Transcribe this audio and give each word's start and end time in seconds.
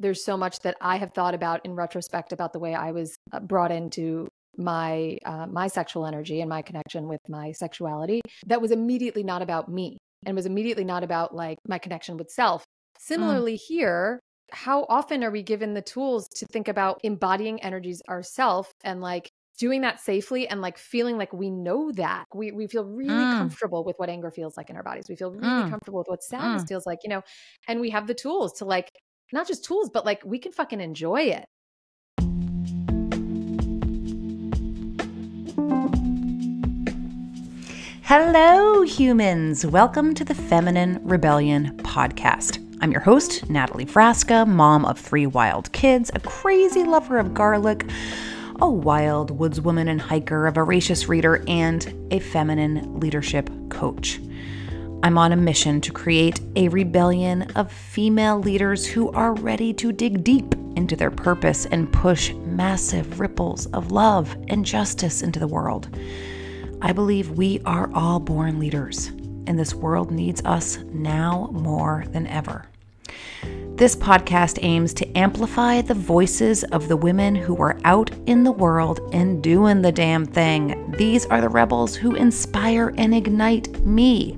there's 0.00 0.24
so 0.24 0.36
much 0.36 0.60
that 0.60 0.76
I 0.80 0.96
have 0.96 1.12
thought 1.12 1.34
about 1.34 1.64
in 1.64 1.74
retrospect 1.74 2.32
about 2.32 2.52
the 2.52 2.58
way 2.58 2.74
I 2.74 2.90
was 2.90 3.14
uh, 3.32 3.40
brought 3.40 3.70
into 3.70 4.26
my 4.56 5.18
uh, 5.24 5.46
my 5.46 5.68
sexual 5.68 6.06
energy 6.06 6.40
and 6.40 6.48
my 6.48 6.62
connection 6.62 7.08
with 7.08 7.20
my 7.28 7.52
sexuality 7.52 8.20
that 8.46 8.60
was 8.60 8.72
immediately 8.72 9.22
not 9.22 9.42
about 9.42 9.68
me 9.68 9.96
and 10.26 10.34
was 10.34 10.46
immediately 10.46 10.84
not 10.84 11.04
about 11.04 11.34
like 11.34 11.58
my 11.68 11.78
connection 11.78 12.16
with 12.16 12.30
self. 12.30 12.62
Mm. 12.62 12.64
Similarly, 12.98 13.54
mm. 13.54 13.60
here, 13.68 14.20
how 14.50 14.86
often 14.88 15.22
are 15.22 15.30
we 15.30 15.42
given 15.42 15.74
the 15.74 15.82
tools 15.82 16.26
to 16.36 16.46
think 16.46 16.68
about 16.68 17.00
embodying 17.04 17.62
energies 17.62 18.02
ourselves 18.08 18.70
and 18.82 19.00
like 19.00 19.30
doing 19.58 19.82
that 19.82 20.00
safely 20.00 20.48
and 20.48 20.62
like 20.62 20.78
feeling 20.78 21.18
like 21.18 21.32
we 21.34 21.50
know 21.50 21.92
that 21.92 22.24
we, 22.34 22.50
we 22.50 22.66
feel 22.66 22.84
really 22.84 23.10
mm. 23.10 23.38
comfortable 23.38 23.84
with 23.84 23.94
what 23.98 24.08
anger 24.08 24.30
feels 24.30 24.56
like 24.56 24.70
in 24.70 24.76
our 24.76 24.82
bodies 24.82 25.04
we 25.08 25.16
feel 25.16 25.30
really 25.30 25.46
mm. 25.46 25.68
comfortable 25.68 25.98
with 25.98 26.08
what 26.08 26.22
sadness 26.22 26.64
mm. 26.64 26.68
feels 26.68 26.86
like 26.86 27.00
you 27.04 27.10
know 27.10 27.20
and 27.68 27.78
we 27.78 27.90
have 27.90 28.06
the 28.06 28.14
tools 28.14 28.54
to 28.54 28.64
like 28.64 28.90
not 29.32 29.46
just 29.46 29.64
tools 29.64 29.90
but 29.90 30.04
like 30.04 30.22
we 30.24 30.38
can 30.38 30.52
fucking 30.52 30.80
enjoy 30.80 31.20
it 31.20 31.44
Hello, 38.12 38.82
humans. 38.82 39.64
Welcome 39.64 40.14
to 40.14 40.24
the 40.24 40.34
Feminine 40.34 40.98
Rebellion 41.04 41.76
podcast. 41.76 42.58
I'm 42.80 42.90
your 42.90 43.02
host, 43.02 43.48
Natalie 43.48 43.86
Frasca, 43.86 44.48
mom 44.48 44.84
of 44.84 44.98
three 44.98 45.28
wild 45.28 45.70
kids, 45.70 46.10
a 46.12 46.18
crazy 46.18 46.82
lover 46.82 47.18
of 47.18 47.34
garlic, 47.34 47.88
a 48.60 48.68
wild 48.68 49.38
woodswoman 49.38 49.88
and 49.88 50.00
hiker, 50.00 50.48
a 50.48 50.52
voracious 50.52 51.08
reader, 51.08 51.44
and 51.46 51.94
a 52.10 52.18
feminine 52.18 52.98
leadership 52.98 53.48
coach. 53.68 54.18
I'm 55.02 55.16
on 55.16 55.32
a 55.32 55.36
mission 55.36 55.80
to 55.80 55.92
create 55.92 56.40
a 56.56 56.68
rebellion 56.68 57.42
of 57.56 57.72
female 57.72 58.38
leaders 58.38 58.86
who 58.86 59.10
are 59.12 59.32
ready 59.32 59.72
to 59.74 59.92
dig 59.92 60.22
deep 60.22 60.54
into 60.76 60.94
their 60.94 61.10
purpose 61.10 61.64
and 61.66 61.90
push 61.90 62.34
massive 62.34 63.18
ripples 63.18 63.64
of 63.66 63.92
love 63.92 64.36
and 64.48 64.64
justice 64.64 65.22
into 65.22 65.38
the 65.38 65.46
world. 65.46 65.88
I 66.82 66.92
believe 66.92 67.30
we 67.30 67.60
are 67.64 67.90
all 67.94 68.20
born 68.20 68.58
leaders, 68.58 69.06
and 69.46 69.58
this 69.58 69.74
world 69.74 70.10
needs 70.10 70.42
us 70.44 70.78
now 70.92 71.48
more 71.50 72.04
than 72.08 72.26
ever. 72.26 72.66
This 73.76 73.96
podcast 73.96 74.58
aims 74.60 74.92
to 74.94 75.16
amplify 75.16 75.80
the 75.80 75.94
voices 75.94 76.62
of 76.64 76.88
the 76.88 76.96
women 76.98 77.34
who 77.34 77.56
are 77.56 77.78
out 77.84 78.10
in 78.26 78.44
the 78.44 78.52
world 78.52 79.00
and 79.14 79.42
doing 79.42 79.80
the 79.80 79.92
damn 79.92 80.26
thing. 80.26 80.94
These 80.98 81.24
are 81.26 81.40
the 81.40 81.48
rebels 81.48 81.96
who 81.96 82.14
inspire 82.14 82.92
and 82.98 83.14
ignite 83.14 83.80
me. 83.86 84.36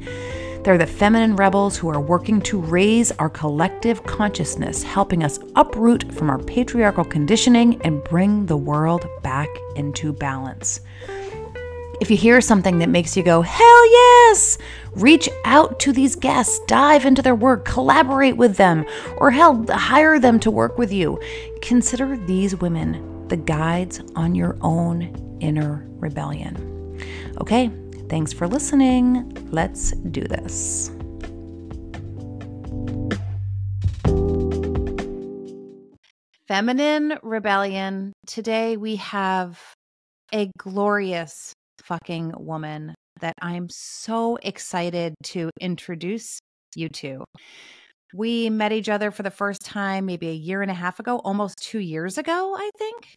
They're 0.63 0.79
the 0.79 0.87
feminine 0.87 1.35
rebels 1.35 1.77
who 1.77 1.89
are 1.89 2.01
working 2.01 2.41
to 2.43 2.61
raise 2.61 3.11
our 3.13 3.29
collective 3.29 4.05
consciousness, 4.05 4.85
helping 4.85 5.25
us 5.25 5.41
uproot 5.57 6.13
from 6.13 6.31
our 6.31 6.39
patriarchal 6.39 7.05
conditioning 7.05 7.83
and 7.83 8.05
bring 8.05 8.47
the 8.47 8.57
world 8.57 9.05
back 9.23 9.49
into 9.75 10.13
balance. 10.13 10.81
If 12.01 12.11
you 12.11 12.17
hear 12.17 12.41
something 12.41 12.79
that 12.79 12.89
makes 12.89 13.17
you 13.17 13.25
go, 13.25 13.43
hell 13.43 13.91
yes, 13.91 14.59
reach 14.93 15.29
out 15.45 15.81
to 15.81 15.93
these 15.93 16.15
guests, 16.15 16.61
dive 16.67 17.07
into 17.07 17.23
their 17.23 17.35
work, 17.35 17.65
collaborate 17.65 18.37
with 18.37 18.57
them, 18.57 18.85
or 19.17 19.33
hell, 19.33 19.65
hire 19.69 20.21
them 20.21 20.39
to 20.41 20.51
work 20.51 20.79
with 20.79 20.93
you. 20.93 21.21
Consider 21.61 22.17
these 22.17 22.57
women 22.57 23.27
the 23.29 23.37
guides 23.37 24.01
on 24.15 24.35
your 24.35 24.57
own 24.61 25.39
inner 25.41 25.87
rebellion. 25.99 27.01
Okay, 27.41 27.71
thanks 28.13 28.35
for 28.35 28.47
listening. 28.47 29.33
Let's 29.53 29.93
do 29.93 30.21
this. 30.21 30.91
Feminine 36.47 37.15
Rebellion. 37.23 38.13
Today 38.27 38.77
we 38.77 38.97
have 38.97 39.59
a 40.31 40.51
glorious 40.59 41.55
fucking 41.85 42.35
woman 42.37 42.95
that 43.23 43.33
I'm 43.41 43.69
so 43.70 44.36
excited 44.42 45.15
to 45.23 45.48
introduce 45.59 46.39
you 46.77 46.91
to. 46.91 47.25
We 48.13 48.51
met 48.51 48.73
each 48.73 48.91
other 48.91 49.11
for 49.11 49.23
the 49.23 49.31
first 49.31 49.65
time 49.65 50.05
maybe 50.05 50.29
a 50.29 50.35
year 50.35 50.61
and 50.61 50.70
a 50.70 50.75
half 50.75 51.01
ago, 51.01 51.17
almost 51.25 51.57
two 51.63 51.81
years 51.81 52.19
ago, 52.19 52.55
I 52.59 52.70
think. 52.77 53.15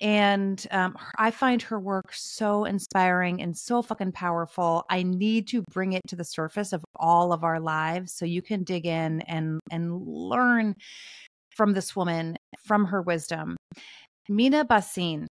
And 0.00 0.66
um, 0.70 0.96
I 1.18 1.30
find 1.30 1.62
her 1.62 1.78
work 1.78 2.12
so 2.12 2.64
inspiring 2.64 3.40
and 3.40 3.56
so 3.56 3.80
fucking 3.80 4.12
powerful. 4.12 4.84
I 4.90 5.04
need 5.04 5.46
to 5.48 5.62
bring 5.72 5.92
it 5.92 6.02
to 6.08 6.16
the 6.16 6.24
surface 6.24 6.72
of 6.72 6.84
all 6.96 7.32
of 7.32 7.44
our 7.44 7.60
lives 7.60 8.12
so 8.12 8.24
you 8.24 8.42
can 8.42 8.64
dig 8.64 8.86
in 8.86 9.20
and 9.22 9.60
and 9.70 10.00
learn 10.06 10.74
from 11.54 11.72
this 11.72 11.94
woman, 11.94 12.36
from 12.64 12.86
her 12.86 13.00
wisdom. 13.02 13.56
Meena 14.28 14.64
Bhasin 14.64 15.26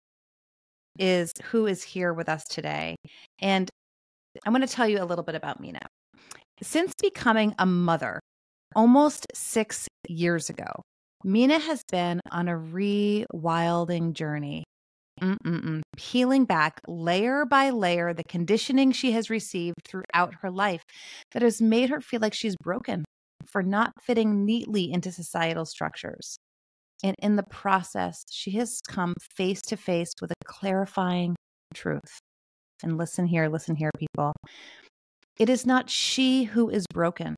is 0.99 1.33
who 1.45 1.67
is 1.67 1.83
here 1.83 2.13
with 2.13 2.29
us 2.29 2.45
today. 2.45 2.97
And 3.41 3.71
I'm 4.45 4.53
going 4.53 4.67
to 4.67 4.73
tell 4.73 4.89
you 4.89 5.03
a 5.03 5.05
little 5.05 5.25
bit 5.25 5.35
about 5.35 5.63
Meena. 5.63 5.81
Since 6.63 6.93
becoming 7.01 7.55
a 7.59 7.65
mother 7.67 8.21
almost 8.77 9.27
six 9.35 9.89
years 10.09 10.51
ago, 10.51 10.83
Meena 11.25 11.61
has 11.61 11.83
been 11.91 12.21
on 12.31 12.49
a 12.49 12.53
rewilding 12.53 14.13
journey, 14.15 14.65
Mm-mm-mm. 15.21 15.83
peeling 15.97 16.47
back 16.47 16.81
layer 16.89 17.45
by 17.45 17.71
layer 17.71 18.15
the 18.15 18.25
conditioning 18.25 18.91
she 18.93 19.13
has 19.13 19.29
received 19.29 19.77
throughout 19.87 20.35
her 20.41 20.51
life 20.51 20.83
that 21.33 21.43
has 21.43 21.61
made 21.61 21.91
her 21.91 22.01
feel 22.01 22.21
like 22.21 22.33
she's 22.33 22.57
broken 22.63 23.05
for 23.47 23.63
not 23.63 23.93
fitting 24.03 24.47
neatly 24.47 24.91
into 24.91 25.13
societal 25.13 25.67
structures. 25.67 26.39
And 27.03 27.15
in 27.21 27.37
the 27.37 27.43
process, 27.43 28.23
she 28.31 28.53
has 28.53 28.81
come 28.89 29.15
face 29.35 29.61
to 29.63 29.77
face 29.77 30.13
with 30.21 30.31
a 30.31 30.45
clarifying 30.45 31.37
truth. 31.75 32.19
And 32.83 32.97
listen 32.97 33.27
here, 33.27 33.49
listen 33.49 33.77
here, 33.77 33.91
people. 33.99 34.33
It 35.39 35.49
is 35.49 35.67
not 35.67 35.91
she 35.91 36.45
who 36.45 36.69
is 36.71 36.85
broken, 36.93 37.37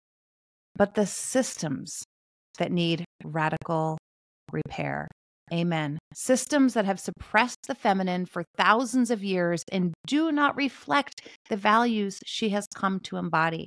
but 0.77 0.95
the 0.95 1.07
systems 1.07 2.03
that 2.59 2.73
need 2.73 3.05
radical 3.25 3.99
repair. 4.51 5.09
Amen. 5.53 5.99
Systems 6.15 6.75
that 6.75 6.87
have 6.87 6.99
suppressed 6.99 7.67
the 7.67 7.75
feminine 7.75 8.25
for 8.27 8.45
thousands 8.57 9.11
of 9.11 9.23
years 9.23 9.63
and 9.71 9.93
do 10.07 10.33
not 10.33 10.57
reflect 10.57 11.29
the 11.51 11.57
values 11.57 12.19
she 12.25 12.51
has 12.51 12.67
come 12.75 13.01
to 13.01 13.17
embody. 13.17 13.67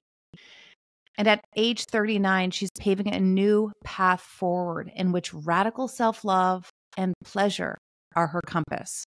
And 1.17 1.27
at 1.27 1.41
age 1.55 1.85
39, 1.85 2.51
she's 2.51 2.69
paving 2.77 3.13
a 3.13 3.19
new 3.19 3.71
path 3.83 4.21
forward 4.21 4.91
in 4.95 5.11
which 5.11 5.33
radical 5.33 5.87
self 5.87 6.25
love 6.25 6.69
and 6.97 7.13
pleasure 7.23 7.77
are 8.15 8.27
her 8.27 8.41
compass. 8.45 9.05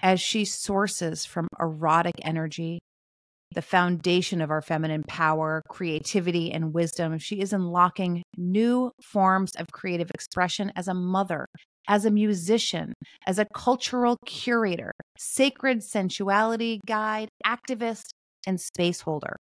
As 0.00 0.20
she 0.20 0.44
sources 0.44 1.26
from 1.26 1.48
erotic 1.60 2.14
energy, 2.22 2.78
the 3.54 3.62
foundation 3.62 4.40
of 4.40 4.50
our 4.50 4.62
feminine 4.62 5.02
power, 5.08 5.62
creativity, 5.68 6.52
and 6.52 6.72
wisdom, 6.72 7.18
she 7.18 7.40
is 7.40 7.52
unlocking 7.52 8.22
new 8.36 8.92
forms 9.02 9.52
of 9.56 9.66
creative 9.72 10.10
expression 10.14 10.72
as 10.76 10.86
a 10.88 10.94
mother, 10.94 11.46
as 11.88 12.04
a 12.04 12.10
musician, 12.10 12.92
as 13.26 13.38
a 13.38 13.46
cultural 13.54 14.16
curator, 14.24 14.92
sacred 15.18 15.82
sensuality 15.82 16.80
guide, 16.86 17.28
activist, 17.44 18.10
and 18.46 18.60
space 18.60 19.00
holder. 19.00 19.36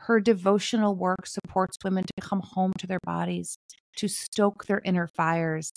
Her 0.00 0.20
devotional 0.20 0.94
work 0.94 1.26
supports 1.26 1.76
women 1.82 2.04
to 2.04 2.26
come 2.26 2.42
home 2.42 2.72
to 2.78 2.86
their 2.86 3.00
bodies, 3.04 3.56
to 3.96 4.08
stoke 4.08 4.66
their 4.66 4.82
inner 4.84 5.08
fires, 5.16 5.70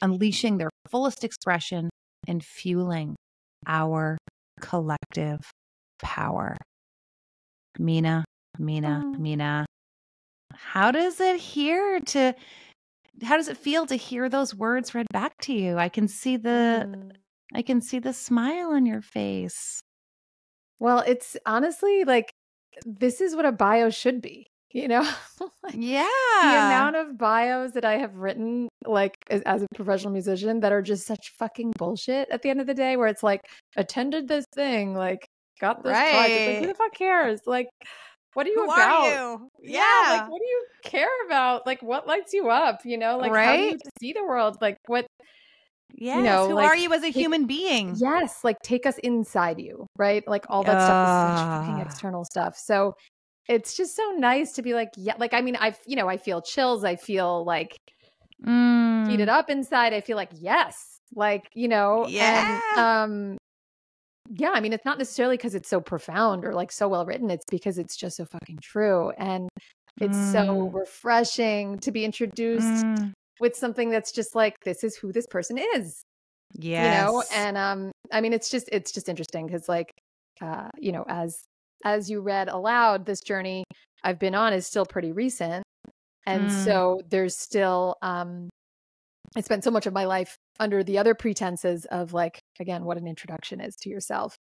unleashing 0.00 0.58
their 0.58 0.70
fullest 0.88 1.24
expression 1.24 1.90
and 2.26 2.42
fueling 2.44 3.16
our 3.66 4.18
collective 4.60 5.40
power. 6.00 6.56
Meena, 7.78 8.24
Meena, 8.60 9.02
oh. 9.04 9.18
Meena. 9.18 9.64
How 10.54 10.90
does 10.90 11.20
it 11.20 11.40
hear 11.40 12.00
to 12.00 12.34
how 13.22 13.36
does 13.36 13.48
it 13.48 13.56
feel 13.56 13.86
to 13.86 13.94
hear 13.94 14.28
those 14.28 14.54
words 14.54 14.94
read 14.94 15.06
back 15.12 15.32
to 15.42 15.52
you? 15.52 15.78
I 15.78 15.88
can 15.88 16.08
see 16.08 16.36
the 16.36 16.86
mm. 16.86 17.10
I 17.54 17.62
can 17.62 17.80
see 17.80 17.98
the 17.98 18.12
smile 18.12 18.72
on 18.72 18.86
your 18.86 19.02
face. 19.02 19.80
Well, 20.80 21.04
it's 21.06 21.36
honestly 21.46 22.04
like 22.04 22.32
this 22.84 23.20
is 23.20 23.36
what 23.36 23.44
a 23.44 23.52
bio 23.52 23.90
should 23.90 24.20
be, 24.20 24.46
you 24.72 24.88
know? 24.88 25.08
like, 25.62 25.74
yeah. 25.76 26.08
The 26.42 26.48
amount 26.48 26.96
of 26.96 27.16
bios 27.18 27.72
that 27.72 27.84
I 27.84 27.98
have 27.98 28.16
written, 28.16 28.68
like 28.84 29.16
as, 29.30 29.42
as, 29.42 29.62
a 29.62 29.66
professional 29.74 30.12
musician, 30.12 30.60
that 30.60 30.72
are 30.72 30.82
just 30.82 31.06
such 31.06 31.32
fucking 31.38 31.72
bullshit 31.78 32.28
at 32.30 32.42
the 32.42 32.50
end 32.50 32.60
of 32.60 32.66
the 32.66 32.74
day, 32.74 32.96
where 32.96 33.08
it's 33.08 33.22
like, 33.22 33.42
attended 33.76 34.28
this 34.28 34.44
thing, 34.54 34.94
like, 34.94 35.26
got 35.60 35.82
this 35.82 35.92
right. 35.92 36.12
project. 36.12 36.46
Like, 36.46 36.58
who 36.58 36.66
the 36.66 36.74
fuck 36.74 36.94
cares? 36.94 37.40
Like, 37.46 37.68
what 38.34 38.46
are 38.46 38.50
you 38.50 38.56
who 38.56 38.64
about? 38.64 38.78
Are 38.80 39.06
you? 39.06 39.50
Yeah. 39.62 39.80
yeah. 39.80 40.12
Like, 40.12 40.30
what 40.30 40.38
do 40.38 40.46
you 40.46 40.66
care 40.82 41.26
about? 41.26 41.66
Like, 41.66 41.82
what 41.82 42.06
lights 42.06 42.32
you 42.32 42.50
up? 42.50 42.80
You 42.84 42.98
know, 42.98 43.18
like, 43.18 43.32
right? 43.32 43.46
how 43.46 43.56
do 43.56 43.62
you 43.62 43.78
see 44.00 44.12
the 44.12 44.24
world? 44.24 44.58
Like, 44.60 44.76
what 44.86 45.06
Yes. 45.96 46.16
You 46.16 46.22
know, 46.24 46.48
Who 46.48 46.54
like, 46.54 46.66
are 46.66 46.76
you 46.76 46.92
as 46.92 47.02
a 47.02 47.06
take, 47.06 47.14
human 47.14 47.46
being? 47.46 47.94
Yes. 47.96 48.42
Like 48.42 48.56
take 48.64 48.84
us 48.84 48.98
inside 48.98 49.60
you, 49.60 49.86
right? 49.96 50.26
Like 50.26 50.44
all 50.48 50.64
that 50.64 50.76
uh. 50.76 50.84
stuff 50.84 51.06
is 51.06 51.40
such 51.40 51.46
fucking 51.46 51.86
external 51.86 52.24
stuff. 52.24 52.56
So 52.56 52.96
it's 53.48 53.76
just 53.76 53.94
so 53.94 54.14
nice 54.16 54.52
to 54.52 54.62
be 54.62 54.74
like, 54.74 54.88
yeah, 54.96 55.14
like 55.18 55.34
I 55.34 55.40
mean, 55.40 55.56
I've 55.56 55.78
you 55.86 55.94
know, 55.94 56.08
I 56.08 56.16
feel 56.16 56.42
chills. 56.42 56.84
I 56.84 56.96
feel 56.96 57.44
like 57.44 57.76
Mm. 58.44 59.08
heated 59.08 59.28
up 59.28 59.48
inside, 59.48 59.94
I 59.94 60.00
feel 60.00 60.16
like 60.16 60.30
yes, 60.32 60.98
like 61.14 61.48
you 61.54 61.68
know, 61.68 62.06
Yeah. 62.08 62.60
and 62.76 62.78
um, 62.78 63.38
yeah. 64.30 64.50
I 64.54 64.60
mean, 64.60 64.72
it's 64.72 64.84
not 64.84 64.98
necessarily 64.98 65.36
because 65.36 65.54
it's 65.54 65.68
so 65.68 65.80
profound 65.80 66.44
or 66.44 66.52
like 66.54 66.72
so 66.72 66.88
well 66.88 67.04
written. 67.06 67.30
It's 67.30 67.44
because 67.50 67.78
it's 67.78 67.96
just 67.96 68.16
so 68.16 68.24
fucking 68.24 68.58
true, 68.62 69.10
and 69.18 69.48
it's 70.00 70.16
so 70.32 70.44
Mm. 70.44 70.74
refreshing 70.74 71.78
to 71.80 71.92
be 71.92 72.04
introduced 72.04 72.82
Mm. 72.98 73.12
with 73.40 73.54
something 73.56 73.90
that's 73.90 74.12
just 74.12 74.34
like 74.34 74.56
this 74.64 74.82
is 74.84 74.96
who 74.96 75.12
this 75.12 75.26
person 75.26 75.58
is 75.58 76.02
Yes. 76.56 76.84
you 76.84 76.90
know 76.90 77.22
and 77.32 77.56
um 77.58 77.90
i 78.12 78.20
mean 78.20 78.32
it's 78.32 78.48
just 78.48 78.68
it's 78.70 78.92
just 78.92 79.08
interesting 79.08 79.46
because 79.46 79.68
like 79.68 79.90
uh 80.40 80.68
you 80.78 80.92
know 80.92 81.04
as 81.08 81.42
as 81.84 82.08
you 82.08 82.20
read 82.20 82.48
aloud 82.48 83.04
this 83.06 83.20
journey 83.20 83.64
i've 84.04 84.18
been 84.20 84.34
on 84.36 84.52
is 84.52 84.66
still 84.66 84.86
pretty 84.86 85.10
recent 85.12 85.64
and 86.26 86.44
Mm. 86.44 86.50
so 86.50 87.00
there's 87.08 87.36
still 87.36 87.96
um 88.02 88.48
i 89.36 89.40
spent 89.40 89.64
so 89.64 89.70
much 89.72 89.86
of 89.86 89.92
my 89.92 90.04
life 90.04 90.36
under 90.60 90.82
the 90.84 90.98
other 90.98 91.14
pretenses 91.14 91.84
of 91.86 92.12
like 92.12 92.40
again 92.60 92.84
what 92.84 92.96
an 92.98 93.06
introduction 93.06 93.60
is 93.60 93.74
to 93.76 93.88
yourself 93.88 94.36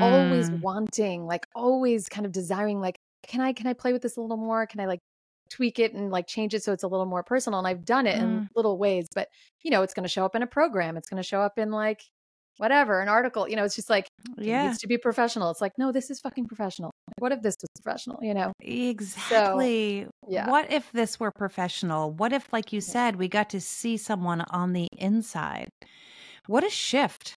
always 0.00 0.48
Mm. 0.50 0.60
wanting 0.60 1.26
like 1.26 1.46
always 1.54 2.08
kind 2.08 2.24
of 2.24 2.32
desiring 2.32 2.80
like 2.80 2.96
can 3.26 3.40
i 3.40 3.52
can 3.52 3.66
i 3.66 3.72
play 3.74 3.92
with 3.92 4.02
this 4.02 4.16
a 4.16 4.20
little 4.20 4.36
more 4.36 4.66
can 4.66 4.80
i 4.80 4.86
like 4.86 5.00
tweak 5.50 5.78
it 5.78 5.92
and 5.92 6.10
like 6.10 6.26
change 6.26 6.54
it 6.54 6.62
so 6.62 6.72
it's 6.72 6.84
a 6.84 6.88
little 6.88 7.04
more 7.06 7.22
personal 7.22 7.58
and 7.58 7.68
i've 7.68 7.84
done 7.84 8.06
it 8.06 8.16
Mm. 8.16 8.22
in 8.22 8.48
little 8.56 8.78
ways 8.78 9.06
but 9.14 9.28
you 9.62 9.70
know 9.70 9.82
it's 9.82 9.92
going 9.92 10.04
to 10.04 10.08
show 10.08 10.24
up 10.24 10.34
in 10.34 10.42
a 10.42 10.46
program 10.46 10.96
it's 10.96 11.08
going 11.08 11.22
to 11.22 11.28
show 11.28 11.40
up 11.40 11.58
in 11.58 11.70
like 11.70 12.02
whatever 12.58 13.00
an 13.00 13.08
article 13.08 13.48
you 13.48 13.56
know 13.56 13.64
it's 13.64 13.74
just 13.76 13.90
like 13.90 14.06
it 14.38 14.46
Yeah. 14.46 14.62
needs 14.66 14.78
to 14.78 14.86
be 14.86 14.96
professional 14.98 15.50
it's 15.50 15.60
like 15.60 15.72
no 15.78 15.92
this 15.92 16.10
is 16.10 16.20
fucking 16.20 16.46
professional 16.46 16.90
what 17.18 17.32
if 17.32 17.42
this 17.42 17.56
was 17.60 17.68
professional 17.82 18.18
you 18.22 18.34
know 18.34 18.52
Exactly. 18.60 20.06
yeah 20.28 20.48
What 20.48 20.70
if 20.72 20.90
this 20.92 21.20
were 21.20 21.30
professional? 21.30 22.10
What 22.10 22.32
if, 22.32 22.52
like 22.52 22.72
you 22.72 22.80
said, 22.80 23.16
we 23.16 23.28
got 23.28 23.50
to 23.50 23.60
see 23.60 23.96
someone 23.96 24.40
on 24.50 24.72
the 24.72 24.88
inside? 24.98 25.68
What 26.46 26.64
a 26.64 26.70
shift, 26.70 27.34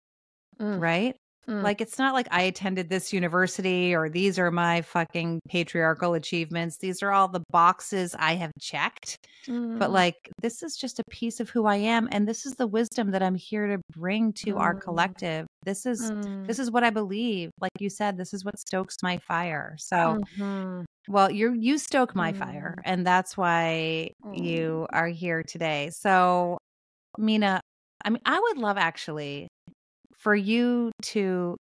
Mm, 0.60 0.80
right? 0.80 1.16
Mm, 1.50 1.62
Like, 1.64 1.82
it's 1.82 1.98
not 1.98 2.14
like 2.14 2.28
I 2.32 2.44
attended 2.44 2.90
this 2.90 3.14
university 3.14 3.96
or 3.96 4.10
these 4.10 4.38
are 4.40 4.52
my 4.52 4.82
fucking 4.82 5.40
patriarchal 5.50 6.14
achievements. 6.14 6.78
These 6.78 7.02
are 7.04 7.12
all 7.12 7.28
the 7.28 7.44
boxes 7.52 8.16
I 8.18 8.36
have 8.36 8.52
checked. 8.60 9.18
But, 9.76 9.90
mm, 9.90 9.94
like, 9.94 10.16
this 10.42 10.64
is 10.64 10.76
just 10.78 11.00
a 11.00 11.04
piece 11.10 11.40
of 11.40 11.50
who 11.50 11.66
I 11.66 11.76
am. 11.78 12.08
And 12.12 12.28
this 12.28 12.46
is 12.46 12.54
the 12.56 12.68
wisdom 12.68 13.12
that 13.12 13.24
I'm 13.24 13.36
here 13.36 13.68
to 13.68 13.82
bring 13.94 14.34
to 14.46 14.58
our 14.58 14.74
Mm. 14.76 14.82
collective. 14.84 15.48
This 15.66 15.86
is. 15.86 16.12
mm, 16.12 16.48
This 16.48 16.60
is 16.60 16.72
what 16.72 16.84
I 16.84 16.90
believe. 16.92 17.52
Like 17.62 17.72
you 17.80 17.90
said, 17.90 18.18
this 18.18 18.34
is 18.34 18.44
what 18.46 18.58
stokes 18.60 18.98
my 19.04 19.18
fire. 19.18 19.76
So, 19.80 20.18
mhm, 20.38 20.86
well, 21.08 21.30
you 21.32 21.54
you 21.54 21.78
stoke 21.78 22.16
my 22.16 22.34
fire, 22.34 22.76
Mm. 22.78 22.82
and 22.86 23.06
that's 23.06 23.38
why 23.38 24.12
you 24.32 24.88
are 24.94 25.08
here 25.08 25.44
today. 25.44 25.90
So, 25.92 26.58
Meena, 27.20 27.60
I 28.06 28.10
mean, 28.10 28.22
I 28.26 28.40
would 28.40 28.58
love 28.58 28.78
actually 28.78 29.48
for 30.18 30.36
you 30.36 30.92
to, 31.04 31.56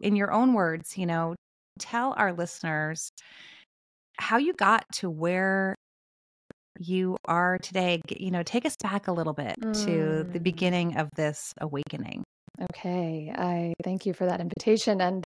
in 0.00 0.16
your 0.16 0.32
own 0.32 0.54
words, 0.54 0.96
you 0.96 1.06
know, 1.06 1.34
tell 1.78 2.14
our 2.16 2.32
listeners 2.32 3.10
how 4.18 4.38
you 4.38 4.52
got 4.54 4.84
to 4.94 5.10
where 5.10 5.74
you 6.78 7.16
are 7.26 7.58
today. 7.58 8.00
You 8.08 8.30
know, 8.30 8.42
take 8.42 8.64
us 8.64 8.76
back 8.82 9.08
a 9.08 9.12
little 9.12 9.32
bit 9.34 9.54
to 9.84 10.24
the 10.32 10.38
Mm. 10.38 10.42
beginning 10.42 10.96
of 10.96 11.08
this 11.16 11.52
awakening. 11.60 12.22
okay 12.60 13.32
i 13.34 13.72
thank 13.82 14.04
you 14.04 14.12
for 14.12 14.26
that 14.26 14.40
invitation 14.40 15.00
and 15.00 15.24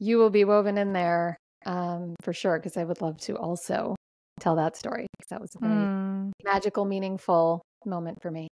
you 0.00 0.18
will 0.18 0.28
be 0.30 0.44
woven 0.44 0.76
in 0.76 0.92
there 0.92 1.36
um 1.66 2.14
for 2.22 2.32
sure 2.32 2.58
because 2.58 2.76
i 2.76 2.82
would 2.84 3.00
love 3.00 3.16
to 3.16 3.36
also 3.36 3.94
tell 4.40 4.56
that 4.56 4.76
story 4.76 5.06
because 5.18 5.30
that 5.30 5.40
was 5.40 5.54
a 5.54 5.58
very 5.60 5.86
Mm. 5.86 6.32
magical 6.44 6.84
meaningful 6.84 7.62
moment 7.86 8.20
for 8.20 8.30
me 8.30 8.48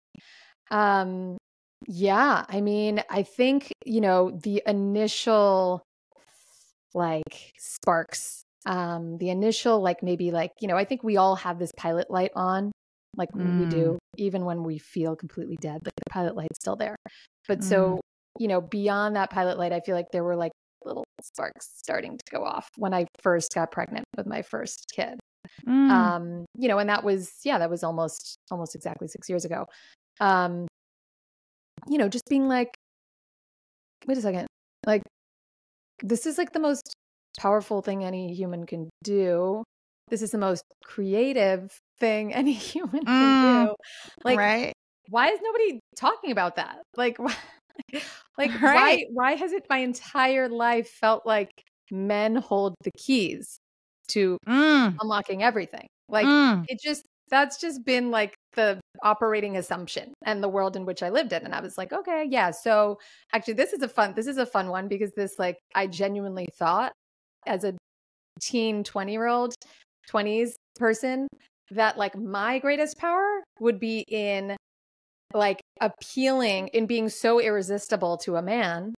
um 0.71 1.37
yeah 1.85 2.45
i 2.49 2.59
mean 2.61 3.01
i 3.09 3.21
think 3.23 3.71
you 3.85 4.01
know 4.01 4.31
the 4.31 4.61
initial 4.65 5.81
like 6.93 7.53
sparks 7.57 8.41
um 8.65 9.17
the 9.19 9.29
initial 9.29 9.81
like 9.81 10.01
maybe 10.01 10.31
like 10.31 10.51
you 10.59 10.67
know 10.67 10.75
i 10.75 10.83
think 10.83 11.03
we 11.03 11.17
all 11.17 11.35
have 11.35 11.59
this 11.59 11.71
pilot 11.77 12.09
light 12.09 12.31
on 12.35 12.71
like 13.15 13.29
we 13.35 13.65
Mm. 13.65 13.69
do 13.69 13.99
even 14.17 14.45
when 14.45 14.63
we 14.63 14.77
feel 14.77 15.15
completely 15.15 15.55
dead 15.61 15.79
like 15.85 15.93
the 15.95 16.09
pilot 16.11 16.35
light's 16.35 16.59
still 16.59 16.75
there 16.75 16.95
but 17.47 17.59
Mm. 17.59 17.63
so 17.63 17.99
you 18.39 18.47
know 18.47 18.61
beyond 18.61 19.15
that 19.15 19.29
pilot 19.29 19.57
light 19.57 19.71
i 19.71 19.79
feel 19.81 19.95
like 19.95 20.11
there 20.11 20.23
were 20.23 20.35
like 20.35 20.51
little 20.83 21.03
sparks 21.21 21.69
starting 21.75 22.17
to 22.17 22.23
go 22.31 22.43
off 22.43 22.69
when 22.77 22.93
i 22.93 23.05
first 23.21 23.53
got 23.53 23.71
pregnant 23.71 24.05
with 24.15 24.25
my 24.25 24.41
first 24.41 24.91
kid 24.93 25.19
Mm. 25.65 25.89
um 25.91 26.45
you 26.57 26.67
know 26.67 26.77
and 26.77 26.89
that 26.89 27.03
was 27.03 27.31
yeah 27.45 27.57
that 27.57 27.69
was 27.69 27.83
almost 27.83 28.35
almost 28.51 28.75
exactly 28.75 29.07
six 29.07 29.29
years 29.29 29.45
ago 29.45 29.65
um 30.19 30.67
you 31.89 31.97
know 31.97 32.09
just 32.09 32.25
being 32.29 32.47
like 32.47 32.77
wait 34.07 34.17
a 34.17 34.21
second 34.21 34.47
like 34.85 35.03
this 36.03 36.25
is 36.25 36.37
like 36.37 36.53
the 36.53 36.59
most 36.59 36.93
powerful 37.39 37.81
thing 37.81 38.03
any 38.03 38.33
human 38.33 38.65
can 38.65 38.89
do. 39.03 39.63
This 40.09 40.21
is 40.21 40.31
the 40.31 40.37
most 40.37 40.63
creative 40.83 41.77
thing 41.99 42.33
any 42.33 42.53
human 42.53 43.05
can 43.05 43.07
Mm, 43.07 43.67
do. 43.67 43.75
Like 44.23 44.37
right? 44.37 44.73
why 45.09 45.29
is 45.29 45.39
nobody 45.41 45.79
talking 45.95 46.31
about 46.31 46.55
that? 46.57 46.79
Like 46.95 47.17
why, 47.19 47.35
like 48.37 48.51
why 48.61 49.05
why 49.11 49.35
has 49.35 49.51
it 49.51 49.65
my 49.69 49.77
entire 49.79 50.49
life 50.49 50.89
felt 50.89 51.25
like 51.25 51.51
men 51.91 52.35
hold 52.35 52.75
the 52.83 52.91
keys 52.97 53.59
to 54.09 54.37
Mm, 54.47 54.97
unlocking 55.01 55.43
everything? 55.43 55.87
Like 56.09 56.25
mm. 56.25 56.65
it 56.67 56.79
just 56.83 57.03
that's 57.29 57.59
just 57.59 57.85
been 57.85 58.11
like 58.11 58.33
the 58.53 58.79
operating 59.03 59.57
assumption 59.57 60.13
and 60.25 60.43
the 60.43 60.49
world 60.49 60.75
in 60.75 60.85
which 60.85 61.03
I 61.03 61.09
lived 61.09 61.33
in. 61.33 61.43
And 61.43 61.53
I 61.53 61.61
was 61.61 61.77
like, 61.77 61.93
okay, 61.93 62.25
yeah. 62.29 62.51
So 62.51 62.99
actually 63.33 63.55
this 63.55 63.73
is 63.73 63.81
a 63.81 63.89
fun 63.89 64.13
this 64.15 64.27
is 64.27 64.37
a 64.37 64.45
fun 64.45 64.69
one 64.69 64.87
because 64.87 65.11
this 65.15 65.37
like 65.37 65.57
I 65.75 65.87
genuinely 65.87 66.47
thought 66.57 66.91
as 67.45 67.63
a 67.63 67.75
teen 68.41 68.83
20 68.83 69.11
year 69.11 69.27
old 69.27 69.53
20s 70.09 70.55
person 70.75 71.27
that 71.71 71.97
like 71.97 72.15
my 72.15 72.59
greatest 72.59 72.97
power 72.97 73.43
would 73.59 73.79
be 73.79 74.03
in 74.07 74.55
like 75.33 75.59
appealing 75.81 76.69
in 76.69 76.85
being 76.85 77.09
so 77.09 77.39
irresistible 77.39 78.17
to 78.17 78.37
a 78.37 78.41
man 78.41 78.93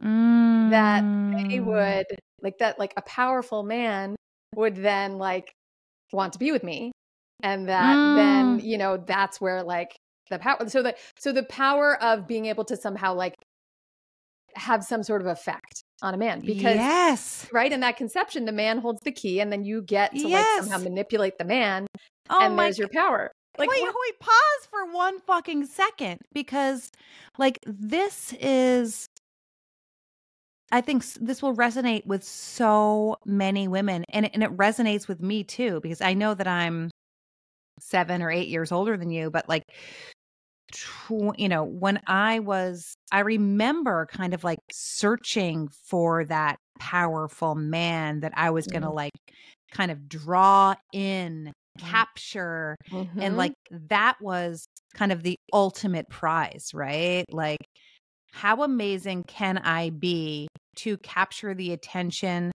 that 0.00 1.02
they 1.48 1.58
Mm. 1.58 1.64
would 1.66 2.06
like 2.40 2.58
that 2.58 2.78
like 2.78 2.92
a 2.96 3.02
powerful 3.02 3.62
man 3.62 4.16
would 4.56 4.76
then 4.76 5.18
like 5.18 5.52
want 6.12 6.32
to 6.32 6.38
be 6.38 6.50
with 6.50 6.64
me 6.64 6.92
and 7.42 7.68
that 7.68 7.94
then 8.16 8.60
Mm. 8.60 8.64
you 8.64 8.78
know 8.78 8.96
that's 8.96 9.40
where 9.40 9.62
like 9.62 9.96
the 10.30 10.38
power 10.38 10.68
so 10.68 10.82
the 10.82 10.94
so 11.18 11.32
the 11.32 11.42
power 11.44 12.00
of 12.02 12.26
being 12.26 12.46
able 12.46 12.64
to 12.64 12.76
somehow 12.76 13.14
like 13.14 13.34
have 14.54 14.84
some 14.84 15.02
sort 15.02 15.20
of 15.22 15.26
effect 15.26 15.82
on 16.02 16.12
a 16.14 16.16
man 16.18 16.40
because 16.40 16.74
yes. 16.76 17.48
right 17.52 17.72
in 17.72 17.80
that 17.80 17.96
conception 17.96 18.44
the 18.44 18.52
man 18.52 18.78
holds 18.78 19.00
the 19.04 19.12
key 19.12 19.40
and 19.40 19.50
then 19.52 19.64
you 19.64 19.80
get 19.82 20.14
to 20.14 20.28
like 20.28 20.44
somehow 20.58 20.78
manipulate 20.78 21.38
the 21.38 21.44
man 21.44 21.86
Oh 22.30 22.38
and 22.44 22.54
my 22.56 22.64
there's 22.64 22.78
your 22.78 22.88
power 22.88 23.30
like 23.58 23.68
wait, 23.68 23.82
what- 23.82 23.94
wait, 24.06 24.20
pause 24.20 24.68
for 24.70 24.92
one 24.92 25.20
fucking 25.20 25.66
second 25.66 26.20
because 26.32 26.90
like 27.38 27.58
this 27.66 28.34
is 28.40 29.06
I 30.70 30.80
think 30.80 31.04
this 31.20 31.42
will 31.42 31.54
resonate 31.54 32.06
with 32.06 32.24
so 32.24 33.16
many 33.26 33.68
women 33.68 34.04
and 34.08 34.24
it, 34.26 34.30
and 34.32 34.42
it 34.42 34.56
resonates 34.56 35.06
with 35.06 35.20
me 35.20 35.44
too 35.44 35.80
because 35.82 36.00
I 36.00 36.14
know 36.14 36.32
that 36.32 36.46
I'm 36.48 36.90
7 37.82 38.22
or 38.22 38.30
8 38.30 38.48
years 38.48 38.72
older 38.72 38.96
than 38.96 39.10
you 39.10 39.30
but 39.30 39.48
like 39.48 39.64
tw- 40.72 41.36
you 41.38 41.48
know 41.48 41.64
when 41.64 42.00
I 42.06 42.38
was 42.38 42.94
I 43.10 43.20
remember 43.20 44.06
kind 44.06 44.34
of 44.34 44.44
like 44.44 44.58
searching 44.70 45.68
for 45.68 46.24
that 46.26 46.56
powerful 46.78 47.54
man 47.54 48.20
that 48.20 48.32
I 48.36 48.50
was 48.50 48.66
going 48.66 48.82
to 48.82 48.88
Mhm. 48.88 48.94
like 48.94 49.12
kind 49.70 49.90
of 49.90 50.08
draw 50.08 50.74
in 50.92 51.52
Mhm. 51.78 51.84
capture 51.88 52.76
Mhm. 52.90 53.22
and 53.22 53.36
like 53.36 53.54
that 53.70 54.16
was 54.20 54.66
kind 54.94 55.12
of 55.12 55.22
the 55.22 55.36
ultimate 55.52 56.08
prize 56.10 56.70
right 56.74 57.24
like 57.30 57.58
how 58.32 58.62
amazing 58.62 59.24
can 59.26 59.58
i 59.58 59.90
be 59.90 60.48
to 60.76 60.96
capture 60.98 61.54
the 61.54 61.72
attention 61.72 62.52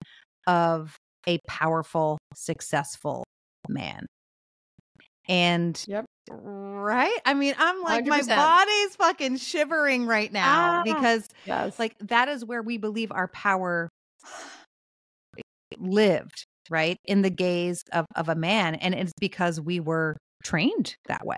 of 0.47 0.95
a 1.27 1.39
powerful 1.47 2.17
successful 2.35 3.23
man 3.69 4.05
and 5.27 5.83
Yep. 5.87 6.05
right 6.31 7.17
i 7.25 7.33
mean 7.33 7.53
i'm 7.57 7.81
like 7.83 8.05
my 8.05 8.21
100%. 8.21 8.27
body's 8.35 8.95
fucking 8.95 9.37
shivering 9.37 10.05
right 10.05 10.31
now 10.31 10.79
Ah. 10.79 10.83
because 10.83 11.27
yes 11.45 11.77
like 11.79 11.95
that 11.99 12.27
is 12.29 12.43
where 12.45 12.61
we 12.61 12.77
believe 12.77 13.11
our 13.11 13.27
power 13.27 13.89
lived 15.79 16.45
right 16.69 16.97
in 17.05 17.21
the 17.21 17.29
gaze 17.29 17.81
of, 17.93 18.05
of 18.15 18.29
a 18.29 18.35
man 18.35 18.75
and 18.75 18.93
it's 18.93 19.13
because 19.19 19.59
we 19.61 19.79
were 19.79 20.17
trained 20.43 20.95
that 21.07 21.25
way 21.25 21.37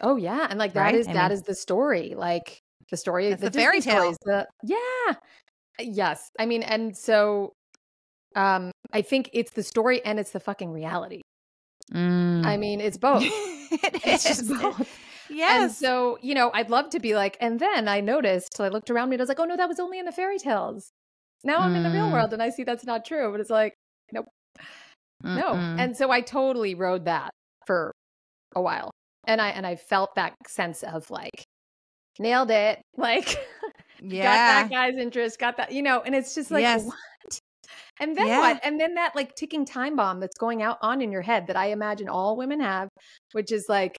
Oh 0.00 0.16
yeah, 0.16 0.46
and 0.48 0.58
like 0.58 0.72
that 0.72 0.80
Right? 0.84 0.94
is 0.94 1.06
I 1.06 1.12
that 1.12 1.28
mean- 1.30 1.32
is 1.38 1.42
the 1.42 1.54
story. 1.54 2.14
Like 2.16 2.58
the 2.90 2.96
story, 2.96 3.28
That's 3.28 3.42
the 3.42 3.50
Disney 3.50 3.62
fairy 3.62 3.80
tale. 3.82 4.16
The, 4.24 4.46
yeah, 4.64 5.14
yes. 5.78 6.30
I 6.40 6.46
mean, 6.46 6.62
and 6.62 6.96
so, 6.96 7.52
um, 8.34 8.72
I 8.92 9.02
think 9.02 9.28
it's 9.34 9.52
the 9.52 9.62
story 9.62 10.02
and 10.04 10.18
it's 10.18 10.30
the 10.30 10.40
fucking 10.40 10.72
reality. 10.72 11.20
Mm. 11.92 12.44
I 12.46 12.56
mean, 12.56 12.80
it's 12.80 12.96
both. 13.08 13.22
it 13.22 14.00
it's 14.04 14.24
is. 14.28 14.48
just 14.48 14.62
both. 14.62 14.88
Yes. 15.30 15.62
And 15.62 15.72
so, 15.72 16.18
you 16.20 16.34
know, 16.34 16.50
I'd 16.52 16.68
love 16.70 16.90
to 16.90 17.00
be 17.00 17.14
like, 17.14 17.36
and 17.40 17.58
then 17.58 17.88
I 17.88 18.00
noticed, 18.00 18.60
I 18.60 18.68
looked 18.68 18.90
around 18.90 19.08
me 19.08 19.14
and 19.14 19.20
I 19.20 19.24
was 19.24 19.28
like, 19.28 19.40
oh 19.40 19.44
no, 19.44 19.56
that 19.56 19.68
was 19.68 19.80
only 19.80 19.98
in 19.98 20.04
the 20.04 20.12
fairy 20.12 20.38
tales. 20.38 20.90
Now 21.44 21.58
I'm 21.58 21.74
in 21.74 21.82
the 21.82 21.90
real 21.90 22.06
Mm. 22.08 22.12
world 22.12 22.32
and 22.32 22.42
I 22.42 22.50
see 22.50 22.64
that's 22.64 22.84
not 22.84 23.04
true. 23.04 23.30
But 23.32 23.40
it's 23.40 23.50
like, 23.50 23.74
no. 24.12 24.24
Mm-mm. 25.24 25.78
And 25.78 25.96
so 25.96 26.10
I 26.10 26.20
totally 26.20 26.74
rode 26.74 27.04
that 27.06 27.30
for 27.66 27.92
a 28.54 28.60
while. 28.60 28.90
And 29.26 29.40
I 29.40 29.48
and 29.50 29.66
I 29.66 29.76
felt 29.76 30.14
that 30.16 30.34
sense 30.46 30.82
of 30.82 31.10
like, 31.10 31.44
nailed 32.18 32.50
it. 32.50 32.80
Like 32.96 33.36
yeah. 34.02 34.24
got 34.62 34.68
that 34.68 34.70
guy's 34.70 34.96
interest, 34.98 35.38
got 35.38 35.56
that, 35.56 35.72
you 35.72 35.82
know, 35.82 36.00
and 36.02 36.14
it's 36.14 36.34
just 36.34 36.50
like 36.50 36.62
Yes. 36.62 36.88
And 38.00 38.16
then 38.16 38.26
Yeah. 38.26 38.38
what? 38.40 38.60
And 38.64 38.80
then 38.80 38.94
that 38.94 39.14
like 39.14 39.34
ticking 39.34 39.64
time 39.64 39.96
bomb 39.96 40.18
that's 40.20 40.36
going 40.38 40.62
out 40.62 40.78
on 40.82 41.00
in 41.00 41.12
your 41.12 41.22
head 41.22 41.46
that 41.48 41.56
I 41.56 41.66
imagine 41.66 42.08
all 42.08 42.36
women 42.36 42.60
have, 42.60 42.88
which 43.32 43.52
is 43.52 43.66
like, 43.68 43.96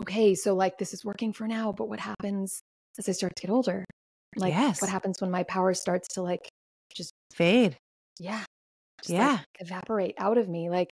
okay, 0.00 0.34
so 0.34 0.54
like 0.54 0.78
this 0.78 0.94
is 0.94 1.04
working 1.04 1.32
for 1.32 1.46
now, 1.48 1.72
but 1.72 1.88
what 1.88 2.00
happens 2.00 2.60
as 2.98 3.08
I 3.08 3.12
start 3.12 3.34
to 3.36 3.42
get 3.46 3.50
older? 3.52 3.84
Like 4.36 4.52
Yes. 4.54 4.80
what 4.80 4.90
happens 4.90 5.20
when 5.20 5.30
my 5.30 5.42
power 5.42 5.74
starts 5.74 6.08
to 6.14 6.22
like 6.22 6.48
just 6.94 7.10
Fade. 7.34 7.76
yeah, 8.18 8.44
just 9.02 9.10
Yeah. 9.10 9.32
like 9.38 9.46
evaporate 9.58 10.14
out 10.18 10.38
of 10.38 10.48
me? 10.48 10.70
Like 10.70 10.90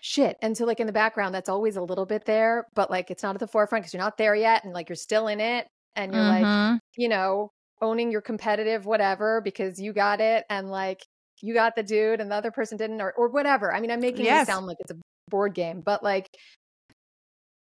shit. 0.00 0.36
And 0.42 0.56
so 0.56 0.64
like 0.64 0.80
in 0.80 0.86
the 0.86 0.92
background, 0.92 1.34
that's 1.34 1.48
always 1.48 1.76
a 1.76 1.82
little 1.82 2.06
bit 2.06 2.24
there, 2.24 2.66
but 2.74 2.90
like 2.90 3.10
it's 3.10 3.22
not 3.22 3.36
at 3.36 3.40
the 3.40 3.46
forefront 3.46 3.84
because 3.84 3.94
you're 3.94 4.02
not 4.02 4.16
there 4.16 4.34
yet 4.34 4.64
and 4.64 4.72
like 4.72 4.88
you're 4.88 4.96
still 4.96 5.28
in 5.28 5.40
it 5.40 5.68
and 5.94 6.12
you're 6.12 6.24
like, 6.24 6.44
Mhm. 6.44 6.78
you 6.96 7.08
know, 7.08 7.50
owning 7.80 8.10
your 8.12 8.20
competitive 8.20 8.84
whatever 8.86 9.40
because 9.40 9.78
you 9.80 9.92
got 9.92 10.20
it 10.20 10.44
and 10.50 10.70
like 10.70 11.02
you 11.42 11.54
got 11.54 11.74
the 11.76 11.82
dude 11.82 12.20
and 12.20 12.30
the 12.30 12.34
other 12.34 12.50
person 12.50 12.76
didn't 12.76 13.00
or 13.00 13.12
or 13.12 13.28
whatever. 13.28 13.74
I 13.74 13.80
mean, 13.80 13.90
I'm 13.90 14.00
making 14.00 14.24
Yes. 14.26 14.46
it 14.48 14.52
sound 14.52 14.66
like 14.66 14.76
it's 14.80 14.90
a 14.90 14.96
board 15.28 15.54
game, 15.54 15.80
but 15.80 16.02
like 16.02 16.28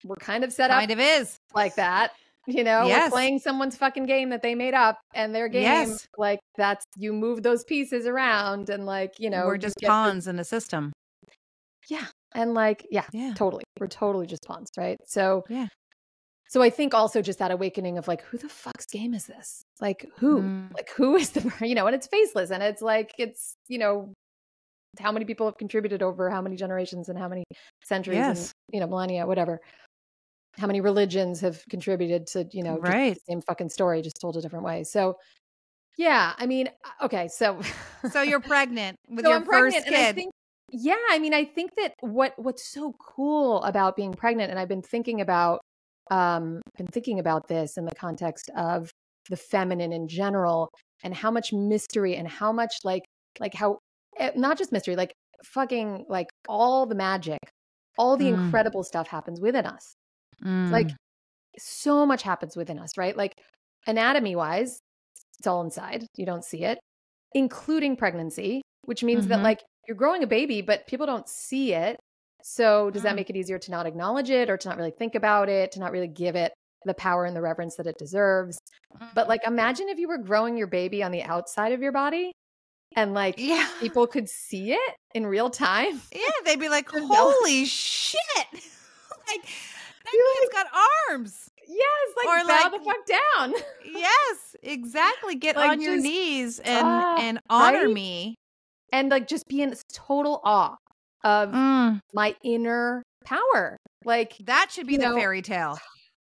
we're 0.04 0.16
kind 0.16 0.44
of 0.44 0.54
set 0.54 0.72
up 0.72 0.80
kind 0.80 0.92
of 0.92 1.00
is. 1.00 1.38
like 1.54 1.76
that. 1.76 2.12
You 2.50 2.64
know, 2.64 2.86
Yes. 2.88 3.08
we're 3.08 3.16
playing 3.16 3.40
someone's 3.40 3.76
fucking 3.76 4.06
game 4.06 4.30
that 4.30 4.42
they 4.42 4.56
made 4.56 4.74
up 4.74 5.00
and 5.14 5.36
their 5.36 5.50
game 5.50 5.64
Yes. 5.64 6.08
like 6.18 6.40
that's 6.56 6.86
you 6.96 7.12
move 7.12 7.44
those 7.44 7.66
pieces 7.66 8.06
around 8.06 8.70
and 8.70 8.86
like, 8.86 9.16
you 9.20 9.30
know, 9.30 9.48
We're 9.48 9.58
just 9.58 9.76
get 9.76 9.88
the- 9.88 9.92
pawns 9.92 10.28
in 10.30 10.38
the 10.38 10.46
system. 10.46 10.94
Yeah. 11.90 12.06
And 12.34 12.54
like 12.54 12.88
yeah, 12.90 13.06
Yeah. 13.12 13.34
totally. 13.36 13.64
We're 13.80 13.88
totally 13.88 14.28
just 14.28 14.44
pawns, 14.44 14.70
right? 14.78 14.98
So 15.06 15.44
Yeah. 15.50 15.68
So 16.50 16.62
I 16.62 16.70
think 16.70 16.94
also 16.94 17.22
just 17.22 17.40
that 17.40 17.52
awakening 17.52 17.98
of 17.98 18.08
like, 18.08 18.22
who 18.22 18.38
the 18.38 18.50
fuck's 18.50 18.86
game 18.86 19.14
is 19.14 19.26
this? 19.26 19.62
Like 19.82 20.06
who? 20.18 20.42
Mm. 20.42 20.74
Like 20.74 20.90
who 20.96 21.16
is 21.16 21.32
the 21.32 21.52
you 21.66 21.76
know? 21.76 21.88
And 21.88 21.96
it's 21.96 22.08
faceless, 22.08 22.52
and 22.52 22.64
it's 22.64 22.82
like 22.82 23.14
it's 23.18 23.56
you 23.68 23.78
know, 23.80 24.14
how 25.00 25.12
many 25.12 25.26
people 25.26 25.46
have 25.48 25.58
contributed 25.58 26.02
over 26.04 26.30
how 26.30 26.42
many 26.42 26.56
generations 26.56 27.10
and 27.10 27.18
how 27.20 27.28
many 27.28 27.44
centuries 27.84 28.28
and 28.30 28.38
Yes. 28.38 28.52
you 28.72 28.80
know 28.80 28.88
millennia, 28.88 29.26
whatever. 29.28 29.60
How 30.58 30.68
many 30.68 30.82
religions 30.82 31.40
have 31.42 31.64
contributed 31.70 32.28
to 32.28 32.48
you 32.52 32.64
know 32.64 32.80
Right. 32.80 33.14
the 33.14 33.20
same 33.30 33.42
fucking 33.42 33.70
story, 33.70 34.02
just 34.02 34.20
told 34.22 34.38
a 34.38 34.42
different 34.42 34.66
way. 34.66 34.84
So 34.84 35.18
yeah, 35.98 36.34
I 36.38 36.46
mean, 36.48 36.70
okay, 37.02 37.28
so 37.28 37.62
So 38.06 38.22
you're 38.22 38.40
pregnant 38.42 38.98
with 39.10 39.26
so 39.26 39.30
your 39.30 39.38
I'm 39.38 39.46
pregnant, 39.46 39.84
first 39.84 39.88
and 39.88 39.96
I 39.96 40.06
kid. 40.06 40.16
think, 40.16 40.32
yeah, 40.72 40.96
I 41.12 41.20
mean, 41.20 41.34
I 41.34 41.46
think 41.46 41.76
that 41.78 41.94
what 42.02 42.34
what's 42.38 42.68
so 42.68 42.94
cool 43.00 43.64
about 43.64 43.96
being 43.96 44.14
pregnant, 44.14 44.52
and 44.52 44.60
I've 44.60 44.68
been 44.70 44.82
thinking 44.82 45.22
about, 45.22 45.62
um, 46.12 46.62
been 46.78 46.88
thinking 46.88 47.20
about 47.20 47.48
this 47.48 47.78
in 47.78 47.86
the 47.86 47.96
context 47.96 48.50
of 48.58 48.92
the 49.30 49.38
feminine 49.38 49.92
in 49.94 50.08
general, 50.08 50.70
and 51.04 51.14
how 51.16 51.32
much 51.32 51.54
mystery 51.54 52.16
and 52.16 52.28
how 52.28 52.52
much 52.52 52.74
like 52.84 53.04
like 53.40 53.54
how 53.54 53.80
eh, 54.20 54.32
not 54.36 54.58
just 54.58 54.72
mystery, 54.72 54.96
like 54.96 55.14
fucking 55.46 56.06
like 56.10 56.28
all 56.48 56.86
the 56.86 56.96
magic, 56.96 57.40
all 57.98 58.18
the 58.18 58.28
Mm. 58.28 58.30
incredible 58.30 58.84
stuff 58.84 59.08
happens 59.08 59.40
within 59.42 59.66
us. 59.66 59.96
Like 60.72 60.90
Mm. 60.90 60.98
so 61.60 62.06
much 62.06 62.24
happens 62.24 62.56
within 62.58 62.80
us, 62.80 62.92
right? 62.98 63.16
Like 63.18 63.34
anatomy 63.88 64.36
wise, 64.36 64.80
it's 65.40 65.48
all 65.48 65.62
inside. 65.64 66.06
You 66.18 66.26
don't 66.26 66.46
see 66.46 66.64
it, 66.66 66.80
including 67.34 67.98
pregnancy, 67.98 68.64
which 68.84 69.04
means 69.04 69.28
that 69.28 69.42
Mhm. 69.42 69.44
like 69.44 69.64
you're 69.88 69.98
growing 69.98 70.24
a 70.24 70.28
baby, 70.28 70.62
but 70.62 70.88
people 70.88 71.06
don't 71.08 71.30
see 71.30 71.74
it. 71.74 71.98
So 72.50 72.90
does 72.92 73.04
that 73.04 73.12
Mm. 73.12 73.18
make 73.18 73.30
it 73.30 73.36
easier 73.36 73.60
to 73.60 73.72
not 73.72 73.86
acknowledge 73.86 74.30
it 74.30 74.50
or 74.50 74.56
to 74.56 74.70
not 74.70 74.78
really 74.78 74.92
think 74.92 75.16
about 75.16 75.50
it, 75.50 75.74
to 75.74 75.80
not 75.82 75.92
really 75.92 76.08
give 76.08 76.38
it 76.38 76.54
the 76.86 76.94
power 76.94 77.26
and 77.26 77.36
the 77.36 77.42
reverence 77.42 77.76
that 77.76 77.88
it 77.88 77.98
deserves? 77.98 78.58
But 79.14 79.28
like 79.28 79.46
imagine 79.46 79.90
if 79.90 80.00
you 80.00 80.08
were 80.08 80.18
growing 80.18 80.58
your 80.58 80.68
baby 80.68 81.04
on 81.04 81.12
the 81.12 81.24
outside 81.24 81.74
of 81.74 81.82
your 81.82 81.92
body 81.92 82.32
and 82.96 83.14
like 83.14 83.36
yeah. 83.38 83.68
people 83.82 84.08
could 84.08 84.30
see 84.30 84.72
it 84.72 84.96
in 85.14 85.28
real 85.28 85.50
time. 85.50 86.02
Yeah, 86.14 86.22
they'd 86.46 86.58
be 86.60 86.70
like, 86.70 86.90
"Holy 86.94 87.66
shit!" 87.66 88.20
like 89.28 89.44
that 90.06 90.38
kid's 90.40 90.54
got 90.54 90.68
arms. 91.10 91.50
Yes, 91.68 92.08
like 92.16 92.28
Or, 92.28 92.48
bow 92.48 92.62
like, 92.64 92.72
the 92.72 92.80
fuck 92.80 93.06
down. 93.06 93.54
Yes, 93.94 94.56
exactly. 94.64 95.36
Get 95.36 95.58
Like, 95.58 95.72
on 95.72 95.82
your 95.82 95.96
just- 95.96 96.04
knees 96.04 96.60
and 96.60 96.88
ah, 96.88 97.18
and 97.20 97.40
honor 97.50 97.88
right? 97.88 97.94
me. 97.94 98.36
and 98.94 99.10
like 99.10 99.28
just 99.28 99.44
be 99.50 99.62
in 99.62 99.76
total 99.94 100.40
awe 100.46 100.78
of 101.24 101.52
Mm, 101.52 102.00
my 102.14 102.36
inner 102.44 103.04
power. 103.26 103.78
Like, 104.06 104.38
that 104.46 104.70
should 104.72 104.88
be 104.88 104.98
the 104.98 105.10
know, 105.10 105.16
fairy 105.16 105.42
tale, 105.42 105.78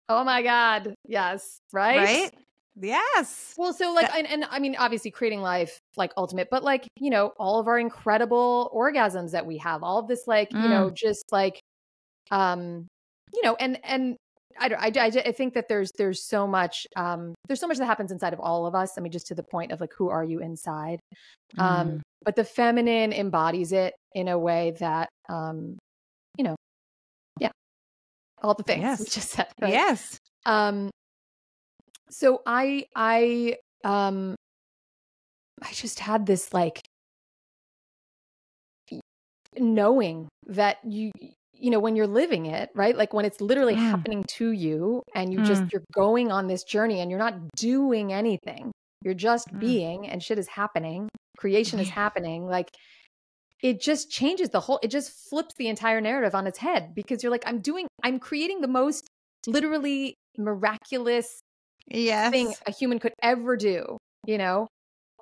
oh 0.08 0.24
my 0.24 0.42
God. 0.42 0.94
Yes. 1.06 1.58
Right. 1.72 1.96
right? 1.98 2.34
Yes. 2.78 3.54
Well, 3.56 3.72
so 3.72 3.92
like, 3.92 4.08
That- 4.08 4.18
and, 4.18 4.26
and 4.26 4.44
I 4.50 4.58
mean, 4.58 4.76
obviously 4.78 5.10
creating 5.10 5.40
life, 5.40 5.78
like 5.96 6.12
ultimate, 6.16 6.48
but 6.50 6.62
like, 6.62 6.86
you 6.98 7.10
know, 7.10 7.32
all 7.38 7.58
of 7.58 7.68
our 7.68 7.78
incredible 7.78 8.70
orgasms 8.74 9.32
that 9.32 9.46
we 9.46 9.56
have, 9.58 9.82
all 9.82 9.98
of 9.98 10.08
this, 10.08 10.26
like, 10.26 10.52
you 10.52 10.68
know, 10.68 10.90
just 10.90 11.24
like, 11.32 11.58
um, 12.30 12.86
you 13.32 13.42
know, 13.42 13.56
and, 13.58 13.78
and, 13.84 14.16
I, 14.58 14.68
don't- 14.68 14.80
I, 14.80 14.90
I, 15.04 15.06
I 15.28 15.32
think 15.32 15.52
that 15.54 15.68
there's 15.68 15.90
there's 15.98 16.26
so 16.26 16.46
much 16.46 16.86
um 16.96 17.34
there's 17.46 17.60
so 17.60 17.66
much 17.66 17.76
that 17.76 17.84
happens 17.84 18.10
inside 18.10 18.32
of 18.32 18.40
all 18.40 18.64
of 18.66 18.74
us. 18.74 18.96
I 18.96 19.02
mean, 19.02 19.12
just 19.12 19.26
to 19.26 19.34
the 19.34 19.42
point 19.42 19.70
of 19.70 19.82
like 19.82 19.92
who 19.98 20.08
are 20.08 20.24
you 20.24 20.40
inside? 20.40 20.98
Um, 21.58 21.88
Mm. 21.88 22.00
But 22.26 22.36
the 22.36 22.44
feminine 22.44 23.12
embodies 23.14 23.72
it 23.72 23.94
in 24.14 24.28
a 24.28 24.38
way 24.38 24.72
that 24.80 25.08
um 25.30 25.78
you 26.36 26.44
know 26.44 26.56
yeah 27.40 27.50
all 28.42 28.52
the 28.54 28.62
things 28.64 28.82
we 28.98 29.06
Yes. 29.06 29.14
just 29.14 29.30
said 29.30 29.46
right? 29.62 29.72
Yes. 29.72 30.18
um 30.44 30.90
so 32.10 32.42
i 32.46 32.84
i 32.94 33.56
um 33.84 34.34
i 35.62 35.72
just 35.72 36.00
had 36.00 36.26
this 36.26 36.52
like 36.52 36.82
knowing 39.58 40.28
that 40.46 40.78
you 40.84 41.10
you 41.54 41.70
know 41.70 41.80
when 41.80 41.96
you're 41.96 42.06
living 42.06 42.46
it 42.46 42.68
right 42.74 42.96
like 42.96 43.14
when 43.14 43.24
it's 43.24 43.40
literally 43.40 43.74
Mm. 43.74 43.90
happening 43.90 44.24
to 44.28 44.50
you 44.50 45.02
and 45.14 45.32
you 45.32 45.40
just 45.40 45.62
Mm. 45.62 45.68
you're 45.72 45.84
going 45.94 46.30
on 46.30 46.46
this 46.46 46.62
journey 46.64 47.00
and 47.00 47.10
you're 47.10 47.18
not 47.18 47.34
doing 47.56 48.12
anything 48.12 48.70
you're 49.02 49.14
just 49.14 49.48
Mm. 49.54 49.60
being 49.60 50.06
and 50.08 50.22
shit 50.22 50.38
is 50.38 50.48
happening 50.48 51.08
creation 51.36 51.78
is 51.78 51.88
happening 51.88 52.46
like 52.46 52.70
it 53.62 53.80
just 53.80 54.10
changes 54.10 54.50
the 54.50 54.60
whole 54.60 54.78
it 54.82 54.90
just 54.90 55.10
flips 55.30 55.54
the 55.58 55.68
entire 55.68 56.00
narrative 56.00 56.34
on 56.34 56.46
its 56.46 56.58
head 56.58 56.94
because 56.94 57.22
you're 57.22 57.32
like 57.32 57.42
i'm 57.46 57.60
doing 57.60 57.86
i'm 58.02 58.18
creating 58.18 58.60
the 58.60 58.68
most 58.68 59.06
literally 59.46 60.14
miraculous 60.38 61.40
Yes. 61.88 62.30
thing 62.32 62.52
a 62.66 62.72
human 62.72 62.98
could 62.98 63.12
ever 63.22 63.56
do 63.56 63.96
you 64.26 64.38
know 64.38 64.66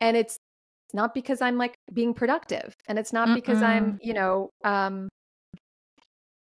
and 0.00 0.16
it's 0.16 0.36
not 0.92 1.12
because 1.14 1.40
i'm 1.42 1.58
like 1.58 1.74
being 1.92 2.14
productive 2.14 2.72
and 2.88 2.98
it's 2.98 3.12
not 3.12 3.34
because 3.34 3.60
i'm 3.62 3.98
you 4.02 4.14
know 4.14 4.48
um 4.64 5.08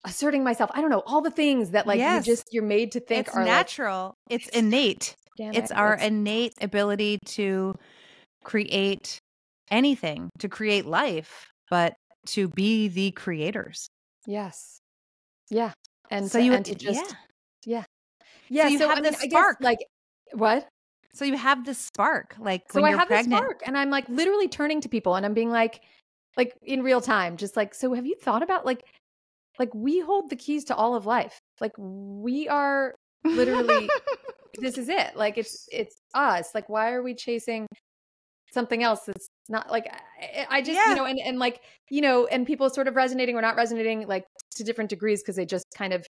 asserting 0.06 0.44
myself 0.44 0.70
i 0.74 0.82
don't 0.82 0.92
know 0.92 1.02
all 1.08 1.22
the 1.22 1.32
things 1.32 1.72
that 1.72 1.88
like 1.88 1.98
Yes. 1.98 2.28
you 2.28 2.34
just 2.34 2.44
you're 2.52 2.64
made 2.64 2.92
to 2.92 3.00
think 3.00 3.28
it's 3.28 3.36
are 3.36 3.44
natural. 3.44 4.14
it's 4.30 4.48
innate. 4.50 5.16
like, 5.40 5.54
damn 5.54 5.62
It's 5.64 5.72
it, 5.72 5.78
our 5.78 5.94
it's- 5.96 6.08
innate 6.08 6.54
ability 6.62 7.18
to 7.38 7.74
create 8.44 9.18
anything, 9.72 10.29
to 10.39 10.50
create 10.50 10.86
life, 10.86 11.48
but 11.69 11.93
to 12.27 12.48
be 12.50 12.88
the 12.88 13.12
creators. 13.12 13.88
yes 14.27 14.79
yeah 15.51 15.72
and 16.10 16.29
so 16.31 16.39
to, 16.39 16.45
you 16.45 16.53
and 16.53 16.65
to 16.65 16.74
just 16.74 17.15
yeah. 17.65 17.77
yeah 17.77 17.84
yeah 18.50 18.63
So 18.63 18.69
you 18.69 18.77
so 18.79 18.88
have 18.89 18.98
I 18.98 19.01
mean, 19.01 19.12
this 19.12 19.22
I 19.22 19.27
guess, 19.27 19.31
spark. 19.31 19.57
like 19.62 19.79
what 20.34 20.67
So 21.13 21.24
you 21.25 21.38
have 21.38 21.65
this 21.65 21.77
spark, 21.77 22.36
like 22.39 22.63
so 22.72 22.81
when 22.81 22.86
I 22.86 22.89
you're 22.89 23.00
have 23.00 23.07
pregnant. 23.07 23.29
this 23.31 23.38
spark, 23.39 23.62
and 23.65 23.77
I'm 23.77 23.89
like 23.91 24.10
literally 24.10 24.48
turning 24.48 24.81
to 24.81 24.89
people, 24.89 25.15
and 25.15 25.25
I'm 25.25 25.34
being 25.36 25.51
like, 25.51 25.81
like 26.36 26.53
in 26.63 26.81
real 26.84 27.00
time, 27.01 27.38
just 27.38 27.55
like, 27.55 27.74
so 27.75 27.93
have 27.93 28.05
you 28.07 28.15
thought 28.22 28.41
about 28.43 28.65
like, 28.65 28.84
like 29.60 29.74
we 29.74 30.00
hold 30.01 30.29
the 30.29 30.36
keys 30.36 30.65
to 30.65 30.75
all 30.75 30.95
of 30.95 31.05
life. 31.05 31.38
Like 31.62 31.74
we 31.77 32.50
are 32.50 32.93
literally, 33.24 33.88
this 34.60 34.77
is 34.77 34.89
it. 34.89 35.15
Like 35.15 35.38
it's 35.38 35.69
it's 35.72 35.95
us. 36.13 36.53
Like 36.55 36.67
why 36.69 36.91
are 36.91 37.01
we 37.03 37.13
chasing 37.13 37.67
something 38.56 38.82
else 38.82 39.02
that's 39.06 39.28
not 39.50 39.70
like 39.70 39.86
I, 40.20 40.48
I 40.50 40.62
just 40.62 40.80
Yeah. 40.80 40.90
you 40.90 40.96
know 40.96 41.06
and 41.06 41.20
and 41.20 41.38
like 41.38 41.62
you 41.92 42.02
know 42.02 42.26
and 42.26 42.48
people 42.48 42.68
sort 42.72 42.88
of 42.88 42.96
resonating 42.96 43.36
or 43.36 43.42
not 43.42 43.56
resonating 43.56 44.08
like 44.08 44.26
to 44.56 44.64
different 44.64 44.90
degrees 44.90 45.22
because 45.22 45.36
they 45.36 45.46
just 45.46 45.66
kind 45.78 45.94
of 45.94 46.04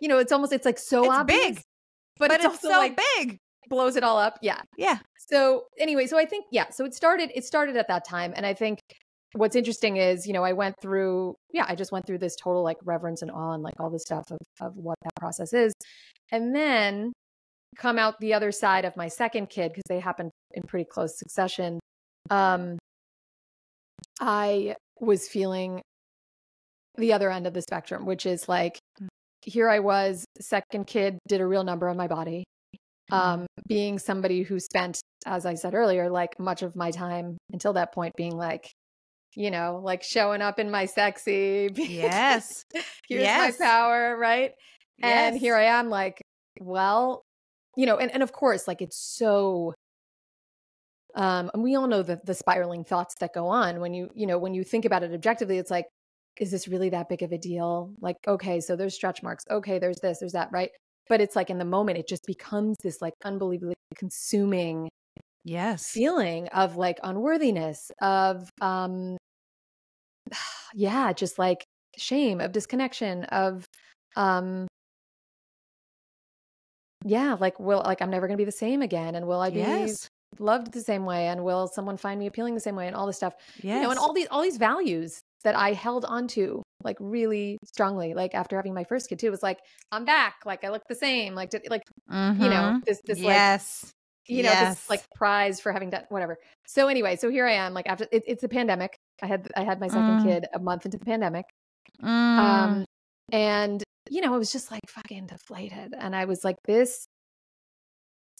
you 0.00 0.08
know 0.08 0.18
it's 0.18 0.32
almost 0.32 0.52
it's 0.52 0.66
like 0.66 0.78
so 0.78 1.04
It's 1.04 1.14
obvious, 1.14 1.44
big, 1.46 1.54
but, 2.18 2.28
but 2.28 2.40
it's, 2.40 2.44
it's 2.44 2.64
also 2.64 2.68
so 2.74 2.78
like 2.78 2.98
big. 3.16 3.38
blows 3.68 3.94
it 3.94 4.02
all 4.02 4.18
up. 4.18 4.38
Yeah. 4.42 4.60
Yeah. 4.76 4.98
So 5.30 5.64
anyway, 5.78 6.06
so 6.06 6.18
I 6.18 6.24
think 6.26 6.46
yeah, 6.50 6.70
so 6.70 6.84
it 6.84 6.94
started 6.94 7.30
it 7.34 7.44
started 7.44 7.76
at 7.76 7.86
that 7.88 8.04
time 8.08 8.32
and 8.36 8.44
I 8.44 8.54
think 8.54 8.80
what's 9.36 9.56
interesting 9.56 9.96
is, 9.96 10.26
you 10.26 10.32
know, 10.32 10.44
I 10.44 10.52
went 10.52 10.76
through, 10.80 11.34
yeah, 11.52 11.64
I 11.68 11.74
just 11.74 11.90
went 11.92 12.06
through 12.06 12.18
this 12.18 12.36
total 12.36 12.62
like 12.62 12.76
reverence 12.84 13.20
and 13.22 13.30
awe 13.32 13.52
and 13.54 13.62
like 13.64 13.74
all 13.80 13.90
this 13.90 14.02
stuff 14.02 14.30
of, 14.30 14.38
of 14.60 14.76
what 14.76 14.96
that 15.02 15.14
process 15.16 15.52
is. 15.52 15.72
And 16.30 16.54
then 16.54 17.12
come 17.76 17.98
out 17.98 18.18
the 18.20 18.34
other 18.34 18.52
side 18.52 18.84
of 18.84 18.96
my 18.96 19.08
second 19.08 19.50
kid, 19.50 19.72
because 19.72 19.84
they 19.88 20.00
happened 20.00 20.30
in 20.52 20.62
pretty 20.62 20.86
close 20.90 21.18
succession. 21.18 21.80
Um, 22.30 22.78
I 24.20 24.76
was 25.00 25.28
feeling 25.28 25.82
the 26.96 27.12
other 27.12 27.30
end 27.30 27.46
of 27.46 27.54
the 27.54 27.62
spectrum, 27.62 28.06
which 28.06 28.26
is 28.26 28.48
like, 28.48 28.78
mm. 29.00 29.08
here 29.42 29.68
I 29.68 29.80
was, 29.80 30.24
second 30.40 30.86
kid 30.86 31.18
did 31.28 31.40
a 31.40 31.46
real 31.46 31.64
number 31.64 31.88
on 31.88 31.96
my 31.96 32.06
body. 32.06 32.44
Mm-hmm. 33.12 33.14
Um, 33.14 33.46
being 33.68 33.98
somebody 33.98 34.42
who 34.42 34.58
spent, 34.60 35.00
as 35.26 35.44
I 35.44 35.54
said 35.54 35.74
earlier, 35.74 36.08
like 36.08 36.38
much 36.38 36.62
of 36.62 36.76
my 36.76 36.90
time 36.90 37.36
until 37.52 37.74
that 37.74 37.92
point 37.92 38.14
being 38.16 38.36
like, 38.36 38.70
you 39.36 39.50
know, 39.50 39.80
like 39.82 40.02
showing 40.02 40.40
up 40.40 40.58
in 40.58 40.70
my 40.70 40.86
sexy. 40.86 41.68
Yes. 41.76 42.64
Here's 43.08 43.22
yes. 43.22 43.58
my 43.58 43.66
power, 43.66 44.16
right? 44.16 44.52
Yes. 44.98 45.32
And 45.32 45.38
here 45.38 45.56
I 45.56 45.64
am, 45.64 45.90
like, 45.90 46.22
well, 46.60 47.22
you 47.76 47.86
know, 47.86 47.96
and, 47.98 48.10
and 48.10 48.22
of 48.22 48.32
course, 48.32 48.68
like 48.68 48.82
it's 48.82 48.96
so 48.96 49.74
um, 51.14 51.50
and 51.54 51.62
we 51.62 51.76
all 51.76 51.86
know 51.86 52.02
the 52.02 52.20
the 52.24 52.34
spiraling 52.34 52.84
thoughts 52.84 53.14
that 53.20 53.34
go 53.34 53.46
on 53.46 53.80
when 53.80 53.94
you, 53.94 54.10
you 54.14 54.26
know, 54.26 54.38
when 54.38 54.54
you 54.54 54.64
think 54.64 54.84
about 54.84 55.02
it 55.02 55.12
objectively, 55.14 55.58
it's 55.58 55.70
like, 55.70 55.86
is 56.40 56.50
this 56.50 56.66
really 56.66 56.90
that 56.90 57.08
big 57.08 57.22
of 57.22 57.32
a 57.32 57.38
deal? 57.38 57.94
Like, 58.00 58.16
okay, 58.26 58.60
so 58.60 58.74
there's 58.76 58.94
stretch 58.94 59.22
marks. 59.22 59.44
Okay, 59.50 59.78
there's 59.78 60.00
this, 60.00 60.18
there's 60.18 60.32
that, 60.32 60.48
right? 60.52 60.70
But 61.08 61.20
it's 61.20 61.36
like 61.36 61.50
in 61.50 61.58
the 61.58 61.64
moment, 61.64 61.98
it 61.98 62.08
just 62.08 62.26
becomes 62.26 62.76
this 62.82 63.00
like 63.00 63.14
unbelievably 63.24 63.74
consuming 63.96 64.88
yes 65.44 65.88
feeling 65.90 66.48
of 66.48 66.76
like 66.76 66.98
unworthiness, 67.02 67.90
of 68.02 68.50
um 68.60 69.16
yeah, 70.74 71.12
just 71.12 71.38
like 71.38 71.64
shame, 71.96 72.40
of 72.40 72.52
disconnection, 72.52 73.24
of 73.24 73.66
um 74.16 74.66
yeah, 77.04 77.36
like 77.38 77.60
will 77.60 77.82
like 77.84 78.00
I'm 78.02 78.10
never 78.10 78.26
gonna 78.26 78.38
be 78.38 78.44
the 78.44 78.52
same 78.52 78.82
again. 78.82 79.14
And 79.14 79.26
will 79.26 79.40
I 79.40 79.50
be 79.50 79.58
yes. 79.58 80.08
loved 80.38 80.72
the 80.72 80.80
same 80.80 81.04
way? 81.04 81.28
And 81.28 81.44
will 81.44 81.68
someone 81.68 81.96
find 81.96 82.18
me 82.18 82.26
appealing 82.26 82.54
the 82.54 82.60
same 82.60 82.76
way 82.76 82.86
and 82.86 82.96
all 82.96 83.06
this 83.06 83.16
stuff? 83.16 83.34
Yes. 83.62 83.76
You 83.76 83.82
know, 83.82 83.90
and 83.90 83.98
all 83.98 84.12
these 84.12 84.26
all 84.30 84.42
these 84.42 84.56
values 84.56 85.20
that 85.44 85.54
I 85.54 85.74
held 85.74 86.06
onto 86.06 86.62
like 86.82 86.96
really 86.98 87.58
strongly. 87.64 88.14
Like 88.14 88.34
after 88.34 88.56
having 88.56 88.74
my 88.74 88.84
first 88.84 89.08
kid 89.08 89.18
too, 89.18 89.26
it 89.26 89.30
was 89.30 89.42
like, 89.42 89.58
I'm 89.92 90.06
back. 90.06 90.36
Like 90.46 90.64
I 90.64 90.70
look 90.70 90.82
the 90.88 90.94
same. 90.94 91.34
Like 91.34 91.52
like 91.68 91.82
mm-hmm. 92.10 92.42
you 92.42 92.48
know, 92.48 92.80
this 92.86 93.00
this 93.04 93.18
yes. 93.20 93.82
like 93.84 93.92
you 94.26 94.42
know, 94.42 94.50
yes. 94.50 94.76
this 94.76 94.90
like 94.90 95.02
prize 95.14 95.60
for 95.60 95.72
having 95.72 95.90
done 95.90 96.04
whatever. 96.08 96.38
So 96.66 96.88
anyway, 96.88 97.16
so 97.16 97.28
here 97.28 97.46
I 97.46 97.52
am, 97.52 97.74
like 97.74 97.86
after 97.86 98.06
it, 98.10 98.22
it's 98.26 98.42
a 98.42 98.48
pandemic. 98.48 98.96
I 99.22 99.26
had 99.26 99.48
I 99.54 99.62
had 99.62 99.78
my 99.78 99.88
second 99.88 100.20
mm. 100.20 100.24
kid 100.24 100.46
a 100.54 100.58
month 100.58 100.86
into 100.86 100.96
the 100.96 101.04
pandemic. 101.04 101.44
Mm. 102.02 102.08
Um 102.08 102.84
and 103.30 103.84
you 104.10 104.20
know, 104.20 104.34
it 104.34 104.38
was 104.38 104.52
just 104.52 104.70
like 104.70 104.82
fucking 104.88 105.26
deflated. 105.26 105.94
And 105.96 106.14
I 106.14 106.24
was 106.26 106.44
like, 106.44 106.56
this 106.66 107.06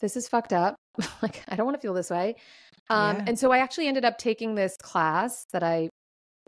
this 0.00 0.16
is 0.16 0.28
fucked 0.28 0.52
up. 0.52 0.76
like 1.23 1.42
I 1.49 1.56
don't 1.56 1.66
want 1.66 1.76
to 1.76 1.80
feel 1.80 1.94
this 1.94 2.11
way. 2.11 2.37
Um 2.90 3.16
Yeah. 3.16 3.25
and 3.26 3.38
so 3.38 3.52
I 3.52 3.59
actually 3.59 3.88
ended 3.88 4.04
up 4.04 4.18
taking 4.18 4.54
this 4.54 4.76
class 4.83 5.44
that 5.52 5.62
I 5.62 5.88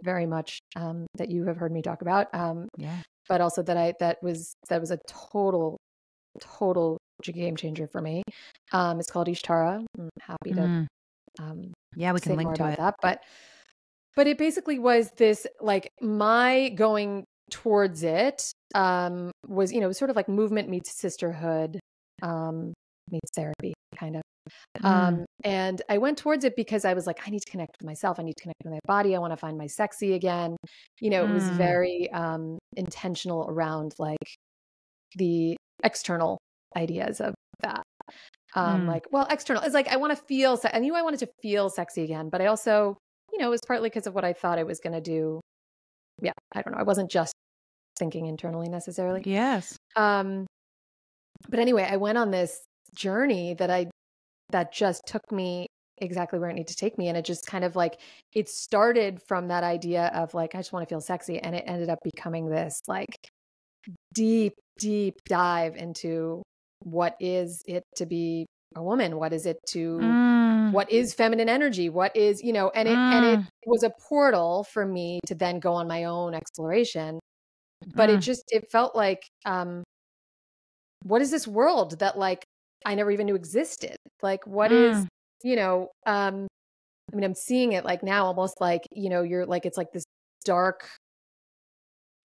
very 0.02 0.26
much 0.26 0.58
um 0.76 1.06
that 1.16 1.30
you 1.30 1.44
have 1.44 1.56
heard 1.56 1.72
me 1.72 1.82
talk 1.82 2.02
about. 2.02 2.26
Um 2.34 2.68
Yeah. 2.76 2.96
but 3.28 3.40
also 3.40 3.62
that 3.62 3.76
I 3.76 3.94
that 4.00 4.18
was 4.22 4.54
that 4.68 4.80
was 4.80 4.90
a 4.90 4.98
total 5.32 5.78
total 6.40 6.98
game 7.22 7.56
changer 7.56 7.86
for 7.86 8.00
me. 8.00 8.22
Um 8.72 9.00
it's 9.00 9.10
called 9.10 9.28
Ishtara. 9.28 9.84
I'm 9.98 10.10
happy 10.20 10.52
to 10.52 10.60
Mm. 10.60 10.86
um 11.40 11.72
Yeah, 11.96 12.12
we 12.12 12.20
can 12.20 12.36
link 12.36 12.48
more 12.48 12.54
to 12.54 12.62
about 12.62 12.72
it. 12.74 12.78
that. 12.78 12.94
But 13.00 13.22
but 14.14 14.26
it 14.26 14.38
basically 14.38 14.78
was 14.78 15.10
this 15.12 15.46
like 15.60 15.88
my 16.00 16.70
going 16.70 17.24
towards 17.50 18.02
it 18.02 18.52
um 18.74 19.30
was 19.46 19.72
you 19.72 19.80
know 19.80 19.92
sort 19.92 20.10
of 20.10 20.16
like 20.16 20.28
movement 20.28 20.68
meets 20.68 20.98
sisterhood 21.00 21.78
um 22.22 22.72
meets 23.10 23.30
therapy 23.34 23.72
kind 23.96 24.16
of 24.16 24.22
Mm. 24.80 24.84
um 24.88 25.24
and 25.42 25.82
i 25.88 25.98
went 25.98 26.18
towards 26.18 26.44
it 26.44 26.54
because 26.54 26.84
i 26.84 26.94
was 26.94 27.04
like 27.04 27.18
i 27.26 27.30
need 27.30 27.40
to 27.40 27.50
connect 27.50 27.74
with 27.80 27.86
myself 27.86 28.20
i 28.20 28.22
need 28.22 28.36
to 28.36 28.42
connect 28.42 28.60
with 28.64 28.72
my 28.72 28.78
body 28.86 29.16
i 29.16 29.18
want 29.18 29.32
to 29.32 29.36
find 29.36 29.58
my 29.58 29.66
sexy 29.66 30.12
again 30.14 30.56
you 31.00 31.10
know 31.10 31.24
it 31.24 31.30
was 31.30 31.50
Mm. 31.50 31.56
very 31.56 32.10
um 32.12 32.58
intentional 32.76 33.46
around 33.48 33.92
like 33.98 34.18
the 35.16 35.56
external 35.82 36.38
ideas 36.76 37.20
of 37.20 37.34
that 37.60 37.82
um 38.54 38.82
Mm. 38.82 38.86
like 38.86 39.04
well 39.10 39.26
external 39.30 39.62
it's 39.64 39.74
like 39.74 39.88
i 39.88 39.96
want 39.96 40.16
to 40.16 40.24
feel 40.26 40.56
se- 40.56 40.70
i 40.72 40.78
knew 40.78 40.94
i 40.94 41.02
wanted 41.02 41.18
to 41.20 41.28
feel 41.42 41.68
sexy 41.68 42.02
again 42.04 42.28
but 42.28 42.40
i 42.40 42.46
also 42.46 42.96
you 43.32 43.38
know 43.40 43.46
it 43.48 43.50
was 43.50 43.62
partly 43.66 43.88
because 43.88 44.06
of 44.06 44.14
what 44.14 44.24
i 44.24 44.32
thought 44.32 44.58
i 44.60 44.62
was 44.62 44.78
going 44.78 44.92
to 44.94 45.00
do 45.00 45.40
yeah 46.22 46.32
i 46.54 46.62
don't 46.62 46.72
know 46.72 46.78
i 46.80 46.84
wasn't 46.84 47.10
just 47.10 47.32
thinking 47.98 48.26
internally 48.26 48.68
necessarily 48.68 49.22
Yes. 49.24 49.76
um 49.96 50.46
but 51.48 51.58
anyway 51.60 51.86
i 51.90 51.96
went 51.96 52.18
on 52.18 52.30
this 52.30 52.58
journey 52.94 53.54
that 53.54 53.70
i 53.70 53.86
that 54.50 54.72
just 54.72 55.02
took 55.06 55.30
me 55.32 55.66
exactly 55.98 56.38
where 56.38 56.50
it 56.50 56.54
needed 56.54 56.68
to 56.68 56.76
take 56.76 56.98
me 56.98 57.08
and 57.08 57.16
it 57.16 57.24
just 57.24 57.46
kind 57.46 57.64
of 57.64 57.74
like 57.74 57.98
it 58.34 58.48
started 58.48 59.20
from 59.26 59.48
that 59.48 59.64
idea 59.64 60.10
of 60.14 60.34
like 60.34 60.54
i 60.54 60.58
just 60.58 60.72
want 60.72 60.86
to 60.86 60.92
feel 60.92 61.00
sexy 61.00 61.38
and 61.38 61.54
it 61.54 61.64
ended 61.66 61.88
up 61.88 61.98
becoming 62.04 62.48
this 62.48 62.80
like 62.86 63.16
deep 64.14 64.52
deep 64.78 65.14
dive 65.28 65.74
into 65.76 66.42
what 66.82 67.16
is 67.20 67.62
it 67.66 67.82
to 67.96 68.04
be 68.06 68.44
a 68.76 68.82
woman 68.82 69.16
what 69.16 69.32
is 69.32 69.46
it 69.46 69.56
to 69.66 69.98
Mm. 69.98 70.72
what 70.72 70.90
is 70.90 71.14
feminine 71.14 71.48
energy 71.48 71.88
what 71.88 72.14
is 72.16 72.42
you 72.42 72.52
know 72.52 72.70
and 72.74 72.88
it 72.88 72.98
and 73.12 73.24
it 73.24 73.38
Mm. 73.40 73.46
was 73.66 73.82
a 73.82 73.90
portal 74.08 74.64
for 74.64 74.84
me 74.84 75.20
to 75.26 75.34
then 75.34 75.60
go 75.60 75.72
on 75.72 75.86
my 75.88 76.04
own 76.04 76.34
exploration 76.34 77.18
but 77.94 78.10
it 78.10 78.18
Mm. 78.18 78.22
just 78.22 78.44
it 78.48 78.70
felt 78.70 78.94
like 78.96 79.22
um 79.44 79.82
what 81.02 81.22
is 81.22 81.30
this 81.30 81.46
world 81.46 81.98
that 82.00 82.18
like 82.18 82.44
i 82.84 82.94
never 82.94 83.10
even 83.10 83.26
knew 83.26 83.34
existed 83.34 83.96
like 84.22 84.46
what 84.46 84.72
is 84.72 85.04
Mm. 85.04 85.08
you 85.42 85.56
know 85.56 85.88
um 86.06 86.46
i 87.12 87.16
mean 87.16 87.24
i'm 87.24 87.34
seeing 87.34 87.72
it 87.72 87.84
like 87.84 88.02
now 88.02 88.26
almost 88.26 88.60
like 88.60 88.82
you 88.92 89.08
know 89.08 89.22
you're 89.22 89.46
like 89.46 89.66
it's 89.66 89.76
like 89.76 89.92
this 89.92 90.04
dark 90.44 90.88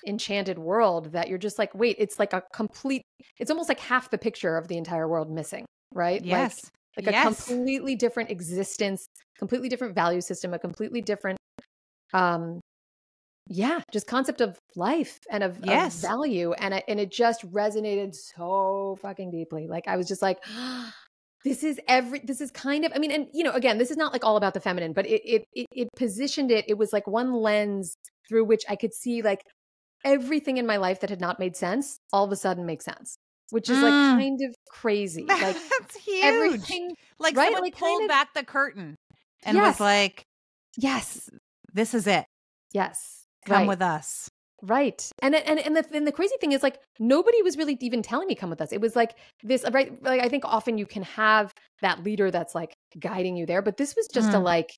enchanted 0.08 0.58
world 0.58 1.12
that 1.12 1.28
you're 1.30 1.38
just 1.38 1.60
like 1.60 1.74
wait 1.76 1.96
it's 2.00 2.18
like 2.18 2.34
a 2.34 2.42
complete 2.54 3.04
it's 3.40 3.52
almost 3.52 3.70
like 3.70 3.80
half 3.80 4.10
the 4.10 4.18
picture 4.18 4.58
of 4.58 4.68
the 4.68 4.78
entire 4.78 5.08
world 5.08 5.30
missing 5.30 5.66
right 5.94 6.28
like 6.28 6.50
Yes. 6.50 6.70
like 6.98 7.08
a 7.08 7.12
Yes. 7.12 7.48
completely 7.48 7.96
different 7.96 8.32
existence 8.32 9.06
completely 9.38 9.70
different 9.70 9.94
value 9.94 10.22
system 10.22 10.54
a 10.54 10.60
completely 10.60 11.02
different 11.02 11.38
um 12.14 12.60
yeah 13.54 13.82
just 13.92 14.08
concept 14.08 14.40
of 14.42 14.58
life 14.76 15.20
and 15.30 15.44
of, 15.44 15.58
of 15.60 15.66
Yes. 15.66 16.02
value 16.02 16.54
and 16.54 16.74
I, 16.76 16.84
and 16.88 17.00
it 17.00 17.12
just 17.12 17.42
resonated 17.52 18.16
so 18.16 18.98
fucking 19.02 19.30
deeply 19.32 19.68
like 19.68 19.88
i 19.88 19.98
was 19.98 20.08
just 20.08 20.22
like 20.22 20.40
this 21.44 21.64
is 21.64 21.80
every 21.88 22.20
this 22.24 22.40
is 22.40 22.50
kind 22.52 22.86
of 22.86 22.92
i 22.96 23.00
mean 23.00 23.12
and 23.12 23.28
you 23.34 23.44
know 23.44 23.52
again 23.52 23.78
this 23.78 23.92
is 23.92 23.98
not 23.98 24.14
like 24.14 24.24
all 24.24 24.38
about 24.38 24.54
the 24.54 24.60
feminine 24.62 24.94
but 24.94 25.06
it 25.06 25.22
it 25.26 25.44
it, 25.54 25.66
it 25.76 25.88
positioned 25.98 26.50
it 26.52 26.64
it 26.68 26.78
was 26.78 26.94
like 26.94 27.06
one 27.08 27.34
lens 27.34 27.94
through 28.30 28.46
which 28.46 28.64
i 28.70 28.76
could 28.76 28.94
see 28.94 29.22
like 29.22 29.42
everything 30.06 30.58
in 30.58 30.66
my 30.66 30.78
life 30.78 31.00
that 31.02 31.10
had 31.10 31.20
not 31.22 31.38
made 31.40 31.56
sense 31.56 31.98
all 32.14 32.24
of 32.24 32.32
a 32.32 32.36
sudden 32.36 32.66
makes 32.66 32.86
sense 32.86 33.16
which 33.50 33.70
is 33.70 33.80
like 33.80 33.92
Mm. 33.94 34.18
kind 34.18 34.40
of 34.48 34.56
crazy 34.72 35.26
like 35.28 35.40
That's 35.80 35.98
huge. 35.98 36.24
everything 36.24 36.96
like 37.20 37.36
right? 37.36 37.46
someone 37.48 37.64
Like, 37.64 37.76
pulled 37.78 38.00
kind 38.00 38.04
of- 38.04 38.08
back 38.10 38.34
the 38.34 38.44
curtain 38.46 38.96
and 39.44 39.58
Yes. 39.58 39.74
was 39.74 39.80
like, 39.82 40.24
yes 40.78 41.30
"This 41.74 41.94
is 41.94 42.08
it. 42.08 42.26
yes 42.74 43.21
Come 43.46 43.66
right. 43.66 43.68
with 43.68 43.82
us." 43.82 44.30
Right. 44.64 45.10
And 45.22 45.36
and 45.36 45.60
and 45.60 45.76
the 45.76 45.86
and 45.94 46.06
the 46.08 46.12
crazy 46.12 46.36
thing 46.42 46.52
is 46.52 46.64
like 46.64 46.80
nobody 47.00 47.42
was 47.42 47.58
really 47.58 47.78
even 47.82 48.04
telling 48.04 48.28
me 48.28 48.36
come 48.36 48.50
with 48.52 48.62
us. 48.62 48.72
It 48.72 48.82
was 48.82 48.96
like 48.96 49.18
this 49.44 49.66
right 49.72 50.02
like 50.04 50.22
I 50.22 50.30
think 50.30 50.46
often 50.46 50.78
you 50.78 50.86
can 50.86 51.04
have 51.04 51.54
that 51.82 52.04
leader 52.04 52.32
that's 52.32 52.54
like 52.56 52.76
guiding 53.00 53.36
you 53.38 53.46
there, 53.48 53.62
but 53.64 53.78
this 53.78 53.96
was 53.96 54.08
just 54.14 54.34
a 54.36 54.38
Mm. 54.38 54.44
like 54.44 54.70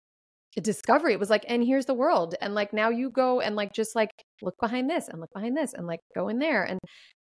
a 0.58 0.62
discovery. 0.62 1.14
It 1.14 1.20
was 1.20 1.30
like 1.32 1.46
and 1.50 1.64
here's 1.64 1.86
the 1.88 1.94
world 1.96 2.36
and 2.42 2.56
like 2.56 2.74
now 2.74 2.90
you 2.90 3.10
go 3.12 3.42
and 3.42 3.56
like 3.56 3.74
just 3.74 3.96
like 3.96 4.12
look 4.42 4.56
behind 4.62 4.90
this 4.90 5.08
and 5.10 5.20
look 5.22 5.32
behind 5.34 5.58
this 5.58 5.74
and 5.74 5.88
like 5.88 6.02
go 6.16 6.30
in 6.30 6.40
there 6.40 6.64
and 6.64 6.80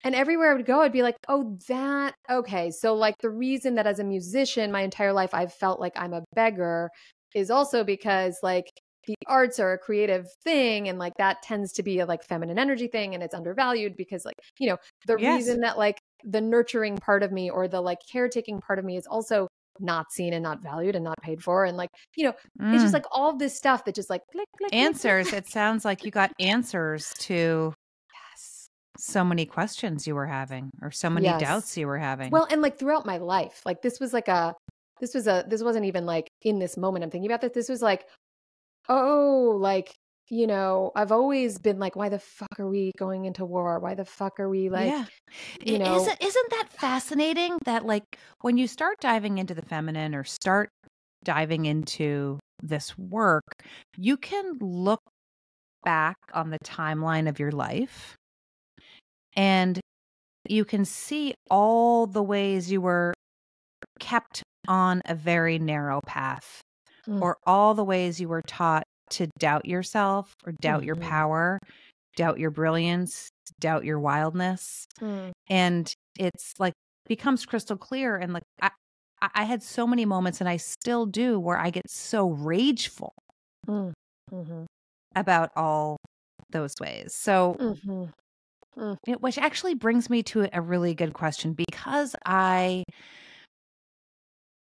and 0.04 0.16
everywhere 0.16 0.52
I 0.52 0.56
would 0.56 0.66
go 0.66 0.82
I'd 0.82 0.92
be 0.92 1.04
like, 1.04 1.18
"Oh, 1.28 1.58
that 1.68 2.16
okay." 2.30 2.72
So 2.72 2.94
like 2.96 3.16
the 3.20 3.30
reason 3.30 3.76
that 3.76 3.88
as 3.88 4.00
a 4.00 4.04
musician 4.04 4.72
my 4.72 4.82
entire 4.82 5.14
life 5.14 5.34
I've 5.34 5.54
felt 5.54 5.80
like 5.80 5.94
I'm 5.96 6.14
a 6.14 6.24
beggar 6.36 6.90
is 7.36 7.52
also 7.52 7.84
because 7.84 8.38
like 8.44 8.68
the 9.08 9.16
arts 9.28 9.60
are 9.60 9.74
a 9.74 9.78
creative 9.78 10.26
thing 10.44 10.88
and 10.90 10.98
like 11.00 11.14
that 11.18 11.42
tends 11.42 11.72
to 11.74 11.84
be 11.84 12.00
a 12.00 12.06
like 12.06 12.24
feminine 12.24 12.58
energy 12.60 12.88
thing 12.88 13.14
and 13.14 13.24
it's 13.24 13.34
undervalued 13.36 13.96
because 13.98 14.26
like 14.26 14.36
you 14.60 14.68
know 14.68 14.78
the 15.08 15.18
Yes. 15.18 15.36
reason 15.36 15.60
that 15.62 15.78
like 15.78 16.00
the 16.24 16.42
nurturing 16.42 16.98
part 16.98 17.24
of 17.24 17.32
me 17.32 17.50
or 17.50 17.68
the 17.68 17.82
like 17.82 18.00
caretaking 18.12 18.60
part 18.60 18.80
of 18.80 18.86
me 18.86 18.98
is 18.98 19.06
also 19.08 19.48
not 19.80 20.12
seen 20.12 20.34
and 20.34 20.42
not 20.42 20.62
valued 20.64 20.96
and 20.96 21.04
not 21.04 21.16
paid 21.22 21.42
for 21.44 21.66
and 21.66 21.78
like 21.78 21.90
you 22.16 22.24
know 22.24 22.34
it's 22.74 22.82
just 22.82 22.94
Mm. 22.94 22.94
like 22.94 23.06
all 23.12 23.36
this 23.38 23.56
stuff 23.56 23.84
that 23.86 23.94
just 23.94 24.10
like 24.10 24.22
click, 24.32 24.48
click, 24.58 24.74
answers. 24.74 25.30
click. 25.30 25.44
It 25.44 25.48
sounds 25.48 25.84
like 25.86 26.04
you 26.06 26.12
got 26.12 26.32
answers 26.40 27.12
to 27.20 27.74
yes 28.34 28.70
so 28.98 29.24
many 29.26 29.46
questions 29.46 30.08
you 30.08 30.16
were 30.16 30.26
having 30.26 30.72
or 30.82 30.90
so 30.92 31.10
many 31.10 31.26
Yes. 31.26 31.40
doubts 31.40 31.78
you 31.78 31.86
were 31.88 31.98
having. 31.98 32.32
well 32.32 32.48
and 32.50 32.62
like 32.62 32.80
throughout 32.80 33.06
my 33.06 33.18
life 33.18 33.62
like 33.66 33.82
this 33.82 34.00
was 34.00 34.14
like 34.14 34.30
a 34.30 34.54
this 35.02 35.14
was 35.14 35.28
a 35.28 35.44
this 35.50 35.62
wasn't 35.62 35.86
even 35.86 36.06
like 36.06 36.28
in 36.44 36.58
this 36.60 36.78
moment 36.78 37.04
i'm 37.04 37.12
thinking 37.12 37.30
about 37.30 37.42
this 37.42 37.52
this 37.54 37.70
was 37.70 37.82
like 37.82 38.06
oh, 38.90 39.58
like, 39.60 39.94
you 40.30 40.48
know, 40.48 40.92
I've 40.96 41.12
always 41.12 41.60
been 41.60 41.80
like, 41.80 41.96
why 41.96 42.10
the 42.10 42.20
fuck 42.20 42.60
are 42.60 42.68
we 42.68 42.92
going 42.98 43.26
into 43.26 43.46
war? 43.46 43.80
Why 43.80 43.96
the 43.96 44.06
fuck 44.06 44.40
are 44.40 44.50
we 44.50 44.70
like, 44.70 44.88
yeah. 44.88 45.06
you 45.64 45.78
know, 45.78 45.96
isn't 45.96 46.22
isn't 46.22 46.50
that 46.52 46.70
fascinating 46.72 47.58
that 47.66 47.86
like 47.86 48.18
when 48.42 48.58
you 48.58 48.68
start 48.68 49.00
diving 49.00 49.38
into 49.38 49.54
the 49.54 49.62
feminine 49.62 50.16
or 50.16 50.24
start 50.24 50.70
diving 51.24 51.66
into 51.66 52.40
this 52.62 52.98
work, 52.98 53.44
you 53.98 54.18
can 54.18 54.58
look 54.60 55.02
back 55.84 56.18
on 56.34 56.50
the 56.50 56.60
timeline 56.60 57.30
of 57.30 57.38
your 57.38 57.52
life 57.52 58.16
and 59.36 59.80
you 60.48 60.66
can 60.66 60.86
see 60.86 61.34
all 61.50 62.08
the 62.08 62.24
ways 62.24 62.72
you 62.72 62.82
were 62.82 63.14
kept 64.00 64.44
on 64.68 65.02
a 65.06 65.14
very 65.14 65.60
narrow 65.60 66.02
path 66.06 66.62
Mm. 67.08 67.22
or 67.22 67.38
all 67.46 67.74
the 67.74 67.84
ways 67.84 68.20
you 68.20 68.28
were 68.30 68.42
taught 68.48 68.84
to 69.12 69.28
doubt 69.40 69.66
yourself 69.66 70.34
or 70.46 70.54
doubt 70.62 70.84
your 70.84 70.96
Mhm. 70.96 71.02
power, 71.02 71.60
doubt 72.18 72.40
your 72.40 72.52
brilliance, 72.52 73.30
doubt 73.60 73.86
your 73.86 74.00
wildness 74.00 74.86
Mm, 75.02 75.32
and 75.50 75.94
it's 76.18 76.54
like 76.60 76.74
becomes 77.08 77.46
crystal 77.46 77.78
clear 77.78 78.18
and 78.18 78.34
like 78.34 78.44
I, 78.62 78.72
I 79.22 79.44
had 79.46 79.64
so 79.64 79.88
many 79.88 80.06
moments 80.06 80.42
and 80.42 80.50
I 80.50 80.58
still 80.58 81.06
do 81.06 81.40
where 81.40 81.58
I 81.58 81.70
get 81.70 81.90
so 81.90 82.30
rageful 82.30 83.14
mm, 83.68 83.92
mhm, 84.32 84.66
about 85.16 85.52
all 85.56 85.98
those 86.52 86.74
ways. 86.80 87.14
So 87.14 87.58
mhm. 87.60 88.12
it- 89.08 89.22
which 89.22 89.38
actually 89.38 89.74
brings 89.76 90.10
me 90.10 90.24
to 90.24 90.48
a 90.54 90.62
really 90.62 90.94
good 90.94 91.14
question 91.14 91.54
because 91.54 92.16
I 92.26 92.84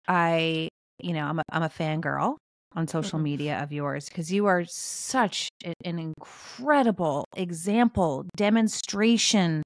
I 0.07 0.69
you 1.03 1.13
know, 1.13 1.25
I'm 1.25 1.39
a 1.39 1.43
I'm 1.51 1.63
a 1.63 1.69
fangirl 1.69 2.37
on 2.75 2.87
social 2.87 3.19
Mhm. 3.19 3.23
media 3.23 3.61
of 3.63 3.71
yours 3.71 4.09
because 4.09 4.31
you 4.31 4.45
are 4.47 4.65
such 4.65 5.49
an 5.83 5.99
incredible 5.99 7.25
example, 7.35 8.25
demonstration 8.35 9.63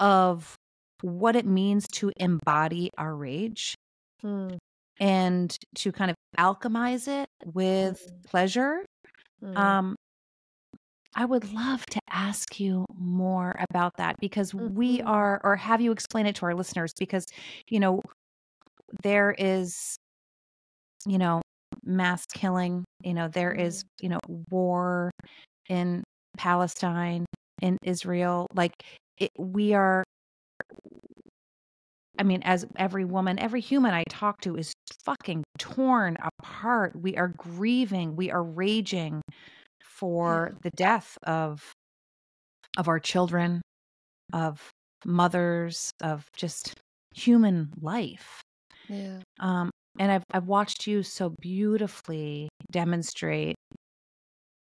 of 0.00 0.54
what 1.02 1.36
it 1.36 1.46
means 1.46 1.86
to 1.88 2.12
embody 2.16 2.90
our 2.98 3.14
rage 3.14 3.74
Mm, 4.22 4.58
and 5.00 5.56
to 5.76 5.92
kind 5.92 6.10
of 6.10 6.16
alchemize 6.38 7.08
it 7.08 7.28
with 7.44 8.00
Mhm. 8.02 8.24
pleasure. 8.26 8.84
mm, 9.42 9.56
Um, 9.56 9.96
I 11.16 11.24
would 11.26 11.52
love 11.52 11.86
to 11.86 12.00
ask 12.10 12.60
you 12.60 12.86
more 12.96 13.56
about 13.70 13.96
that 13.98 14.16
because 14.20 14.54
we 14.54 15.00
Mhm. 15.00 15.06
are, 15.06 15.40
or 15.44 15.56
have 15.56 15.80
you 15.80 15.92
explain 15.92 16.26
it 16.26 16.36
to 16.36 16.46
our 16.46 16.54
listeners 16.54 16.92
because, 16.98 17.26
you 17.68 17.80
know, 17.80 18.02
there 19.02 19.34
is, 19.38 19.96
you 21.06 21.18
know, 21.18 21.40
mass 21.84 22.24
killing, 22.32 22.84
you 23.02 23.14
know, 23.14 23.28
there 23.28 23.52
is, 23.52 23.84
you 24.00 24.08
know, 24.08 24.20
war 24.50 25.10
in 25.68 26.02
Palestine, 26.36 27.24
in 27.62 27.78
Israel. 27.82 28.46
Like, 28.54 28.72
it, 29.18 29.30
we 29.38 29.74
are, 29.74 30.04
I 32.18 32.22
mean, 32.22 32.42
as 32.44 32.66
every 32.76 33.04
woman, 33.04 33.38
every 33.38 33.60
human 33.60 33.92
I 33.92 34.04
talk 34.08 34.40
to 34.42 34.56
is 34.56 34.72
fucking 35.04 35.44
torn 35.58 36.16
apart. 36.22 36.94
We 36.96 37.16
are 37.16 37.28
grieving, 37.28 38.16
we 38.16 38.30
are 38.30 38.42
raging 38.42 39.20
for 39.82 40.56
the 40.62 40.70
death 40.70 41.16
of 41.22 41.62
of 42.76 42.88
our 42.88 42.98
children, 42.98 43.62
of 44.32 44.70
mothers, 45.04 45.92
of 46.02 46.24
just 46.36 46.74
human 47.14 47.70
life. 47.80 48.40
yeah. 48.88 49.20
Um, 49.38 49.70
and 49.98 50.10
I've 50.12 50.24
I've 50.32 50.46
watched 50.46 50.86
you 50.86 51.02
so 51.02 51.30
beautifully 51.40 52.48
demonstrate 52.70 53.56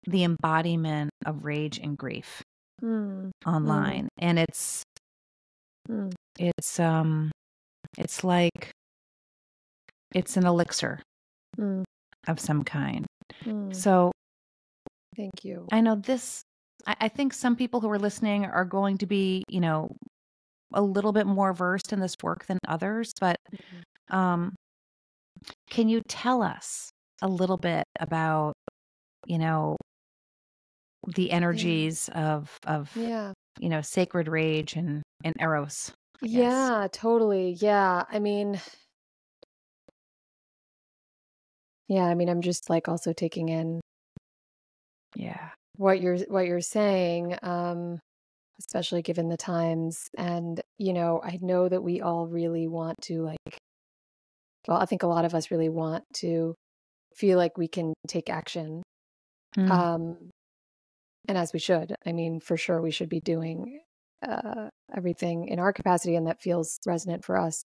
the 0.07 0.25
embodiment 0.25 1.11
of 1.25 1.45
rage 1.45 1.79
and 1.79 1.97
grief 1.97 2.43
Mm, 2.83 3.31
online, 3.47 4.09
and 4.19 4.39
it's 4.39 4.83
mm, 5.89 6.13
it's 6.39 6.79
um 6.81 7.31
it's 7.97 8.25
like 8.25 8.71
it's 10.15 10.37
an 10.37 10.47
elixir 10.47 11.01
mm, 11.59 11.85
of 12.29 12.41
some 12.41 12.65
kind. 12.65 13.07
mm. 13.45 13.75
So 13.75 14.13
Thank 15.17 15.45
you. 15.45 15.67
I 15.73 15.81
know 15.81 15.97
this. 15.97 16.43
I, 16.87 16.97
I 17.03 17.09
think 17.09 17.33
some 17.33 17.57
people 17.57 17.81
who 17.81 17.91
are 17.91 17.99
listening 17.99 18.45
are 18.45 18.65
going 18.65 18.99
to 18.99 19.07
be, 19.07 19.45
you 19.49 19.61
know, 19.61 19.97
a 20.73 20.83
little 20.83 21.13
bit 21.13 21.27
more 21.27 21.53
versed 21.53 21.93
in 21.93 22.01
this 22.01 22.17
work 22.23 22.47
than 22.47 22.59
others. 22.69 23.13
But 23.21 23.37
Mhm. 23.53 24.17
um, 24.17 24.55
can 25.71 25.89
you 25.89 26.03
tell 26.09 26.43
us 26.43 26.91
a 27.23 27.29
little 27.29 27.57
bit 27.57 27.85
about, 28.01 28.55
you 29.27 29.39
know, 29.39 29.77
the 31.17 31.31
energies 31.31 32.09
of 32.15 32.57
of 32.67 32.91
Yeah. 32.97 33.33
you 33.59 33.69
know 33.69 33.83
sacred 33.83 34.29
rage 34.29 34.75
and 34.75 35.03
and 35.23 35.35
eros? 35.41 35.93
I 36.23 36.27
guess. 36.27 36.33
Yeah, 36.33 36.89
totally. 36.93 37.53
Yeah. 37.61 38.05
I 38.09 38.19
mean, 38.19 38.61
yeah, 41.89 42.05
I 42.05 42.15
mean, 42.15 42.29
I'm 42.29 42.41
just 42.41 42.71
like 42.71 42.89
also 42.89 43.13
taking 43.13 43.49
in 43.51 43.81
Yeah. 45.17 45.51
what 45.77 46.01
you're 46.01 46.19
what 46.29 46.47
you're 46.47 46.61
saying, 46.61 47.37
um, 47.43 47.99
especially 48.59 49.03
given 49.03 49.29
the 49.29 49.37
times. 49.37 50.09
And, 50.17 50.61
you 50.79 50.93
know, 50.93 51.21
I 51.23 51.39
know 51.43 51.69
that 51.69 51.83
we 51.83 52.01
all 52.01 52.27
really 52.27 52.67
want 52.69 53.01
to 53.03 53.23
like, 53.23 53.59
well, 54.69 54.79
I 54.79 54.87
think 54.87 55.03
a 55.03 55.07
lot 55.09 55.25
of 55.25 55.35
us 55.35 55.51
really 55.51 55.69
want 55.69 56.05
to 56.15 56.55
feel 57.15 57.39
like 57.39 57.59
we 57.59 57.69
can 57.69 57.93
take 58.09 58.31
action. 58.31 58.83
Mm. 59.57 59.71
Um, 59.71 60.31
and 61.29 61.39
as 61.39 61.53
we 61.53 61.59
should. 61.59 61.95
I 62.05 62.13
mean, 62.13 62.41
for 62.41 62.57
sure, 62.57 62.83
we 62.83 62.91
should 62.91 63.09
be 63.09 63.21
doing 63.21 63.81
uh, 64.27 64.69
everything 64.95 65.49
in 65.49 65.59
our 65.59 65.73
capacity, 65.73 66.17
and 66.17 66.27
that 66.27 66.41
feels 66.41 66.79
resonant 66.87 67.25
for 67.25 67.39
us. 67.39 67.65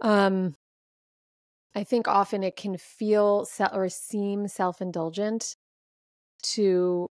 Um, 0.00 0.54
I 1.74 1.84
think 1.84 2.08
often 2.08 2.42
it 2.42 2.56
can 2.56 2.76
feel 2.76 3.44
se- 3.44 3.68
or 3.72 3.88
seem 3.88 4.48
self 4.48 4.80
indulgent 4.80 5.54
to 6.54 7.06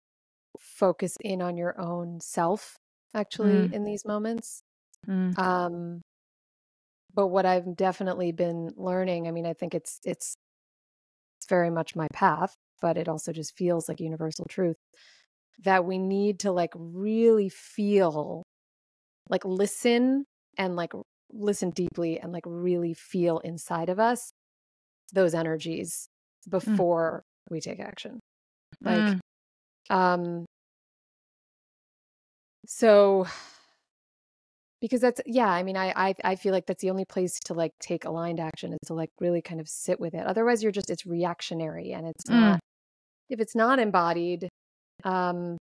focus 0.59 1.17
in 1.21 1.43
on 1.43 1.57
your 1.57 1.79
own 1.81 2.21
self, 2.21 2.77
actually, 3.15 3.69
Mm. 3.69 3.73
in 3.73 3.85
these 3.85 4.05
moments. 4.05 4.63
Mm. 5.07 5.39
Um, 5.39 6.01
but 7.15 7.29
what 7.29 7.47
I've 7.47 7.77
definitely 7.77 8.33
been 8.33 8.73
learning, 8.77 9.29
I 9.29 9.33
mean, 9.33 9.47
I 9.47 9.55
think 9.55 9.75
it's 9.75 10.01
it's 10.05 10.35
it's 11.39 11.47
very 11.49 11.71
much 11.71 11.95
my 11.97 12.09
path, 12.13 12.57
but 12.81 12.97
it 12.97 13.09
also 13.09 13.33
just 13.33 13.57
feels 13.57 13.89
like 13.89 14.01
universal 14.01 14.47
truth 14.49 14.77
that 15.65 15.85
we 15.85 15.99
need 15.99 16.41
to 16.41 16.53
like 16.53 16.73
really 16.77 17.49
feel 17.49 18.45
like 19.31 19.45
listen 19.45 20.25
and 20.59 20.77
like 20.77 20.93
listen 21.33 21.71
deeply 21.71 22.21
and 22.21 22.33
like 22.33 22.45
really 22.47 22.95
feel 22.95 23.39
inside 23.41 23.89
of 23.91 24.01
us 24.01 24.33
those 25.13 25.35
energies 25.35 26.09
before 26.49 27.25
we 27.51 27.61
take 27.61 27.81
action. 27.81 28.21
Like 28.85 29.15
Mm. 29.15 29.21
um 29.91 30.47
so 32.67 33.27
because 34.85 35.01
that's 35.01 35.23
yeah 35.25 35.49
i 35.49 35.63
mean 35.63 35.79
I, 35.79 35.95
I 35.97 36.15
i 36.25 36.37
feel 36.37 36.53
like 36.53 36.67
that's 36.67 36.83
the 36.83 36.91
only 36.91 37.07
place 37.07 37.41
to 37.47 37.55
like 37.55 37.73
take 37.81 38.05
aligned 38.05 38.39
action 38.39 38.75
is 38.75 38.79
to 38.89 38.93
like 38.93 39.09
really 39.19 39.41
kind 39.41 39.59
of 39.59 39.67
sit 39.67 39.99
with 39.99 40.13
it 40.13 40.27
otherwise 40.27 40.63
you're 40.63 40.73
just 40.73 40.91
it's 40.91 41.07
reactionary 41.07 41.93
and 41.93 42.07
it's 42.07 42.25
Mm. 42.29 42.39
not 42.41 42.61
if 43.31 43.41
it's 43.41 43.55
not 43.57 43.79
embodied 43.79 44.51
um 45.05 45.57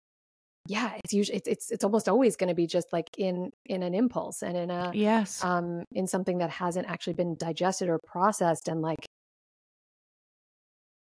yeah 0.69 0.95
it's 1.05 1.13
usually 1.13 1.37
it's 1.37 1.49
it's, 1.49 1.71
it's 1.71 1.85
almost 1.85 2.09
always 2.09 2.37
going 2.37 2.49
to 2.49 2.55
be 2.55 2.67
just 2.67 2.95
like 2.95 3.11
in 3.19 3.51
in 3.67 3.83
an 3.83 3.95
impulse 3.95 4.43
and 4.43 4.57
in 4.57 4.71
a 4.71 4.91
yes. 4.95 5.45
um 5.45 5.85
in 5.93 6.07
something 6.07 6.39
that 6.39 6.49
hasn't 6.49 6.89
actually 6.89 7.13
been 7.13 7.37
digested 7.37 7.91
or 7.91 7.99
processed 8.07 8.69
and 8.69 8.81
like 8.81 9.05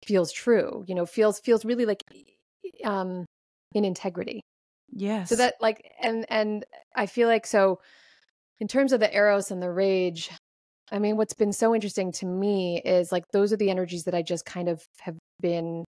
feels 0.06 0.34
true 0.34 0.84
you 0.86 0.96
know 0.96 1.06
feels 1.06 1.40
feels 1.40 1.64
really 1.64 1.86
like 1.86 2.02
um 2.84 3.26
in 3.74 3.86
integrity 3.86 4.42
yes. 4.92 5.30
so 5.30 5.36
that 5.36 5.56
like 5.62 5.92
and 6.02 6.26
and 6.30 6.66
i 6.96 7.06
feel 7.06 7.28
like 7.28 7.46
so 7.46 7.80
in 8.60 8.68
terms 8.68 8.94
of 8.94 9.00
the 9.00 9.14
eros 9.16 9.52
and 9.52 9.62
the 9.62 9.72
rage 9.72 10.30
i 10.92 11.00
mean 11.00 11.18
what's 11.18 11.34
been 11.34 11.54
so 11.54 11.74
interesting 11.76 12.12
to 12.12 12.26
me 12.26 12.82
is 12.86 13.12
like 13.12 13.24
those 13.34 13.54
are 13.54 13.58
the 13.58 13.70
energies 13.70 14.04
that 14.06 14.16
i 14.16 14.22
just 14.22 14.46
kind 14.46 14.70
of 14.70 14.84
have 15.02 15.18
been 15.42 15.86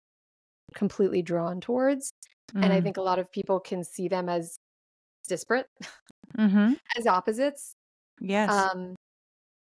completely 0.75 1.21
drawn 1.21 1.61
towards 1.61 2.11
and 2.55 2.73
i 2.73 2.79
Mm. 2.79 2.83
think 2.83 2.97
a 2.97 3.01
lot 3.01 3.19
of 3.19 3.31
people 3.31 3.59
can 3.59 3.83
see 3.83 4.07
them 4.07 4.29
as 4.29 4.57
disparate 5.27 5.67
Mhm. 6.37 6.77
as 6.97 7.07
opposites 7.07 7.73
Yes. 8.19 8.49
um 8.49 8.95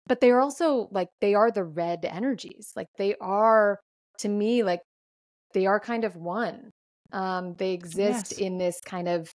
but 0.06 0.20
they're 0.20 0.40
also 0.40 0.88
like 0.92 1.08
they 1.20 1.34
are 1.34 1.50
the 1.50 1.64
red 1.64 2.04
energies 2.04 2.72
like 2.76 2.88
they 2.98 3.14
are 3.20 3.80
to 4.18 4.28
me 4.28 4.62
like 4.62 4.80
they 5.54 5.66
are 5.66 5.80
kind 5.80 6.04
of 6.04 6.16
one 6.16 6.69
um 7.12 7.54
they 7.54 7.72
exist 7.72 8.32
Yes. 8.32 8.38
in 8.38 8.58
this 8.58 8.80
kind 8.84 9.08
of 9.08 9.30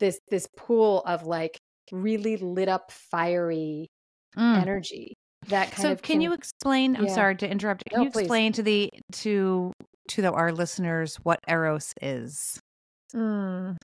this 0.00 0.18
this 0.30 0.46
pool 0.56 1.02
of 1.06 1.24
like 1.24 1.58
really 1.90 2.36
lit 2.36 2.68
up 2.68 2.90
fiery 2.90 3.88
Mm. 4.36 4.62
energy 4.62 5.12
that 5.48 5.70
kind 5.72 5.82
so 5.82 5.92
of 5.92 6.00
can, 6.00 6.22
you 6.22 6.32
explain 6.32 6.96
i'm 6.96 7.06
yeah. 7.06 7.14
sorry 7.14 7.36
to 7.36 7.46
interrupt 7.50 7.82
can 7.90 7.98
No, 7.98 8.04
you 8.04 8.10
please. 8.10 8.22
explain 8.22 8.52
to 8.54 8.62
the 8.62 8.88
to 9.12 9.72
to 10.08 10.22
the, 10.22 10.32
our 10.32 10.52
listeners 10.52 11.16
what 11.22 11.38
eros 11.48 11.92
is 12.00 12.58
Mm. 13.14 13.76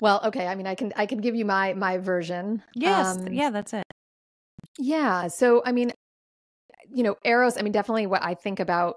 Well, 0.00 0.20
okay. 0.24 0.46
I 0.46 0.54
mean, 0.54 0.66
I 0.66 0.74
can 0.74 0.92
I 0.96 1.06
can 1.06 1.18
give 1.20 1.34
you 1.34 1.44
my 1.44 1.74
my 1.74 1.98
version. 1.98 2.62
yes 2.74 3.16
Um, 3.18 3.32
yeah 3.32 3.50
that's 3.50 3.72
it 3.72 3.84
Yeah. 4.78 5.28
So, 5.28 5.62
I 5.64 5.72
mean, 5.72 5.92
you 6.90 7.02
know, 7.02 7.16
Eros, 7.24 7.56
I 7.58 7.62
mean, 7.62 7.72
definitely 7.72 8.06
what 8.06 8.22
I 8.24 8.34
think 8.34 8.60
about 8.60 8.96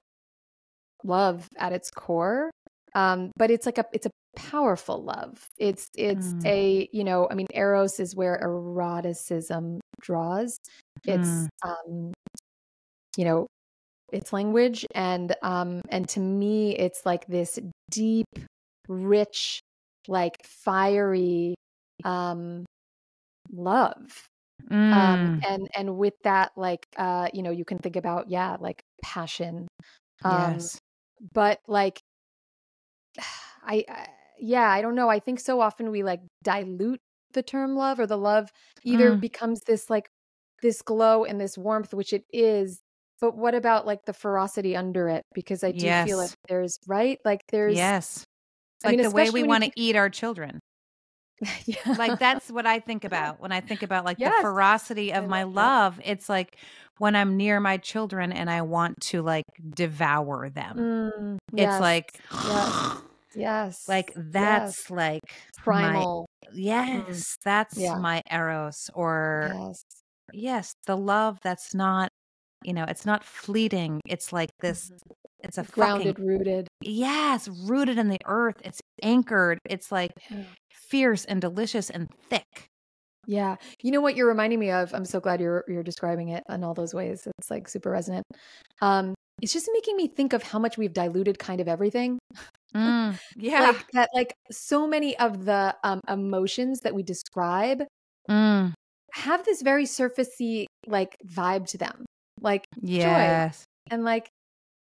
love 1.06 1.48
at 1.58 1.74
its 1.74 1.92
core. 1.92 2.52
Um, 2.96 3.32
but 3.38 3.52
it's 3.52 3.66
like 3.66 3.78
a 3.78 3.86
it's 3.94 4.06
a 4.08 4.12
powerful 4.36 5.04
love. 5.04 5.46
It's 5.58 5.88
it's 5.96 6.34
Mm. 6.42 6.46
a, 6.46 6.90
you 6.92 7.04
know, 7.04 7.28
I 7.30 7.36
mean, 7.36 7.48
Eros 7.54 8.00
is 8.00 8.16
where 8.16 8.38
eroticism 8.42 9.80
draws. 10.02 10.58
It's 11.08 11.48
Mm. 11.48 11.50
um, 11.64 12.14
you 13.18 13.26
know, 13.26 13.48
it's 14.14 14.34
language 14.34 14.86
and 14.96 15.36
um 15.44 15.82
and 15.90 16.08
to 16.10 16.20
me 16.20 16.76
it's 16.78 17.06
like 17.06 17.26
this 17.28 17.60
deep, 17.92 18.28
rich, 18.88 19.60
like 20.08 20.38
fiery 20.46 21.56
um 22.04 22.66
love 23.52 24.28
um 24.92 25.32
Mm. 25.32 25.42
and 25.48 25.68
and 25.76 25.98
with 25.98 26.14
that 26.24 26.52
like 26.58 26.86
uh 26.98 27.28
you 27.34 27.44
know 27.44 27.52
you 27.52 27.66
can 27.66 27.78
think 27.80 27.96
about 27.96 28.30
yeah 28.30 28.58
like 28.60 28.82
passion 29.04 29.68
um 30.24 30.68
yes 30.68 30.80
but 31.34 31.60
like 31.68 32.00
I, 33.64 33.84
I 33.90 34.08
yeah 34.40 34.70
i 34.70 34.82
don't 34.82 34.96
know 34.96 35.10
i 35.10 35.20
think 35.20 35.40
so 35.40 35.62
often 35.62 35.92
we 35.92 36.04
like 36.04 36.20
dilute 36.44 37.00
the 37.34 37.44
term 37.44 37.76
love 37.76 38.00
or 38.00 38.08
the 38.08 38.18
love 38.18 38.50
either 38.84 39.16
Mm. 39.16 39.22
becomes 39.22 39.62
this 39.62 39.90
like 39.90 40.08
this 40.62 40.82
glow 40.82 41.24
and 41.26 41.40
this 41.40 41.58
warmth 41.58 41.94
which 41.94 42.14
it 42.14 42.24
is 42.32 42.80
but 43.22 43.38
what 43.38 43.56
about 43.56 43.86
like 43.86 44.06
the 44.06 44.14
ferocity 44.14 44.76
under 44.76 45.08
it 45.10 45.24
because 45.34 45.64
i 45.64 45.72
do 45.72 45.92
feel 46.04 46.18
like 46.18 46.32
there's 46.50 46.78
right 46.88 47.18
like 47.26 47.42
there's 47.52 47.76
yes 47.76 48.24
I 48.84 48.90
like 48.90 48.98
mean, 48.98 49.04
the 49.04 49.12
way 49.12 49.30
we 49.30 49.44
want 49.44 49.64
to 49.64 49.66
think- 49.68 49.74
eat 49.78 49.96
our 49.96 50.10
children 50.10 50.60
yeah 51.66 51.96
like 51.98 52.18
that's 52.20 52.50
what 52.50 52.66
I 52.66 52.80
think 52.80 53.04
about 53.10 53.40
when 53.42 53.52
I 53.52 53.60
think 53.60 53.84
about 53.84 54.06
like 54.06 54.18
Yes. 54.20 54.34
the 54.38 54.42
ferocity 54.42 55.12
of 55.12 55.24
I 55.26 55.28
my 55.28 55.44
love 55.44 55.54
that. 55.56 55.62
love. 55.62 56.00
It's 56.06 56.30
like 56.30 56.58
when 56.98 57.16
I'm 57.16 57.38
near 57.38 57.60
my 57.60 57.78
children 57.78 58.32
and 58.32 58.50
I 58.50 58.62
want 58.62 59.00
to 59.12 59.22
like 59.22 59.46
devour 59.76 60.50
them. 60.50 60.78
Mm, 60.78 61.38
It's 61.58 61.60
yes, 61.60 61.82
like 61.82 62.20
yes. 62.32 63.02
yes 63.36 63.86
like 63.88 64.12
yes. 64.16 64.32
that's 64.32 64.90
like 64.90 65.22
my 65.26 65.64
primal 65.64 66.26
yes, 66.54 67.38
that's 67.44 67.78
Yeah. 67.78 67.98
my 68.00 68.22
eros 68.32 68.90
or 68.94 69.50
yes 69.60 69.84
yes, 70.34 70.74
the 70.86 70.98
love 70.98 71.40
that's 71.44 71.74
not 71.74 72.10
you 72.64 72.74
know, 72.74 72.86
it's 72.88 73.06
not 73.06 73.24
fleeting. 73.24 74.02
It's 74.08 74.34
like 74.34 74.50
this 74.62 74.92
it's 75.44 75.58
a 75.58 75.62
Mm-hmm. 75.64 75.72
grounded 75.74 76.16
fucking 76.18 76.28
rooted 76.28 76.68
yes, 76.82 77.48
rooted 77.48 77.98
in 78.00 78.10
the 78.10 78.20
earth. 78.26 78.56
It's 78.64 78.80
anchored. 79.04 79.60
It's 79.70 79.92
like 79.92 80.12
fierce 80.72 81.26
and 81.26 81.42
delicious 81.42 81.90
and 81.90 82.10
thick. 82.30 82.68
Yeah. 83.28 83.56
You 83.82 83.92
know 83.92 84.02
what 84.02 84.16
you're 84.16 84.28
reminding 84.28 84.60
me 84.60 84.72
of? 84.72 84.94
I'm 84.94 85.06
so 85.06 85.20
glad 85.20 85.40
you're 85.40 85.64
you're 85.68 85.84
describing 85.84 86.30
it 86.30 86.44
in 86.50 86.64
all 86.64 86.74
those 86.74 86.94
ways. 86.94 87.28
It's 87.40 87.50
like 87.50 87.68
super 87.68 87.92
resonant. 87.92 88.26
Um 88.82 89.14
it's 89.42 89.52
just 89.52 89.70
making 89.74 89.98
me 89.98 90.08
think 90.08 90.34
of 90.34 90.44
how 90.44 90.60
much 90.60 90.78
we've 90.78 90.94
diluted 90.94 91.40
kind 91.40 91.60
of 91.60 91.68
everything. 91.68 92.20
Mm, 92.74 93.20
yeah. 93.36 93.62
Like 93.62 93.92
that 93.92 94.10
like 94.14 94.34
so 94.52 94.88
many 94.88 95.18
of 95.18 95.46
the 95.46 95.76
um 95.84 96.02
emotions 96.08 96.82
that 96.82 96.96
we 96.96 97.04
describe 97.04 97.84
Mm, 98.30 98.74
have 99.14 99.46
this 99.46 99.62
very 99.62 99.86
surfacey 99.86 100.66
like 100.88 101.16
vibe 101.26 101.68
to 101.68 101.78
them. 101.78 102.06
Like 102.42 102.66
yes. 102.82 103.64
and 103.90 104.04
like 104.04 104.30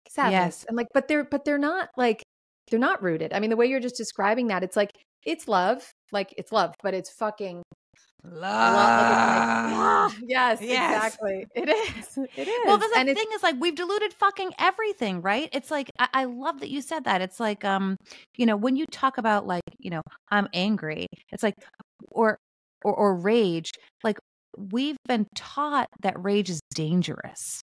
sadness. 0.10 0.32
Yes. 0.34 0.66
And 0.68 0.78
like 0.78 0.88
but 0.94 1.08
they're 1.08 1.24
but 1.24 1.46
they're 1.46 1.58
not 1.58 1.90
like 1.98 2.22
they're 2.70 2.80
not 2.80 3.02
rooted. 3.02 3.34
I 3.34 3.40
mean 3.40 3.50
the 3.50 3.56
way 3.58 3.66
you're 3.66 3.80
just 3.80 3.98
describing 3.98 4.48
that 4.48 4.64
it's 4.64 4.76
like 4.76 4.92
it's 5.26 5.48
love, 5.48 5.90
like 6.12 6.34
it's 6.38 6.52
love, 6.52 6.76
but 6.82 6.94
it's 6.94 7.10
fucking 7.12 7.64
Love. 8.24 10.16
yes, 10.28 10.62
Yes. 10.62 11.18
exactly. 11.18 11.48
It 11.56 11.70
is. 11.70 12.18
It 12.38 12.48
is. 12.48 12.68
Well, 12.68 12.78
the 12.78 12.90
and 12.98 13.08
thing 13.08 13.26
is 13.34 13.44
like 13.44 13.56
we've 13.60 13.76
diluted 13.76 14.14
fucking 14.14 14.52
everything, 14.60 15.22
right? 15.22 15.50
It's 15.52 15.72
like 15.72 15.90
I, 16.00 16.08
I 16.14 16.24
love 16.26 16.60
that 16.60 16.70
you 16.70 16.82
said 16.82 17.06
that. 17.06 17.22
It's 17.22 17.40
like 17.40 17.66
um, 17.66 17.98
you 18.38 18.46
know, 18.46 18.56
when 18.56 18.76
you 18.76 18.86
talk 18.86 19.18
about 19.18 19.48
like, 19.48 19.64
you 19.80 19.90
know, 19.90 20.02
I'm 20.30 20.48
angry, 20.54 21.08
it's 21.32 21.44
like 21.44 21.56
or 22.12 22.38
or, 22.84 22.94
or 22.94 23.16
rage, 23.16 23.72
like 24.04 24.18
we've 24.58 24.98
been 25.08 25.26
taught 25.36 25.88
that 26.02 26.22
rage 26.22 26.50
is 26.50 26.60
dangerous. 26.76 27.62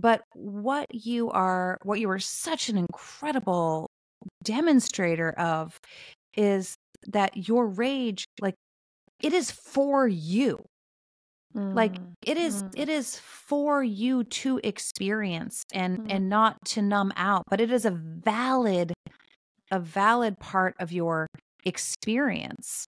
But 0.00 0.22
what 0.34 0.86
you 0.92 1.30
are 1.30 1.78
what 1.82 2.00
you 2.00 2.10
are 2.10 2.18
such 2.18 2.68
an 2.68 2.76
incredible 2.76 3.88
demonstrator 4.42 5.30
of 5.38 5.78
is 6.36 6.74
that 7.08 7.48
your 7.48 7.66
rage 7.66 8.24
like 8.40 8.54
it 9.22 9.32
is 9.32 9.50
for 9.50 10.06
you 10.08 10.58
like 11.54 11.94
Mm, 11.94 12.12
it 12.26 12.36
is 12.36 12.62
mm. 12.62 12.70
it 12.76 12.88
is 12.90 13.18
for 13.18 13.82
you 13.82 14.24
to 14.24 14.60
experience 14.62 15.62
and 15.72 15.98
Mm. 16.00 16.06
and 16.12 16.28
not 16.28 16.56
to 16.66 16.82
numb 16.82 17.12
out 17.16 17.44
but 17.48 17.60
it 17.62 17.72
is 17.72 17.86
a 17.86 17.90
valid 17.92 18.92
a 19.70 19.80
valid 19.80 20.38
part 20.38 20.74
of 20.78 20.92
your 20.92 21.26
experience 21.64 22.86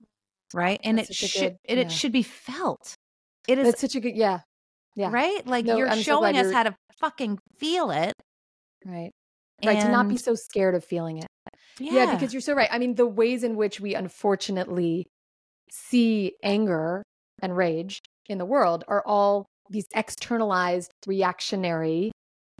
right 0.54 0.80
and 0.84 0.98
That's 0.98 1.10
it 1.10 1.16
should 1.16 1.58
yeah. 1.68 1.76
it 1.76 1.92
should 1.92 2.12
be 2.12 2.24
felt 2.24 2.94
it 3.48 3.58
is 3.58 3.66
That's 3.68 3.82
such 3.82 3.96
a 3.96 4.00
good 4.02 4.16
yeah. 4.18 4.40
yeah. 4.96 5.10
right 5.12 5.46
like 5.48 5.66
No, 5.66 5.78
you're 5.78 5.88
I'm 5.88 5.98
so 5.98 6.04
showing 6.20 6.36
us 6.36 6.44
you're- 6.46 6.54
how 6.56 6.64
to 6.64 6.76
fucking 7.00 7.40
feel 7.58 7.92
it 7.92 8.14
Right. 8.86 9.12
Right. 9.66 9.82
To 9.82 9.90
not 9.90 10.08
be 10.08 10.18
so 10.18 10.36
scared 10.36 10.76
of 10.76 10.84
feeling 10.86 11.18
it. 11.18 11.28
yeah, 11.80 11.92
Yeah. 11.94 12.14
because 12.14 12.32
you're 12.34 12.42
so 12.42 12.54
right. 12.54 12.70
I 12.72 12.78
mean, 12.78 12.94
the 12.96 13.08
ways 13.08 13.44
in 13.44 13.56
which 13.56 13.80
we 13.82 13.96
unfortunately 13.96 15.08
see 15.72 16.34
anger 16.44 17.04
and 17.42 17.56
rage 17.56 18.02
in 18.28 18.38
the 18.38 18.46
world 18.46 18.84
are 18.88 19.04
all 19.06 19.46
these 19.70 19.86
externalized 19.96 20.92
reactionary 21.06 22.12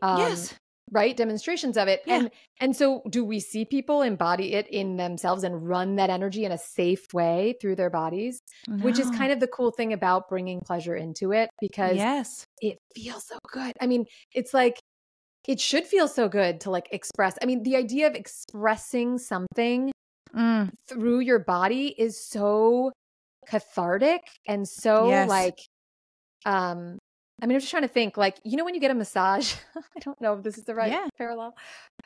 um, 0.02 0.20
yes. 0.20 0.54
right 0.92 1.16
demonstrations 1.16 1.78
of 1.78 1.88
it 1.88 2.02
Yeah. 2.06 2.18
and 2.18 2.32
and 2.60 2.76
so 2.76 3.02
do 3.10 3.24
we 3.24 3.40
see 3.40 3.66
people 3.66 4.02
embody 4.02 4.54
it 4.54 4.68
in 4.68 4.98
themselves 4.98 5.44
and 5.44 5.68
run 5.68 5.96
that 5.96 6.10
energy 6.10 6.46
in 6.46 6.52
a 6.52 6.58
safe 6.58 7.06
way 7.14 7.56
through 7.62 7.76
their 7.76 7.90
bodies 7.90 8.40
which 8.82 9.00
is 9.00 9.10
kind 9.12 9.32
of 9.32 9.40
the 9.40 9.48
cool 9.48 9.72
thing 9.72 9.94
about 9.94 10.30
bringing 10.30 10.60
pleasure 10.62 10.96
into 10.96 11.32
it 11.32 11.50
because 11.62 11.96
yes. 11.96 12.44
it 12.62 12.78
feels 12.96 13.26
so 13.26 13.38
good. 13.52 13.74
I 13.82 13.88
mean 13.88 14.06
it's 14.34 14.54
like 14.54 14.80
it 15.48 15.62
should 15.62 15.86
feel 15.86 16.08
so 16.08 16.28
good 16.28 16.60
to 16.62 16.70
like 16.70 16.90
express 16.92 17.38
i 17.42 17.46
mean 17.46 17.64
the 17.64 17.76
idea 17.76 18.06
of 18.06 18.14
expressing 18.14 19.18
something 19.18 19.92
Mm, 20.36 20.72
through 20.88 21.20
your 21.20 21.40
body 21.40 21.88
is 21.98 22.24
so 22.24 22.92
cathartic 23.48 24.22
and 24.48 24.68
so 24.68 25.10
Yes. 25.10 25.30
like 25.30 25.60
um 26.46 26.98
I 27.40 27.46
mean, 27.46 27.56
I'm 27.56 27.60
just 27.60 27.70
trying 27.70 27.84
to 27.84 27.88
think, 27.88 28.18
like, 28.18 28.40
you 28.44 28.58
know, 28.58 28.66
when 28.66 28.74
you 28.74 28.82
get 28.82 28.90
a 28.90 28.96
massage, 28.96 29.54
I 29.76 30.00
don't 30.00 30.20
know 30.20 30.34
if 30.34 30.44
this 30.44 30.58
is 30.58 30.64
the 30.64 30.74
right 30.74 30.92
Yeah. 30.92 31.08
parallel, 31.20 31.54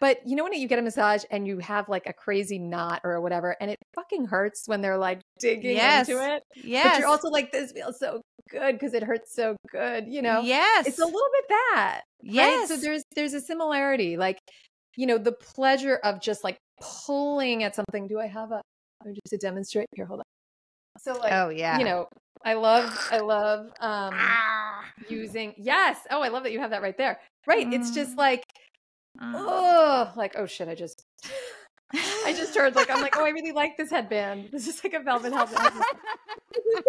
but 0.01 0.19
you 0.27 0.36
know, 0.36 0.43
when 0.43 0.51
you 0.51 0.67
get 0.67 0.77
a 0.77 0.81
massage 0.81 1.23
and 1.31 1.47
you 1.47 1.60
have 1.60 1.88
like 1.88 2.05
a 2.05 2.12
crazy 2.12 2.60
knot 2.60 2.99
or 3.05 3.21
whatever, 3.21 3.55
and 3.62 3.71
it 3.71 3.77
fucking 3.95 4.25
hurts 4.25 4.67
when 4.67 4.81
they're 4.81 4.97
like 4.97 5.21
digging 5.39 5.77
Yes. 5.77 6.10
into 6.10 6.21
it. 6.21 6.43
yes 6.65 6.91
But 6.91 6.99
you're 6.99 7.07
also 7.07 7.29
like, 7.29 7.53
this 7.53 7.71
feels 7.71 7.97
so 7.97 8.19
good 8.49 8.73
because 8.77 8.93
it 8.93 9.03
hurts 9.03 9.34
so 9.34 9.55
good, 9.71 10.07
you 10.10 10.21
know? 10.21 10.41
yes 10.43 10.86
It's 10.86 10.99
a 10.99 11.05
little 11.05 11.21
bit 11.31 11.45
that. 11.47 12.01
right? 12.23 12.23
yes 12.23 12.67
So 12.67 12.75
there's 12.75 13.03
there's 13.15 13.34
a 13.34 13.39
similarity. 13.39 14.17
Like, 14.17 14.38
you 14.95 15.08
know, 15.08 15.17
the 15.17 15.32
pleasure 15.32 15.95
of 16.04 16.21
just 16.21 16.43
like 16.43 16.58
pulling 17.06 17.63
at 17.63 17.75
something. 17.75 18.08
Do 18.08 18.19
I 18.19 18.27
have 18.27 18.51
a 18.51 18.62
or 19.06 19.12
just 19.12 19.27
to 19.30 19.38
demonstrate 19.38 19.88
here? 19.95 20.06
Hold 20.06 20.19
on. 20.19 20.25
So 20.99 21.13
like 21.13 21.32
oh 21.34 21.49
yeah 21.49 21.77
you 21.80 21.86
know, 21.86 22.08
I 22.43 22.54
love 22.54 22.95
I 23.12 23.19
love 23.19 23.67
um 23.80 24.13
Ah. 24.13 24.84
using 25.10 25.54
yes. 25.58 25.97
Oh, 26.12 26.21
I 26.21 26.27
love 26.30 26.43
that 26.43 26.51
you 26.51 26.60
have 26.60 26.71
that 26.71 26.82
right 26.82 26.97
there. 26.97 27.19
Right. 27.47 27.71
It's 27.73 27.91
just 27.91 28.13
Mm. 28.15 28.17
like, 28.17 28.43
Mm. 29.19 29.34
oh 29.36 30.12
like, 30.15 30.34
oh 30.38 30.45
shit, 30.45 30.67
I 30.69 30.75
just 30.75 31.04
I 31.93 32.34
just 32.38 32.56
heard 32.56 32.75
like 32.75 32.89
I'm 32.89 33.01
like, 33.01 33.17
oh, 33.17 33.25
I 33.25 33.30
really 33.30 33.51
like 33.51 33.75
this 33.77 33.89
headband. 33.89 34.49
This 34.51 34.67
is 34.67 34.84
like 34.84 34.93
a 34.93 34.99
velvet 35.01 35.34
headband. 35.34 35.84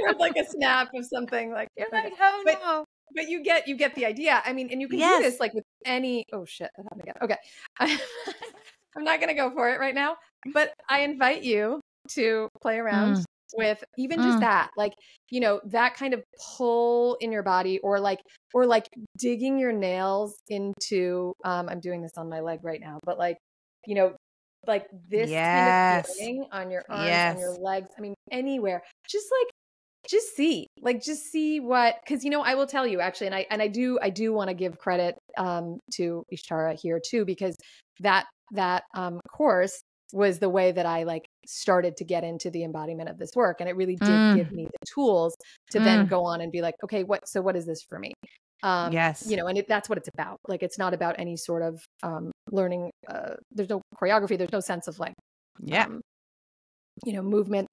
Heard 0.04 0.18
like 0.18 0.36
a 0.36 0.44
snap 0.44 0.90
of 0.94 1.04
something 1.06 1.50
like 1.52 1.68
You're 1.76 1.88
like, 1.92 2.12
oh 2.20 2.42
But- 2.44 2.60
no. 2.62 2.84
but 3.14 3.28
you 3.28 3.42
get 3.42 3.66
you 3.68 3.76
get 3.76 3.94
the 3.94 4.06
idea. 4.06 4.42
I 4.44 4.52
mean, 4.52 4.68
and 4.70 4.80
you 4.80 4.88
can 4.88 4.98
Yes. 4.98 5.18
do 5.22 5.30
this 5.30 5.40
like 5.40 5.54
with 5.54 5.62
any. 5.84 6.24
Oh 6.32 6.44
shit, 6.44 6.70
that 6.76 6.82
happened 6.84 7.02
again. 7.02 7.14
Okay, 7.22 7.36
I'm 8.96 9.04
not 9.04 9.20
gonna 9.20 9.34
go 9.34 9.50
for 9.50 9.68
it 9.70 9.80
right 9.80 9.94
now. 9.94 10.16
But 10.52 10.72
I 10.88 11.00
invite 11.00 11.42
you 11.42 11.80
to 12.14 12.48
play 12.60 12.78
around 12.78 13.14
Mm. 13.16 13.24
with 13.54 13.84
even 13.98 14.22
just 14.22 14.38
Mm. 14.38 14.40
that, 14.40 14.70
like 14.76 14.92
you 15.30 15.40
know, 15.40 15.60
that 15.66 15.94
kind 15.94 16.14
of 16.14 16.22
pull 16.56 17.16
in 17.20 17.30
your 17.32 17.42
body, 17.42 17.78
or 17.80 18.00
like 18.00 18.20
or 18.54 18.66
like 18.66 18.88
digging 19.18 19.58
your 19.58 19.72
nails 19.72 20.34
into. 20.48 21.32
Um, 21.44 21.68
I'm 21.68 21.80
doing 21.80 22.02
this 22.02 22.12
on 22.16 22.28
my 22.28 22.40
leg 22.40 22.60
right 22.62 22.80
now, 22.80 22.98
but 23.04 23.18
like 23.18 23.36
you 23.86 23.94
know. 23.94 24.14
Like 24.64 24.86
this 25.10 25.28
kind 25.50 25.66
Yes. 25.66 26.08
of 26.08 26.14
feeling 26.16 26.46
on 26.52 26.70
your 26.70 26.84
arms, 26.88 27.02
Yes. 27.04 27.34
on 27.34 27.40
your 27.40 27.50
legs. 27.60 27.88
I 27.98 28.00
mean, 28.00 28.14
anywhere. 28.30 28.80
Just 29.10 29.26
like 29.40 29.50
just 30.08 30.34
see 30.34 30.66
like 30.80 31.02
just 31.02 31.30
see 31.30 31.60
what 31.60 31.96
because 32.04 32.24
you 32.24 32.30
know 32.30 32.42
i 32.42 32.54
will 32.54 32.66
tell 32.66 32.86
you 32.86 33.00
actually 33.00 33.26
and 33.26 33.36
i 33.36 33.46
and 33.50 33.62
i 33.62 33.68
do 33.68 33.98
i 34.02 34.10
do 34.10 34.32
want 34.32 34.48
to 34.48 34.54
give 34.54 34.78
credit 34.78 35.16
um 35.38 35.78
to 35.92 36.24
ishtara 36.32 36.78
here 36.80 37.00
too 37.04 37.24
because 37.24 37.56
that 38.00 38.26
that 38.52 38.84
um 38.94 39.20
course 39.30 39.80
was 40.12 40.38
the 40.38 40.48
way 40.48 40.72
that 40.72 40.86
i 40.86 41.04
like 41.04 41.24
started 41.46 41.96
to 41.96 42.04
get 42.04 42.24
into 42.24 42.50
the 42.50 42.64
embodiment 42.64 43.08
of 43.08 43.16
this 43.18 43.30
work 43.34 43.60
and 43.60 43.68
it 43.68 43.76
really 43.76 43.96
did 43.96 44.12
Mm. 44.12 44.34
give 44.34 44.52
me 44.52 44.64
the 44.64 44.86
tools 44.92 45.34
to 45.70 45.80
then 45.80 46.06
go 46.06 46.24
on 46.24 46.40
and 46.40 46.52
be 46.52 46.60
like 46.60 46.74
okay 46.84 47.04
what 47.04 47.26
so 47.26 47.40
what 47.40 47.56
is 47.56 47.64
this 47.64 47.82
for 47.88 47.98
me 47.98 48.12
um 48.62 48.92
Yes. 48.92 49.24
you 49.28 49.36
know 49.36 49.46
and 49.46 49.58
it, 49.58 49.68
that's 49.68 49.88
what 49.88 49.98
it's 49.98 50.08
about 50.14 50.38
like 50.48 50.62
it's 50.62 50.78
not 50.78 50.92
about 50.94 51.14
any 51.18 51.36
sort 51.36 51.62
of 51.62 51.82
um 52.02 52.30
learning 52.50 52.90
uh 53.08 53.34
there's 53.52 53.68
no 53.70 53.80
choreography 54.00 54.36
there's 54.36 54.52
no 54.52 54.60
sense 54.60 54.88
of 54.88 54.98
like 54.98 55.14
yeah. 55.60 55.84
um, 55.84 56.00
you 57.04 57.12
know 57.12 57.22
movement 57.22 57.66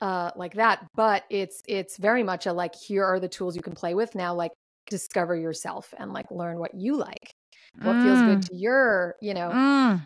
uh 0.00 0.30
like 0.36 0.54
that 0.54 0.86
but 0.94 1.24
it's 1.30 1.62
it's 1.66 1.96
very 1.96 2.22
much 2.22 2.46
a 2.46 2.52
like 2.52 2.74
here 2.74 3.04
are 3.04 3.20
the 3.20 3.28
tools 3.28 3.56
you 3.56 3.62
can 3.62 3.74
play 3.74 3.94
with 3.94 4.14
now 4.14 4.34
like 4.34 4.50
discover 4.88 5.36
yourself 5.36 5.92
and 5.98 6.12
like 6.12 6.30
learn 6.30 6.58
what 6.58 6.74
you 6.74 6.96
like 6.96 7.30
what 7.82 8.00
feels 8.02 8.22
good 8.22 8.42
to 8.42 8.54
your 8.56 9.14
you 9.20 9.34
know 9.34 9.50
Mm. 9.52 10.02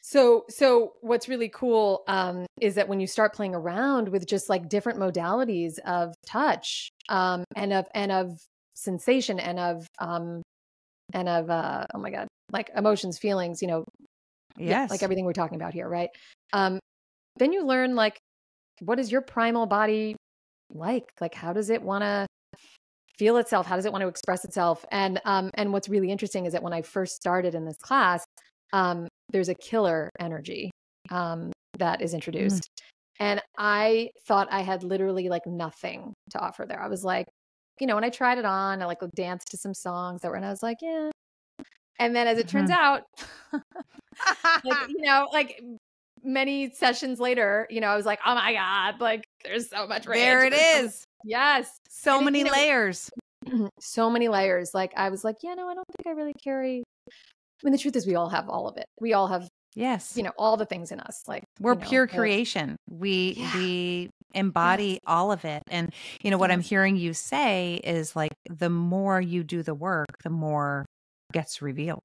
so 0.00 0.44
so 0.48 0.92
what's 1.00 1.28
really 1.28 1.48
cool 1.48 2.02
um 2.08 2.46
is 2.60 2.74
that 2.76 2.88
when 2.88 3.00
you 3.00 3.06
start 3.06 3.34
playing 3.34 3.54
around 3.54 4.08
with 4.08 4.26
just 4.26 4.48
like 4.48 4.68
different 4.68 4.98
modalities 4.98 5.78
of 5.80 6.14
touch 6.26 6.88
um 7.08 7.44
and 7.56 7.72
of 7.72 7.86
and 7.94 8.10
of 8.12 8.38
sensation 8.74 9.38
and 9.38 9.58
of 9.58 9.86
um 9.98 10.42
and 11.12 11.28
of 11.28 11.50
uh 11.50 11.86
oh 11.94 11.98
my 11.98 12.10
god 12.10 12.26
like 12.52 12.70
emotions 12.76 13.18
feelings 13.18 13.60
you 13.60 13.68
know 13.68 13.84
Yes. 14.58 14.90
like 14.90 15.02
everything 15.02 15.24
we're 15.24 15.32
talking 15.32 15.56
about 15.56 15.72
here, 15.72 15.88
right? 15.88 16.10
Um, 16.52 16.78
then 17.36 17.52
you 17.52 17.64
learn 17.64 17.94
like 17.94 18.18
what 18.84 18.98
is 18.98 19.12
your 19.12 19.20
primal 19.20 19.66
body 19.66 20.16
like? 20.70 21.04
Like 21.20 21.34
how 21.34 21.52
does 21.52 21.70
it 21.70 21.82
want 21.82 22.02
to 22.02 22.26
feel 23.18 23.36
itself? 23.36 23.66
How 23.66 23.76
does 23.76 23.86
it 23.86 23.92
want 23.92 24.02
to 24.02 24.08
express 24.08 24.44
itself? 24.44 24.84
And 24.90 25.20
um, 25.24 25.50
and 25.54 25.72
what's 25.72 25.88
really 25.88 26.10
interesting 26.10 26.46
is 26.46 26.52
that 26.52 26.62
when 26.62 26.72
I 26.72 26.82
first 26.82 27.16
started 27.16 27.54
in 27.54 27.64
this 27.64 27.78
class, 27.78 28.24
um, 28.72 29.08
there's 29.30 29.48
a 29.48 29.54
killer 29.54 30.10
energy 30.18 30.70
um, 31.10 31.52
that 31.78 32.02
is 32.02 32.14
introduced, 32.14 32.68
and 33.20 33.40
I 33.56 34.10
thought 34.26 34.48
I 34.50 34.62
had 34.62 34.82
literally 34.82 35.28
like 35.28 35.46
nothing 35.46 36.12
to 36.30 36.40
offer 36.40 36.66
there. 36.66 36.82
I 36.82 36.88
was 36.88 37.04
like, 37.04 37.26
you 37.80 37.86
know, 37.86 37.94
when 37.94 38.04
I 38.04 38.10
tried 38.10 38.38
it 38.38 38.44
on, 38.44 38.82
I 38.82 38.86
like 38.86 38.98
danced 39.14 39.48
to 39.52 39.56
some 39.56 39.74
songs 39.74 40.22
that 40.22 40.28
were, 40.28 40.36
and 40.36 40.44
I 40.44 40.50
was 40.50 40.62
like, 40.62 40.78
yeah. 40.82 41.10
And 41.98 42.16
then 42.16 42.26
as 42.26 42.38
it 42.38 42.48
turns 42.48 42.70
out, 42.70 43.02
like 43.52 43.62
you 44.88 45.02
know 45.02 45.28
like 45.32 45.60
many 46.24 46.70
sessions 46.70 47.18
later 47.18 47.66
you 47.70 47.80
know 47.80 47.88
i 47.88 47.96
was 47.96 48.06
like 48.06 48.20
oh 48.26 48.34
my 48.34 48.52
god 48.52 49.00
like 49.00 49.24
there's 49.44 49.68
so 49.70 49.86
much 49.86 50.06
range. 50.06 50.20
there 50.22 50.44
it 50.44 50.52
is. 50.52 51.04
yes 51.24 51.68
So 51.88 52.12
And 52.18 52.22
it- 52.22 52.24
many 52.26 52.38
you 52.40 52.44
know, 52.46 52.52
layers. 52.52 53.10
Mm-hmm. 53.46 53.66
so 53.80 54.08
many 54.08 54.28
layers 54.28 54.70
like 54.72 54.92
i 54.96 55.08
was 55.08 55.24
like 55.24 55.36
yeah 55.42 55.54
no 55.54 55.68
i 55.68 55.74
don't 55.74 55.86
think 55.96 56.06
i 56.06 56.10
really 56.16 56.32
carry 56.44 56.84
i 57.08 57.12
mean 57.64 57.72
the 57.72 57.78
truth 57.78 57.96
is 57.96 58.06
we 58.06 58.14
all 58.14 58.28
have 58.28 58.48
all 58.48 58.68
of 58.68 58.76
it 58.76 58.86
we 59.00 59.12
all 59.14 59.26
have 59.26 59.48
Yes. 59.74 60.16
you 60.18 60.22
know 60.22 60.32
all 60.38 60.56
the 60.58 60.66
things 60.66 60.92
in 60.92 61.00
us 61.00 61.22
like 61.26 61.42
We're 61.58 61.72
you 61.72 61.80
know, 61.80 61.86
pure 61.88 62.06
creation. 62.06 62.76
We 62.90 63.34
Yeah. 63.38 63.56
we 63.56 64.10
embody 64.34 64.98
all 65.06 65.32
of 65.32 65.46
it. 65.46 65.62
And 65.70 65.92
you 66.22 66.30
know 66.30 66.36
what 66.36 66.50
I'm 66.50 66.60
hearing 66.60 66.96
you 66.96 67.14
say 67.14 67.80
is 67.82 68.14
like 68.14 68.32
the 68.50 68.68
more 68.68 69.18
you 69.18 69.42
do 69.42 69.62
the 69.62 69.74
work, 69.74 70.06
the 70.22 70.28
more 70.30 70.84
gets 71.32 71.62
revealed, 71.62 72.02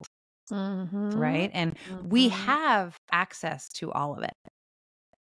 Mhm. 0.49 1.15
right? 1.15 1.49
And 1.53 1.77
we 2.09 2.29
Mhm. 2.29 2.29
have 2.29 2.97
access 3.11 3.69
to 3.75 3.91
all 3.91 4.15
of 4.17 4.23
it. 4.23 4.33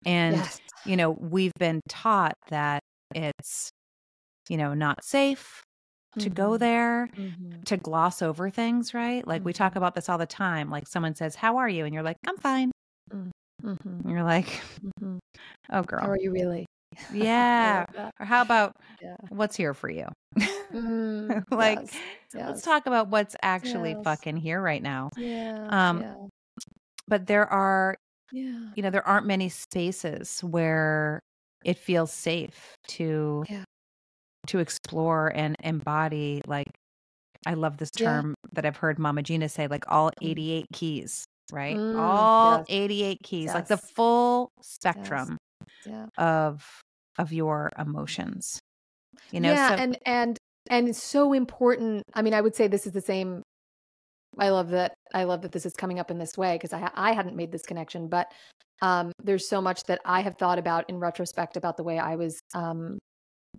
And 0.07 0.48
yes 0.48 0.61
you 0.85 0.96
know, 0.96 1.12
we've 1.12 1.54
been 1.59 1.81
taught 1.88 2.35
that 2.50 2.83
it's 3.14 3.70
you 4.48 4.57
know, 4.59 4.74
not 4.74 5.04
safe 5.04 5.62
to 6.20 6.31
go 6.31 6.57
Mhm. 6.57 6.59
there. 6.59 7.11
Mhm. 7.16 7.66
to 7.66 7.76
gloss 7.78 8.22
over 8.22 8.50
things, 8.50 8.94
right? 8.94 9.26
Like 9.26 9.44
we 9.44 9.52
talk 9.54 9.76
Mhm. 9.76 9.78
about 9.78 9.94
this 9.94 10.09
all 10.09 10.18
the 10.18 10.26
time. 10.26 10.70
Like 10.70 10.87
someone 10.88 11.14
says, 11.16 11.37
"How 11.37 11.59
are 11.59 11.68
you?" 11.68 11.85
and 11.87 11.94
you're 11.94 12.02
like, 12.04 12.18
"I'm 12.28 12.38
fine." 12.38 12.72
And 14.04 14.12
you're 14.12 14.22
like. 14.24 14.61
"Oh, 15.70 15.83
how 16.00 16.09
girl, 16.09 16.11
are 16.11 16.18
you 16.18 16.31
really 16.31 16.66
yeah." 17.09 17.85
Or 18.20 18.27
how 18.27 18.42
about 18.42 18.72
yeah 19.01 19.16
what's 19.29 19.57
here 19.57 19.74
for 19.74 19.90
you? 19.90 20.07
Mhm. 20.72 21.44
like, 21.51 21.81
Yes. 22.35 22.46
let's 22.46 22.62
talk 22.62 22.87
about 22.87 23.09
what's 23.09 23.37
actually 23.42 23.94
Yes. 23.94 24.05
fucking 24.05 24.37
here 24.37 24.61
right 24.61 24.83
now. 24.83 25.11
yeah 25.16 25.70
Um, 25.70 26.01
yeah 26.01 26.14
But 27.09 27.27
there 27.27 27.46
are, 27.46 27.96
yeah 28.31 28.77
you 28.77 28.83
know, 28.83 28.90
there 28.90 29.07
aren't 29.07 29.27
many 29.27 29.48
spaces 29.48 30.40
where 30.42 31.20
it 31.64 31.79
feels 31.79 32.12
safe 32.12 32.74
to 32.88 33.44
Yeah. 33.48 33.64
to 34.46 34.59
explore 34.59 35.33
and 35.35 35.57
embody 35.62 36.40
like 36.46 36.68
I 37.46 37.55
love 37.55 37.79
this 37.79 37.90
Yeah. 37.96 38.22
term 38.22 38.35
that 38.53 38.66
I've 38.66 38.77
heard 38.77 38.98
Mama 38.98 39.22
Gena 39.22 39.48
say, 39.48 39.66
like 39.68 39.85
all 39.90 40.11
Mm. 40.20 40.29
88 40.31 40.66
keys, 40.72 41.24
right? 41.53 41.77
Mm, 41.77 41.94
all 41.94 42.59
yes. 42.59 42.66
88 42.68 43.18
keys, 43.22 43.55
like 43.55 43.68
the 43.68 43.79
full 43.79 44.51
spectrum 44.62 45.38
yeah 45.84 46.06
of 46.16 46.64
of 47.18 47.32
your 47.32 47.70
emotions. 47.78 48.58
You 49.32 49.40
know, 49.40 49.52
yeah 49.52 49.68
so 49.70 49.74
and 49.74 49.98
and 50.06 50.38
and 50.70 50.88
it's 50.88 51.02
so 51.02 51.32
important 51.32 52.02
i 52.14 52.22
mean 52.22 52.34
i 52.34 52.40
would 52.40 52.54
say 52.54 52.68
this 52.68 52.86
is 52.86 52.92
the 52.92 53.00
same 53.00 53.42
i 54.38 54.50
love 54.50 54.68
that 54.70 54.94
i 55.14 55.24
love 55.24 55.42
that 55.42 55.52
this 55.52 55.66
is 55.66 55.72
coming 55.72 55.98
up 55.98 56.10
in 56.10 56.18
this 56.18 56.36
way 56.36 56.54
because 56.56 56.72
i 56.72 56.90
i 56.94 57.12
hadn't 57.12 57.36
made 57.36 57.50
this 57.50 57.62
connection 57.62 58.08
but 58.08 58.26
um 58.82 59.10
there's 59.22 59.48
so 59.48 59.60
much 59.60 59.82
that 59.84 60.00
i 60.04 60.20
have 60.20 60.36
thought 60.36 60.58
about 60.58 60.88
in 60.88 60.98
retrospect 60.98 61.56
about 61.56 61.76
the 61.76 61.82
way 61.82 61.98
i 61.98 62.16
was 62.16 62.38
um 62.54 62.98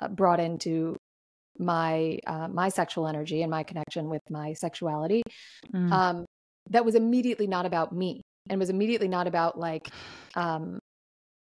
uh, 0.01 0.07
brought 0.07 0.39
into 0.39 0.95
my 1.57 2.17
uh, 2.27 2.47
my 2.47 2.69
sexual 2.69 3.07
energy 3.07 3.41
and 3.41 3.51
my 3.51 3.63
connection 3.63 4.09
with 4.09 4.21
my 4.29 4.53
sexuality 4.53 5.21
Mm. 5.73 5.91
um 5.91 6.25
that 6.69 6.85
was 6.85 6.95
immediately 6.95 7.47
not 7.47 7.65
about 7.65 7.91
me 7.93 8.21
and 8.49 8.59
was 8.59 8.69
immediately 8.69 9.07
not 9.07 9.27
about 9.27 9.59
like 9.59 9.89
um 10.35 10.79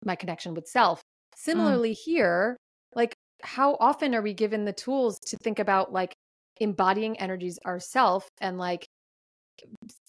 my 0.04 0.16
connection 0.16 0.54
with 0.54 0.66
self 0.68 1.02
similarly 1.36 1.92
here 1.92 2.56
like 2.94 3.14
how 3.42 3.76
often 3.80 4.14
are 4.14 4.22
we 4.22 4.32
given 4.34 4.64
the 4.64 4.72
tools 4.72 5.18
to 5.18 5.36
think 5.38 5.58
about 5.58 5.92
like 5.92 6.14
embodying 6.60 7.18
energies 7.18 7.58
ourself 7.66 8.28
and 8.40 8.58
like 8.58 8.86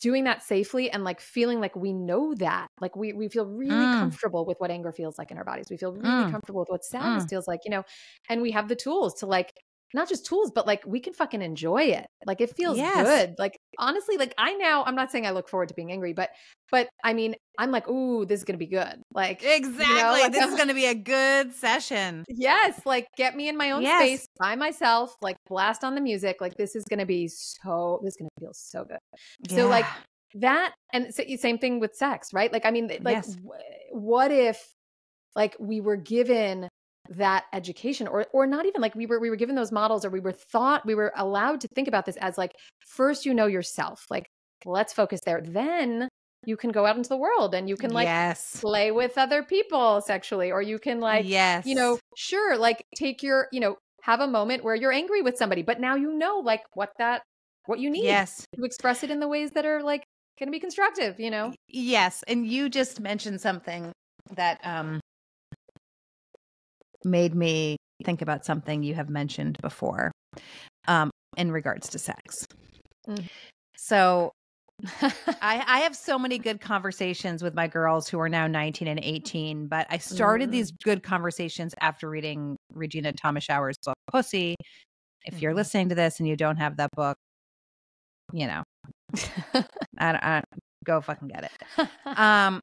doing 0.01 0.23
that 0.25 0.43
safely 0.43 0.89
and 0.91 1.03
like 1.03 1.19
feeling 1.19 1.59
like 1.59 1.75
we 1.75 1.93
know 1.93 2.33
that 2.35 2.67
like 2.79 2.95
we 2.95 3.13
we 3.13 3.27
feel 3.29 3.45
really 3.45 3.87
Mm. 3.87 3.87
comfortable 3.87 4.45
with 4.45 4.57
what 4.59 4.71
anger 4.71 4.91
feels 4.91 5.17
like 5.17 5.31
in 5.31 5.37
our 5.37 5.43
bodies 5.43 5.65
we 5.69 5.77
feel 5.77 5.93
really 5.93 6.25
Mm. 6.25 6.31
comfortable 6.31 6.59
with 6.61 6.69
what 6.69 6.83
sadness 6.83 7.25
Mm. 7.25 7.29
feels 7.29 7.47
like 7.47 7.59
you 7.65 7.71
know 7.71 7.83
and 8.29 8.41
we 8.41 8.51
have 8.51 8.67
the 8.67 8.75
tools 8.75 9.13
to 9.15 9.25
like 9.25 9.53
not 9.95 10.07
just 10.09 10.25
tools 10.25 10.51
but 10.53 10.67
like 10.67 10.83
we 10.85 10.99
can 10.99 11.13
fucking 11.13 11.41
enjoy 11.41 11.81
it 11.83 12.05
like 12.27 12.41
it 12.41 12.55
feels 12.55 12.77
Yes. 12.77 13.07
good 13.07 13.35
like 13.39 13.57
honestly 13.79 14.17
like 14.17 14.33
i 14.37 14.53
now 14.53 14.83
i'm 14.83 14.93
not 14.95 15.11
saying 15.11 15.25
i 15.25 15.31
look 15.31 15.49
forward 15.49 15.69
to 15.69 15.73
being 15.75 15.91
angry 15.91 16.13
but 16.13 16.29
but 16.71 16.87
i 17.03 17.13
mean 17.13 17.33
i'm 17.57 17.71
like 17.71 17.87
ooh 17.89 18.25
this 18.25 18.39
is 18.39 18.43
gonna 18.43 18.57
be 18.59 18.67
good 18.67 19.01
like 19.13 19.41
you 19.41 19.47
know, 19.49 19.55
Exactly. 19.55 20.21
like, 20.21 20.31
this 20.31 20.41
I'm- 20.41 20.49
is 20.49 20.55
going 20.61 20.67
to 20.67 20.73
be 20.75 20.85
a 20.87 20.93
good 20.95 21.53
session. 21.53 22.25
Yes, 22.27 22.79
like 22.85 23.07
get 23.17 23.35
me 23.35 23.47
in 23.47 23.55
my 23.57 23.71
own 23.71 23.81
Yes. 23.81 24.01
space 24.01 24.27
by 24.39 24.55
myself, 24.55 25.15
like 25.21 25.37
blast 25.47 25.83
on 25.83 25.95
the 25.95 26.01
music. 26.01 26.37
Like 26.41 26.55
this 26.55 26.75
is 26.75 26.83
going 26.89 26.99
to 26.99 27.05
be 27.05 27.27
so 27.29 27.99
this 28.03 28.13
is 28.13 28.17
going 28.17 28.29
to 28.37 28.41
feel 28.41 28.53
so 28.53 28.83
good. 28.83 28.97
So, 29.49 29.67
like, 29.67 29.85
That 30.35 30.73
and 30.91 31.13
so, 31.13 31.23
same 31.37 31.57
thing 31.59 31.79
with 31.79 31.95
sex, 31.95 32.33
right? 32.33 32.51
Like 32.51 32.65
I 32.65 32.71
mean 32.71 32.87
like 33.01 33.15
Yes. 33.17 33.35
wh- 33.45 33.93
what 33.95 34.31
if 34.31 34.57
like 35.35 35.55
we 35.59 35.79
were 35.81 35.97
given 35.97 36.67
that 37.09 37.45
education 37.53 38.07
or 38.07 38.25
or 38.33 38.47
not 38.47 38.65
even 38.65 38.81
like 38.81 38.95
we 38.95 39.05
were 39.05 39.19
we 39.19 39.29
were 39.29 39.35
given 39.35 39.55
those 39.55 39.71
models 39.71 40.03
or 40.05 40.09
we 40.09 40.19
were 40.19 40.31
thought 40.31 40.85
we 40.85 40.95
were 40.95 41.13
allowed 41.15 41.61
to 41.61 41.67
think 41.69 41.87
about 41.87 42.05
this 42.05 42.17
as 42.17 42.37
like 42.37 42.55
first 42.79 43.25
you 43.25 43.33
know 43.33 43.47
yourself. 43.47 44.05
Like 44.09 44.27
let's 44.65 44.93
focus 44.93 45.21
there. 45.25 45.41
Then 45.41 46.09
you 46.45 46.57
can 46.57 46.71
go 46.71 46.85
out 46.85 46.95
into 46.95 47.09
the 47.09 47.17
world 47.17 47.55
and 47.55 47.67
you 47.67 47.75
can 47.75 47.91
like 47.91 48.05
yes. 48.05 48.59
play 48.61 48.91
with 48.91 49.17
other 49.17 49.43
people 49.43 50.01
sexually 50.01 50.51
or 50.51 50.61
you 50.61 50.79
can 50.79 50.99
like 50.99 51.27
yes. 51.27 51.65
you 51.65 51.75
know, 51.75 51.99
sure, 52.15 52.57
like 52.57 52.83
take 52.95 53.23
your, 53.23 53.47
you 53.51 53.59
know, 53.59 53.77
have 54.01 54.19
a 54.19 54.27
moment 54.27 54.63
where 54.63 54.75
you're 54.75 54.91
angry 54.93 55.21
with 55.21 55.37
somebody, 55.37 55.63
but 55.63 55.79
now 55.79 55.95
you 55.95 56.13
know 56.13 56.37
like 56.37 56.61
what 56.73 56.91
that 56.99 57.23
what 57.65 57.79
you 57.79 57.89
need 57.89 58.03
Yes. 58.03 58.45
to 58.55 58.63
express 58.63 59.03
it 59.03 59.09
in 59.09 59.19
the 59.19 59.27
ways 59.27 59.51
that 59.51 59.65
are 59.65 59.81
like 59.81 60.03
going 60.37 60.47
to 60.47 60.51
be 60.51 60.59
constructive, 60.59 61.19
you 61.19 61.31
know. 61.31 61.51
Yes, 61.67 62.23
and 62.27 62.45
you 62.45 62.69
just 62.69 62.99
mentioned 62.99 63.41
something 63.41 63.91
that 64.35 64.59
um 64.63 64.99
made 67.05 67.35
me 67.35 67.77
think 68.03 68.21
about 68.21 68.45
something 68.45 68.83
you 68.83 68.93
have 68.93 69.09
mentioned 69.09 69.57
before 69.61 70.11
um 70.87 71.09
in 71.37 71.51
regards 71.51 71.89
to 71.89 71.99
sex. 71.99 72.45
Mm. 73.07 73.25
So 73.77 74.31
I, 75.41 75.63
I 75.65 75.79
have 75.79 75.95
so 75.95 76.19
many 76.19 76.37
good 76.37 76.59
conversations 76.59 77.41
with 77.41 77.53
my 77.53 77.67
girls 77.67 78.09
who 78.09 78.19
are 78.19 78.27
now 78.27 78.45
19 78.45 78.89
and 78.89 78.99
18, 79.01 79.67
but 79.67 79.87
I 79.89 79.97
started 79.97 80.49
Mm. 80.49 80.51
these 80.51 80.71
good 80.83 81.01
conversations 81.01 81.73
after 81.79 82.09
reading 82.09 82.57
Regena 82.73 83.15
Thomashauer's 83.15 83.77
book, 83.85 83.95
Pussy. 84.11 84.55
If 85.25 85.41
you're 85.41 85.53
Mhm. 85.53 85.55
listening 85.55 85.89
to 85.89 85.95
this 85.95 86.19
and 86.19 86.27
you 86.27 86.35
don't 86.35 86.57
have 86.57 86.77
that 86.77 86.89
book, 86.95 87.15
you 88.33 88.47
know, 88.47 88.63
I, 89.97 90.11
I, 90.13 90.43
go 90.83 91.01
fucking 91.01 91.29
get 91.29 91.45
it. 91.45 91.87
Um, 92.17 92.61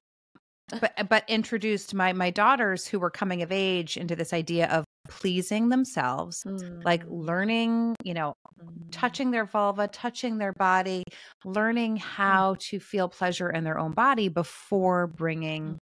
but 0.80 1.08
but 1.08 1.24
introduced 1.28 1.94
my 1.94 2.12
my 2.12 2.30
daughters 2.30 2.86
who 2.86 2.98
were 2.98 3.10
coming 3.10 3.42
of 3.42 3.52
age 3.52 3.96
into 3.96 4.16
this 4.16 4.32
idea 4.32 4.68
of 4.68 4.84
pleasing 5.08 5.68
themselves, 5.68 6.44
like 6.84 7.04
Mm. 7.04 7.10
learning, 7.10 7.96
you 8.04 8.14
know, 8.14 8.34
Mm. 8.60 8.90
touching 8.92 9.30
their 9.30 9.44
vulva, 9.46 9.88
touching 9.88 10.38
their 10.38 10.52
body, 10.58 11.04
learning 11.44 11.96
how 11.96 12.56
to 12.60 12.78
feel 12.80 13.08
pleasure 13.08 13.50
in 13.50 13.64
their 13.64 13.78
own 13.78 13.92
body 13.92 14.28
before 14.28 15.06
bringing 15.06 15.78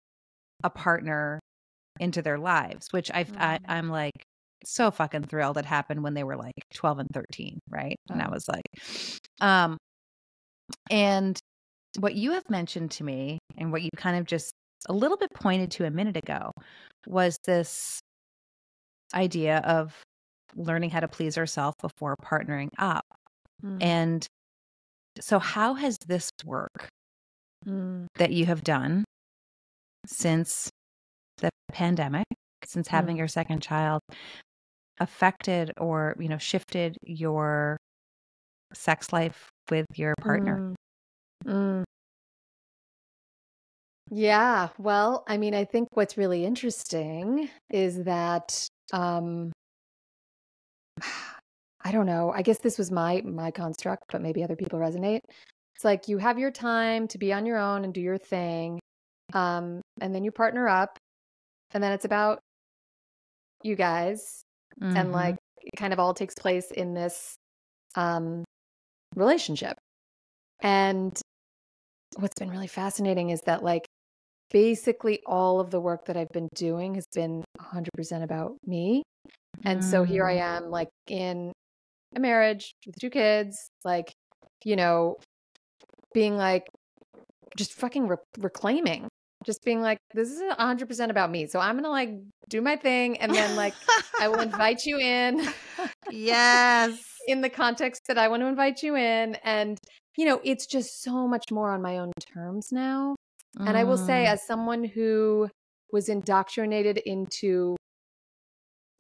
a 0.64 0.70
partner 0.70 1.40
into 2.00 2.22
their 2.22 2.38
lives, 2.38 2.88
which 2.92 3.12
I've, 3.14 3.32
I, 3.38 3.58
Mm. 3.58 3.66
I'm 3.68 3.90
like 3.90 4.24
so 4.66 4.92
fucking 4.92 5.24
thrilled 5.26 5.58
it 5.58 5.66
happened 5.66 6.04
when 6.04 6.14
they 6.16 6.24
were 6.24 6.38
like 6.38 6.54
12 6.74 7.00
and 7.00 7.10
13, 7.14 7.60
right? 7.70 7.96
And 8.12 8.22
I 8.22 8.28
Oh. 8.28 8.32
was 8.32 8.48
like, 8.48 8.66
um, 9.42 9.78
and 10.90 11.40
what 12.00 12.16
you 12.16 12.34
have 12.34 12.50
mentioned 12.50 12.92
to 12.92 13.04
me 13.04 13.40
and 13.58 13.72
what 13.72 13.82
you 13.84 13.90
kind 13.98 14.18
of 14.18 14.26
just 14.26 14.52
a 14.88 14.94
little 14.94 15.18
bit 15.18 15.30
pointed 15.34 15.72
to 15.72 15.86
a 15.86 15.92
minute 15.92 16.18
ago 16.18 16.52
was 17.08 17.38
this 17.46 18.00
idea 19.14 19.60
of 19.60 20.02
learning 20.56 20.90
how 20.90 21.00
to 21.00 21.08
please 21.08 21.38
ourselves 21.38 21.76
before 21.82 22.16
partnering 22.24 22.70
up. 22.78 23.06
Mm. 23.64 23.80
And 23.82 24.28
so, 25.20 25.40
how 25.40 25.76
has 25.76 25.98
this 26.08 26.30
work 26.46 26.90
Mm. 27.66 28.08
that 28.16 28.32
you 28.32 28.46
have 28.46 28.64
done 28.64 29.04
since 30.06 30.70
the 31.38 31.50
pandemic, 31.72 32.26
since 32.66 32.88
having 32.88 33.16
Mm. 33.16 33.20
your 33.20 33.28
second 33.28 33.62
child, 33.62 34.02
affected 35.00 35.72
or, 35.78 36.16
you 36.20 36.28
know, 36.30 36.38
shifted 36.38 36.98
your 37.04 37.78
sex 38.74 39.14
life 39.14 39.50
with 39.70 39.86
your 39.96 40.14
partner? 40.22 40.60
Yeah, 44.10 44.70
well, 44.78 45.24
I 45.28 45.38
mean, 45.38 45.54
I 45.54 45.66
think 45.66 45.90
what's 45.96 46.18
really 46.18 46.46
interesting 46.46 47.50
is 47.70 48.04
that 48.06 48.68
um 48.94 49.52
I 51.84 51.92
don't 51.92 52.06
know. 52.06 52.32
I 52.32 52.42
guess 52.42 52.60
this 52.60 52.78
was 52.78 52.92
my 52.92 53.22
my 53.22 53.52
construct, 53.52 54.04
but 54.12 54.22
maybe 54.22 54.44
other 54.44 54.56
people 54.56 54.80
resonate. 54.80 55.22
It's 55.76 55.86
like 55.86 56.08
you 56.08 56.18
have 56.18 56.40
your 56.40 56.52
time 56.52 57.08
to 57.10 57.18
be 57.18 57.32
on 57.34 57.46
your 57.46 57.58
own 57.58 57.84
and 57.84 57.94
do 57.94 58.02
your 58.02 58.18
thing. 58.18 58.80
Um 59.34 59.82
and 60.02 60.14
then 60.16 60.24
you 60.24 60.32
partner 60.32 60.68
up 60.68 60.98
and 61.74 61.84
then 61.84 61.92
it's 61.94 62.06
about 62.06 62.40
you 63.64 63.76
guys 63.76 64.42
and 64.96 65.12
Mhm. 65.12 65.12
like 65.12 65.36
it 65.62 65.78
kind 65.78 65.94
of 65.94 66.00
all 66.00 66.14
takes 66.14 66.36
place 66.36 66.72
in 66.72 66.94
this 66.94 67.36
um 67.96 68.44
relationship. 69.16 69.78
And 70.62 71.20
what's 72.18 72.36
been 72.40 72.50
really 72.50 72.68
fascinating 72.68 73.30
is 73.30 73.42
that 73.46 73.64
like 73.64 73.86
basically 74.52 75.20
all 75.26 75.60
of 75.60 75.72
the 75.72 75.80
work 75.80 76.06
that 76.06 76.18
I've 76.18 76.30
been 76.34 76.50
doing 76.56 76.96
has 76.96 77.06
been 77.14 77.44
100% 77.60 78.24
about 78.24 78.56
me. 78.66 79.04
And 79.66 79.84
so 79.84 80.04
here 80.04 80.26
I 80.26 80.36
Mm. 80.36 80.42
am 80.42 80.70
like 80.70 80.90
in 81.08 81.52
a 82.16 82.20
marriage 82.20 82.72
with 82.86 82.96
two 83.00 83.10
kids, 83.10 83.58
like 83.84 84.14
you 84.64 84.76
know, 84.76 85.18
being 86.14 86.36
like 86.38 86.68
just 87.58 87.74
fucking 87.74 88.08
re- 88.08 88.18
reclaiming, 88.38 89.08
just 89.46 89.64
being 89.64 89.82
like 89.82 89.98
this 90.14 90.30
is 90.30 90.42
100% 90.42 91.10
about 91.10 91.30
me. 91.32 91.48
So 91.48 91.60
I'm 91.60 91.76
going 91.76 91.84
to 91.84 91.90
like 91.90 92.10
do 92.50 92.62
my 92.62 92.76
thing 92.76 93.18
and 93.18 93.34
then 93.34 93.56
like 93.56 93.74
I 94.20 94.28
will 94.28 94.40
invite 94.52 94.86
you 94.86 94.98
in. 95.00 95.48
yes. 96.12 96.98
in 97.28 97.42
the 97.42 97.50
context 97.50 98.04
that 98.08 98.18
I 98.18 98.30
want 98.30 98.42
to 98.42 98.48
invite 98.48 98.82
you 98.84 98.96
in. 98.96 99.36
And, 99.44 99.78
you 100.18 100.26
know, 100.26 100.40
it's 100.44 100.66
just 100.66 101.04
so 101.04 101.28
much 101.28 101.44
more 101.52 101.72
on 101.72 101.82
my 101.82 101.98
own 101.98 102.12
terms 102.34 102.70
now. 102.72 103.16
And 103.60 103.76
I 103.78 103.84
will 103.84 103.98
say, 103.98 104.26
Mm. 104.26 104.34
as 104.34 104.46
someone 104.46 104.84
who 104.84 105.50
was 105.92 106.10
indoctrinated 106.10 106.98
into 107.00 107.76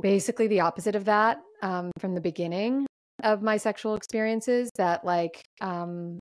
basically 0.01 0.47
the 0.47 0.61
opposite 0.61 0.95
of 0.95 1.05
that 1.05 1.37
um, 1.61 1.91
from 1.99 2.15
the 2.15 2.21
beginning 2.21 2.85
of 3.23 3.41
my 3.41 3.57
sexual 3.57 3.95
experiences, 3.95 4.69
that 4.77 5.03
like 5.05 5.41
um, 5.61 6.19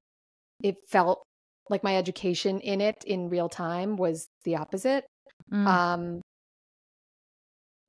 it 0.62 0.76
felt 0.88 1.22
like 1.68 1.82
my 1.82 1.96
education 1.96 2.60
in 2.60 2.80
it 2.80 2.96
in 3.06 3.28
real 3.28 3.48
time 3.48 3.96
was 3.96 4.26
the 4.44 4.56
opposite. 4.56 5.04
Mm. 5.52 5.66
Um, 5.66 6.20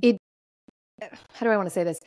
it, 0.01 0.17
how 1.33 1.45
do 1.45 1.49
I 1.51 1.57
want 1.57 1.67
to 1.67 1.73
say 1.73 1.83
this? 1.83 1.99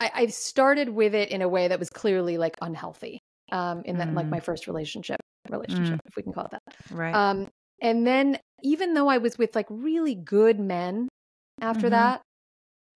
I, 0.00 0.10
I 0.14 0.26
started 0.26 0.88
with 0.88 1.14
it 1.14 1.30
in 1.30 1.42
a 1.42 1.48
way 1.48 1.68
that 1.68 1.78
was 1.78 1.88
clearly 1.90 2.36
like 2.38 2.56
unhealthy. 2.60 3.18
Um, 3.52 3.82
in 3.84 3.98
that, 3.98 4.12
like 4.12 4.26
Mm. 4.26 4.30
my 4.30 4.40
first 4.40 4.66
relationship, 4.66 5.20
relationship, 5.48 6.00
if 6.04 6.16
we 6.16 6.24
can 6.24 6.32
call 6.32 6.46
it 6.46 6.50
that. 6.50 6.62
right. 6.90 7.14
Um, 7.14 7.48
and 7.80 8.06
then 8.06 8.38
even 8.62 8.94
though 8.94 9.08
I 9.08 9.18
was 9.18 9.38
with 9.38 9.54
like 9.54 9.66
really 9.70 10.14
good 10.14 10.58
men 10.60 11.08
after 11.60 11.88
Mhm. 11.88 11.90
that, 11.90 12.22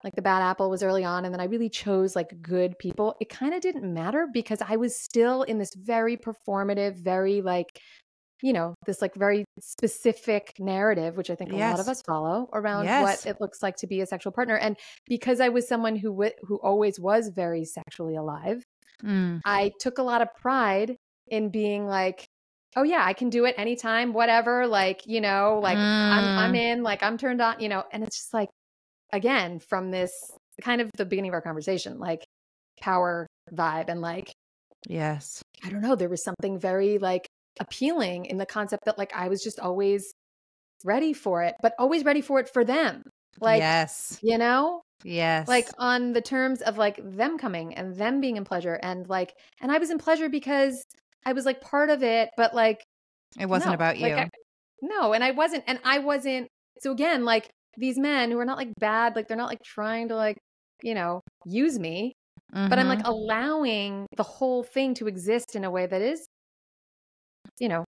like 0.04 0.14
the 0.16 0.22
bad 0.22 0.42
apple 0.42 0.70
was 0.70 0.82
early 0.82 1.04
on, 1.04 1.24
and 1.24 1.34
then 1.34 1.40
I 1.40 1.44
really 1.44 1.68
chose 1.70 2.16
like 2.16 2.40
good 2.42 2.78
people, 2.78 3.16
it 3.20 3.28
kind 3.28 3.54
of 3.54 3.60
didn't 3.60 3.92
matter 3.92 4.26
because 4.32 4.62
I 4.62 4.76
was 4.76 4.96
still 4.98 5.42
in 5.44 5.58
this 5.58 5.74
very 5.76 6.16
performative, 6.16 6.96
very 7.04 7.42
like, 7.42 7.66
you 8.42 8.52
know, 8.54 8.74
this 8.86 9.02
like 9.02 9.14
very 9.16 9.44
specific 9.60 10.54
narrative, 10.58 11.16
which 11.16 11.30
I 11.30 11.34
think 11.36 11.52
a 11.52 11.56
lot 11.56 11.80
of 11.80 11.88
us 11.88 12.02
follow 12.06 12.48
around 12.54 12.84
Yes. 12.84 13.24
what 13.24 13.30
it 13.30 13.40
looks 13.40 13.62
like 13.62 13.76
to 13.78 13.86
be 13.86 14.00
a 14.00 14.06
sexual 14.06 14.32
partner. 14.32 14.56
And 14.56 14.78
because 15.06 15.40
I 15.40 15.50
was 15.50 15.68
someone 15.68 15.96
who 15.96 16.10
w- 16.10 16.32
who 16.42 16.58
always 16.62 16.98
was 17.00 17.28
very 17.34 17.64
sexually 17.66 18.16
alive, 18.16 18.64
Mm. 19.02 19.40
I 19.44 19.72
took 19.80 19.98
a 19.98 20.02
lot 20.02 20.22
of 20.22 20.28
pride 20.40 20.96
in 21.28 21.50
being 21.50 21.86
like, 21.86 22.26
oh 22.76 22.82
yeah, 22.82 23.04
I 23.04 23.12
can 23.12 23.30
do 23.30 23.44
it 23.44 23.54
anytime, 23.58 24.12
whatever. 24.12 24.66
Like, 24.66 25.02
you 25.06 25.20
know, 25.20 25.60
like 25.62 25.76
I'm 25.78 26.38
I'm 26.38 26.52
Mm. 26.52 26.58
in, 26.58 26.82
like 26.82 27.02
I'm 27.02 27.18
turned 27.18 27.40
on, 27.40 27.60
you 27.60 27.68
know, 27.68 27.84
and 27.92 28.02
it's 28.04 28.16
just 28.18 28.34
like 28.34 28.48
again, 29.12 29.58
from 29.58 29.90
this 29.90 30.12
kind 30.62 30.80
of 30.80 30.90
the 30.96 31.04
beginning 31.04 31.30
of 31.30 31.34
our 31.34 31.42
conversation, 31.42 31.98
like 31.98 32.24
power 32.80 33.26
vibe 33.52 33.88
and 33.88 34.00
like, 34.00 34.32
Yes. 34.88 35.42
I 35.64 35.68
don't 35.70 35.82
know, 35.82 35.94
there 35.96 36.08
was 36.08 36.24
something 36.24 36.58
very 36.58 36.98
like 36.98 37.26
appealing 37.58 38.26
in 38.26 38.38
the 38.38 38.46
concept 38.46 38.84
that 38.86 38.96
like 38.98 39.12
I 39.14 39.28
was 39.28 39.42
just 39.42 39.60
always 39.60 40.12
ready 40.84 41.12
for 41.12 41.42
it, 41.42 41.54
but 41.62 41.74
always 41.78 42.04
ready 42.04 42.20
for 42.22 42.40
it 42.40 42.48
for 42.48 42.64
them. 42.64 43.02
Like, 43.40 43.60
yes. 43.60 44.18
you 44.22 44.38
know? 44.38 44.82
Yes. 45.02 45.48
like 45.48 45.66
on 45.78 46.12
the 46.12 46.20
terms 46.20 46.60
of 46.60 46.76
like 46.76 47.00
them 47.02 47.38
coming 47.38 47.74
and 47.74 47.96
them 47.96 48.20
being 48.20 48.36
in 48.36 48.44
pleasure 48.44 48.78
and 48.82 49.08
like 49.08 49.32
and 49.62 49.72
i 49.72 49.78
was 49.78 49.88
in 49.88 49.96
pleasure 49.96 50.28
because 50.28 50.84
i 51.26 51.32
was 51.32 51.44
like 51.44 51.60
part 51.60 51.90
of 51.90 52.02
it 52.02 52.30
but 52.36 52.54
like 52.54 52.82
it 53.38 53.46
wasn't 53.46 53.70
no, 53.70 53.74
about 53.74 53.98
you. 53.98 54.08
like, 54.08 54.26
I- 54.26 54.30
no 54.82 55.12
and 55.12 55.22
i 55.22 55.30
wasn't 55.30 55.64
and 55.66 55.78
i 55.84 55.98
wasn't 55.98 56.48
so 56.80 56.92
again 56.92 57.24
like 57.24 57.48
these 57.76 57.98
men 57.98 58.30
who 58.30 58.38
are 58.38 58.44
not 58.44 58.58
like 58.58 58.72
bad 58.78 59.14
like 59.16 59.28
they're 59.28 59.36
not 59.36 59.48
like 59.48 59.62
trying 59.62 60.08
to 60.08 60.16
like 60.16 60.38
you 60.82 60.94
know 60.94 61.20
use 61.44 61.78
me 61.78 62.12
but 62.52 62.78
i'm 62.78 62.88
like 62.88 62.98
mm-hmm. 62.98 63.08
allowing 63.08 64.06
the 64.16 64.22
whole 64.22 64.64
thing 64.64 64.94
to 64.94 65.06
exist 65.06 65.54
in 65.54 65.64
a 65.64 65.70
way 65.70 65.86
that 65.86 66.02
is 66.02 66.26
you 67.60 67.68
know 67.68 67.84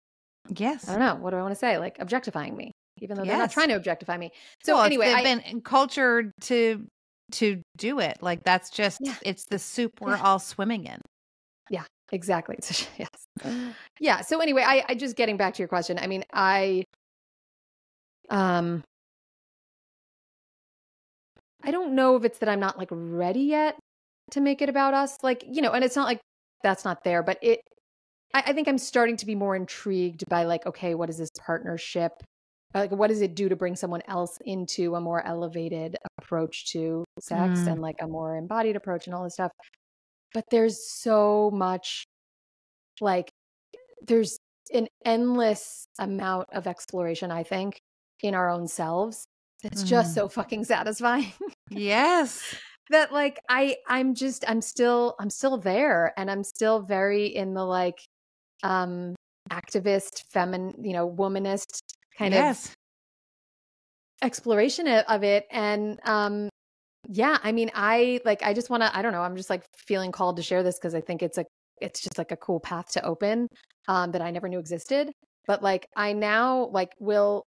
yes. 0.49 0.89
i 0.89 0.93
don't 0.93 1.01
know 1.01 1.17
what 1.17 1.31
do 1.31 1.37
i 1.37 1.43
want 1.43 1.53
to 1.53 1.59
say 1.59 1.77
like 1.77 1.97
objectifying 1.99 2.57
me 2.57 2.71
even 2.99 3.17
though 3.17 3.25
they're 3.25 3.37
not 3.37 3.51
trying 3.51 3.69
to 3.69 3.75
objectify 3.75 4.17
me 4.17 4.31
so 4.65 4.77
well, 4.77 4.85
anyway 4.85 5.07
they've 5.07 5.17
I, 5.17 5.23
been 5.23 5.61
cultured 5.61 6.31
to 6.43 6.87
to 7.33 7.63
do 7.77 8.01
it. 8.01 8.19
Like 8.21 8.45
that's 8.45 8.71
just 8.71 8.99
Yeah. 9.01 9.15
it's 9.23 9.45
the 9.45 9.59
soup 9.59 10.01
we're 10.01 10.17
Yeah. 10.17 10.23
all 10.23 10.39
swimming 10.39 10.85
in. 10.85 11.01
Exactly. 12.13 12.59
Yes. 12.99 13.27
Yeah. 14.01 14.21
So 14.23 14.41
anyway, 14.41 14.63
I, 14.67 14.85
I 14.89 14.95
just 14.95 15.17
getting 15.17 15.37
back 15.37 15.55
to 15.55 15.59
your 15.59 15.69
question. 15.69 15.99
I 15.99 16.07
mean, 16.07 16.25
I 16.33 16.85
um 18.31 18.83
I 21.63 21.71
don't 21.71 21.95
know 21.95 22.17
if 22.17 22.25
it's 22.25 22.39
that 22.39 22.49
I'm 22.49 22.61
not 22.61 22.79
like 22.79 22.89
ready 22.91 23.41
yet 23.41 23.77
to 24.33 24.41
make 24.41 24.63
it 24.63 24.69
about 24.69 24.95
us. 24.95 25.19
Like, 25.23 25.45
you 25.47 25.63
know, 25.63 25.73
and 25.73 25.85
it's 25.85 25.97
not 25.97 26.07
like 26.07 26.21
that's 26.63 26.85
not 26.85 27.05
there, 27.05 27.23
but 27.23 27.39
it 27.43 27.61
I, 28.35 28.45
I 28.47 28.53
think 28.53 28.69
I'm 28.69 28.79
starting 28.79 29.17
to 29.19 29.27
be 29.27 29.35
more 29.35 29.57
intrigued 29.57 30.25
by 30.29 30.45
like, 30.45 30.67
okay, 30.67 30.95
what 30.95 31.11
is 31.11 31.19
this 31.19 31.31
partnership? 31.45 32.13
Like 32.75 32.91
what 32.93 33.09
does 33.09 33.23
it 33.23 33.35
do 33.35 33.49
to 33.49 33.57
bring 33.57 33.77
someone 33.77 34.03
else 34.09 34.39
into 34.45 34.95
a 34.95 35.01
more 35.01 35.25
elevated 35.27 35.97
approach 36.23 36.73
to 36.73 37.05
sex 37.21 37.65
Mm. 37.65 37.73
and 37.73 37.81
like 37.83 37.97
a 38.01 38.07
more 38.07 38.37
embodied 38.37 38.77
approach 38.77 39.07
and 39.07 39.15
all 39.15 39.25
this 39.25 39.35
stuff? 39.35 39.53
But 40.37 40.45
there's 40.51 40.87
so 40.87 41.51
much 41.51 42.05
like 43.01 43.31
there's 44.07 44.37
an 44.75 44.87
endless 45.03 45.87
amount 45.99 46.49
of 46.53 46.67
exploration 46.67 47.31
i 47.31 47.43
think 47.43 47.81
in 48.21 48.35
our 48.35 48.51
own 48.51 48.69
selves 48.69 49.25
it's 49.65 49.83
just 49.83 50.11
Mm. 50.11 50.15
so 50.15 50.29
fucking 50.29 50.65
satisfying 50.65 51.33
Yes. 51.71 52.55
that 52.91 53.15
like 53.15 53.41
i 53.49 53.77
i'm 53.89 54.15
just 54.15 54.45
i'm 54.47 54.61
still 54.61 55.15
i'm 55.19 55.31
still 55.31 55.57
there 55.57 56.13
and 56.19 56.31
i'm 56.31 56.45
still 56.45 56.81
very 56.83 57.29
in 57.29 57.55
the 57.55 57.65
like 57.65 57.99
um 58.63 59.15
activist 59.51 60.23
feminine 60.31 60.85
you 60.85 60.93
know 60.93 61.11
womanist 61.11 61.79
kind 62.19 62.35
of 62.35 62.75
exploration 64.23 64.87
of 64.87 65.25
it 65.25 65.47
and 65.51 65.99
um 66.05 66.51
yeah 67.09 67.39
i 67.43 67.53
mean 67.53 67.71
i 67.75 68.21
like 68.25 68.43
i 68.43 68.53
just 68.53 68.71
want 68.71 68.83
to 68.83 68.97
i 68.97 69.03
don't 69.03 69.13
know 69.13 69.23
i'm 69.23 69.37
just 69.37 69.51
like 69.51 69.65
feeling 69.77 70.13
called 70.13 70.37
to 70.37 70.43
share 70.43 70.63
this 70.63 70.79
because 70.79 70.95
i 70.95 71.01
think 71.01 71.23
it's 71.23 71.39
a 71.39 71.45
it's 71.81 72.01
just 72.01 72.19
like 72.19 72.33
a 72.33 72.37
cool 72.37 72.61
path 72.61 72.91
to 72.91 73.05
open 73.05 73.47
um 73.89 74.11
that 74.13 74.23
i 74.23 74.31
never 74.31 74.49
knew 74.49 74.59
existed 74.59 75.11
but 75.47 75.63
like 75.63 75.87
i 75.97 76.13
now 76.13 76.67
like 76.73 76.91
will 76.99 77.43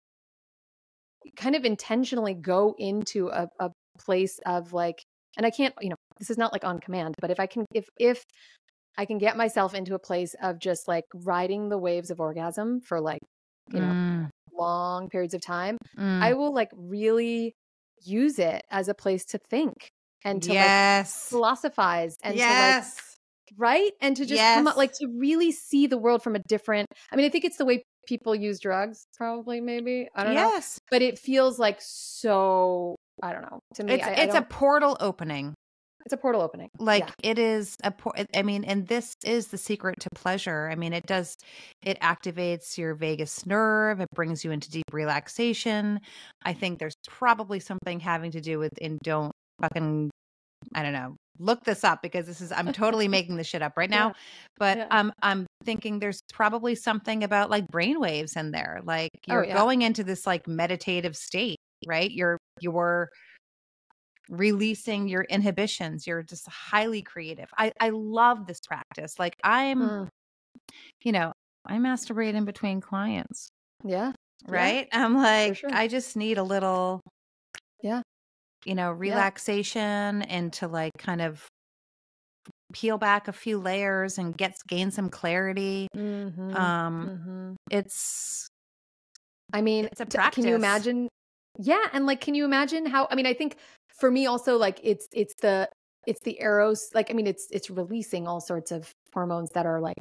kind 1.37 1.57
of 1.57 1.65
intentionally 1.65 2.35
go 2.35 2.75
into 2.79 3.29
a, 3.29 3.49
a 3.59 3.71
place 3.99 4.39
of 4.47 4.73
like 4.73 5.03
and 5.37 5.47
I 5.47 5.51
can't, 5.51 5.73
you 5.81 5.89
know, 5.89 5.97
this 6.19 6.31
is 6.31 6.37
not 6.37 6.53
like 6.53 6.65
on 6.65 6.81
command, 6.81 7.15
but 7.21 7.31
if 7.31 7.39
I 7.39 7.47
can 7.47 7.65
if 7.73 7.87
if 7.99 8.23
I 8.97 9.05
can 9.05 9.19
get 9.19 9.37
myself 9.37 9.75
into 9.75 9.95
a 9.95 9.99
place 9.99 10.35
of 10.43 10.59
just 10.59 10.89
like 10.89 11.05
riding 11.15 11.69
the 11.69 11.79
waves 11.79 12.11
of 12.11 12.21
orgasm 12.21 12.81
for 12.81 13.01
like, 13.01 13.21
you 13.73 13.81
know, 13.81 13.93
Mm, 13.93 14.29
long 14.53 15.09
periods 15.09 15.35
of 15.35 15.41
time, 15.41 15.77
mm. 15.97 16.23
I 16.23 16.35
will 16.35 16.53
like 16.53 16.71
really 16.75 17.55
use 18.05 18.38
it 18.38 18.64
as 18.70 18.88
a 18.88 18.94
place 18.94 19.24
to 19.26 19.38
think 19.38 19.90
and 20.24 20.42
to 20.42 20.53
like 20.53 21.07
philosophize 21.07 22.16
and 22.22 22.36
to 22.36 22.40
like 22.40 22.49
yes. 22.49 23.16
right 23.57 23.92
and 24.01 24.16
to 24.16 24.26
just 24.26 24.42
come 24.42 24.66
up 24.66 24.76
like 24.76 24.92
to 24.92 25.07
really 25.18 25.53
see 25.53 25.86
the 25.86 25.99
world 25.99 26.22
from 26.22 26.34
a 26.34 26.40
different 26.49 26.88
i 27.12 27.16
mean 27.16 27.24
i 27.24 27.28
think 27.28 27.44
it's 27.44 27.57
the 27.57 27.64
way 27.64 27.82
people 28.07 28.34
use 28.34 28.59
drugs 28.59 29.07
probably 29.16 29.61
maybe 29.61 30.09
i 30.14 30.24
don't 30.24 30.34
know 30.34 30.53
yes. 30.55 30.80
but 30.90 31.03
it 31.03 31.18
feels 31.18 31.59
like 31.59 31.78
so 31.80 32.96
i 33.22 33.32
don't 33.32 33.42
know 33.42 33.61
to 33.74 33.84
me 33.84 33.94
It's 33.94 34.05
I, 34.05 34.11
I 34.11 34.14
it's 34.14 34.34
a 34.34 34.42
portal 34.42 34.96
opening. 35.01 35.55
It's 36.05 36.12
a 36.12 36.16
portal 36.16 36.40
opening 36.40 36.68
like 36.78 37.05
Yeah. 37.22 37.30
it 37.30 37.38
is 37.38 37.76
a 37.82 37.90
por- 37.90 38.14
i 38.34 38.42
mean 38.42 38.64
and 38.64 38.86
this 38.86 39.14
is 39.24 39.49
the 39.49 39.59
secret 39.59 39.96
to 40.01 40.09
pleasure 40.14 40.68
i 40.70 40.74
mean 40.74 40.92
it 40.92 41.07
does 41.07 41.36
it 41.82 41.99
activates 42.01 42.78
your 42.78 42.94
vagus 42.94 43.44
nerve 43.46 44.01
it 44.01 44.09
brings 44.14 44.44
you 44.44 44.51
into 44.51 44.70
deep 44.70 44.84
relaxation 44.92 46.01
i 46.44 46.53
think 46.53 46.78
there's 46.78 46.94
probably 47.07 47.61
something 47.61 48.01
having 48.01 48.30
to 48.30 48.40
do 48.40 48.59
with 48.59 48.72
and 48.80 48.99
don't 49.03 49.32
fucking 49.61 50.09
i 50.74 50.82
don't 50.82 50.92
know 50.92 51.14
look 51.40 51.62
this 51.64 51.84
up 51.84 52.01
because 52.03 52.26
this 52.26 52.40
is 52.40 52.51
i'm 52.53 52.72
totally 52.72 53.07
making 53.16 53.36
this 53.36 53.46
shit 53.46 53.62
up 53.62 53.72
right 53.76 53.90
now 53.90 54.09
Yeah. 54.09 54.12
but 54.59 54.76
Yeah. 54.78 54.86
um 54.90 55.12
i'm 55.22 55.46
thinking 55.64 55.99
there's 55.99 56.20
probably 56.32 56.74
something 56.74 57.22
about 57.24 57.51
like 57.51 57.66
brain 57.68 58.01
waves 58.01 58.34
in 58.36 58.51
there 58.53 58.80
like 58.84 59.11
Oh, 59.28 59.34
you're 59.34 59.44
yeah. 59.46 59.55
going 59.55 59.82
into 59.82 60.05
this 60.05 60.26
like 60.26 60.46
meditative 60.49 61.16
state 61.16 61.59
right 61.86 62.11
you're 62.11 62.38
you're 62.61 63.09
releasing 64.29 65.09
your 65.09 65.22
inhibitions 65.24 66.07
you're 66.07 66.22
just 66.22 66.47
highly 66.49 67.03
creative 67.03 67.49
i 67.59 67.72
i 67.81 67.91
love 67.91 68.47
this 68.47 68.61
practice 68.61 69.18
like 69.18 69.37
i'm 69.45 69.81
Mm, 69.81 70.09
you 71.03 71.12
know 71.12 71.33
i 71.66 71.76
masturbate 71.76 72.35
in 72.35 72.45
between 72.45 72.81
clients 72.81 73.49
yeah 73.85 74.12
Yeah, 74.51 74.72
right 74.72 74.89
i'm 74.93 75.16
like 75.16 75.55
sure. 75.55 75.70
i 75.72 75.89
just 75.89 76.16
need 76.16 76.39
a 76.39 76.43
little 76.43 77.01
Yeah. 77.83 78.03
you 78.64 78.74
know 78.74 78.93
relaxation 78.93 80.22
and 80.22 80.53
to 80.55 80.68
like 80.68 80.93
kind 80.99 81.20
of 81.20 81.49
peel 82.72 82.99
back 82.99 83.29
a 83.29 83.33
few 83.33 83.59
layers 83.59 84.18
and 84.18 84.37
get 84.37 84.55
gain 84.68 84.91
some 84.91 85.09
clarity 85.09 85.89
Mhm, 85.95 86.74
um 86.95 87.07
mhm. 87.07 87.57
it's 87.70 88.49
i 89.53 89.61
mean 89.62 89.89
it's 89.91 90.01
a 90.01 90.05
t- 90.07 90.18
can 90.31 90.47
you 90.47 90.55
imagine 90.55 91.09
yeah 91.59 91.87
and 91.93 92.07
like 92.07 92.20
can 92.20 92.35
you 92.35 92.45
imagine 92.45 92.87
how 92.87 93.07
i 93.11 93.14
mean 93.14 93.26
i 93.26 93.35
think 93.35 93.57
for 93.99 94.11
me 94.11 94.26
also 94.26 94.57
like 94.57 94.80
it's 94.82 95.09
it's 95.12 95.34
the 95.42 95.68
it's 96.07 96.20
the 96.24 96.40
eros 96.40 96.88
like 96.94 97.11
i 97.11 97.14
mean 97.14 97.26
it's 97.26 97.49
it's 97.51 97.70
releasing 97.70 98.26
all 98.26 98.40
sorts 98.40 98.70
of 98.72 98.90
hormones 99.12 99.51
that 99.55 99.66
are 99.66 99.80
like 99.80 99.96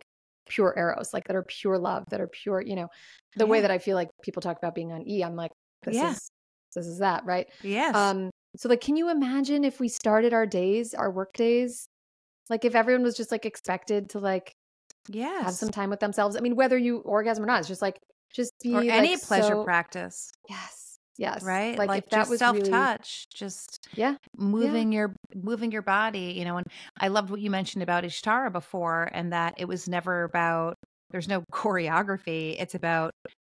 pure 0.47 0.73
eros 0.77 1.13
like 1.13 1.23
that 1.27 1.35
are 1.35 1.43
pure 1.43 1.77
love 1.77 2.03
that 2.09 2.21
are 2.21 2.27
pure 2.27 2.61
you 2.61 2.75
know 2.75 2.87
the 3.35 3.45
way 3.45 3.59
that 3.61 3.71
i 3.71 3.77
feel 3.77 3.95
like 3.95 4.07
people 4.23 4.41
talk 4.41 4.57
about 4.57 4.73
being 4.73 4.91
on 4.93 5.05
e 5.07 5.23
i'm 5.23 5.35
like 5.35 5.51
this 5.83 5.95
Yeah. 5.95 6.11
is 6.11 6.29
this 6.75 6.85
is 6.85 6.99
that 6.99 7.25
right? 7.25 7.47
Yes. 7.63 7.95
Um 7.95 8.29
so 8.55 8.69
like 8.69 8.81
can 8.81 8.95
you 8.97 9.09
imagine 9.09 9.63
if 9.63 9.79
we 9.79 9.87
started 9.87 10.31
our 10.33 10.45
days 10.45 10.93
our 10.93 11.09
work 11.09 11.33
days? 11.33 11.87
Like 12.49 12.65
if 12.65 12.75
everyone 12.75 13.03
was 13.03 13.15
just 13.17 13.31
like 13.31 13.45
expected 13.45 14.09
to 14.11 14.19
like 14.19 14.51
yeah 15.09 15.43
have 15.43 15.53
some 15.53 15.69
time 15.69 15.89
with 15.89 16.01
themselves 16.01 16.35
i 16.35 16.39
mean 16.41 16.55
whether 16.55 16.77
you 16.77 16.97
orgasm 16.99 17.43
or 17.43 17.47
not 17.47 17.59
it's 17.59 17.67
just 17.67 17.81
like 17.81 17.97
just 18.33 18.51
be 18.61 18.73
or 18.75 18.81
like, 18.81 18.89
any 18.91 19.17
pleasure 19.17 19.55
so- 19.55 19.63
practice. 19.63 20.29
Yes 20.49 20.76
yes 21.17 21.43
right 21.43 21.77
like, 21.77 21.87
like, 21.87 22.09
just 22.09 22.29
was 22.29 22.39
self 22.39 22.55
really 22.57 22.69
touch 22.69 23.25
just 23.33 23.87
Yeah. 23.95 24.15
moving 24.37 24.91
your 24.91 25.15
moving 25.35 25.71
your 25.71 25.81
body 25.81 26.33
you 26.37 26.45
know 26.45 26.57
and 26.57 26.65
i 26.99 27.07
loved 27.07 27.29
what 27.29 27.39
you 27.39 27.49
mentioned 27.49 27.83
about 27.83 28.03
ishtara 28.03 28.51
before 28.51 29.09
and 29.11 29.33
that 29.33 29.55
it 29.57 29.65
was 29.65 29.87
never 29.87 30.23
about 30.23 30.75
there's 31.11 31.27
no 31.27 31.43
choreography 31.53 32.55
it's 32.59 32.75
about 32.75 33.11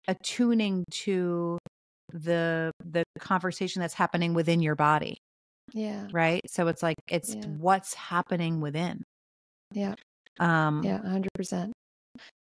attuning 0.08 0.84
to 0.92 1.58
the 2.12 2.72
the 2.84 3.04
conversation 3.20 3.80
that's 3.80 3.94
happening 3.94 4.34
within 4.34 4.62
your 4.62 4.76
body 4.76 5.18
yeah 5.74 6.08
right 6.12 6.42
so 6.48 6.68
it's 6.68 6.84
like 6.84 6.98
it's 7.08 7.36
Yeah. 7.36 7.46
what's 7.58 7.94
happening 7.94 8.60
within 8.60 9.04
Yeah. 9.74 9.96
um 10.40 10.82
yeah 10.84 11.00
100% 11.00 11.72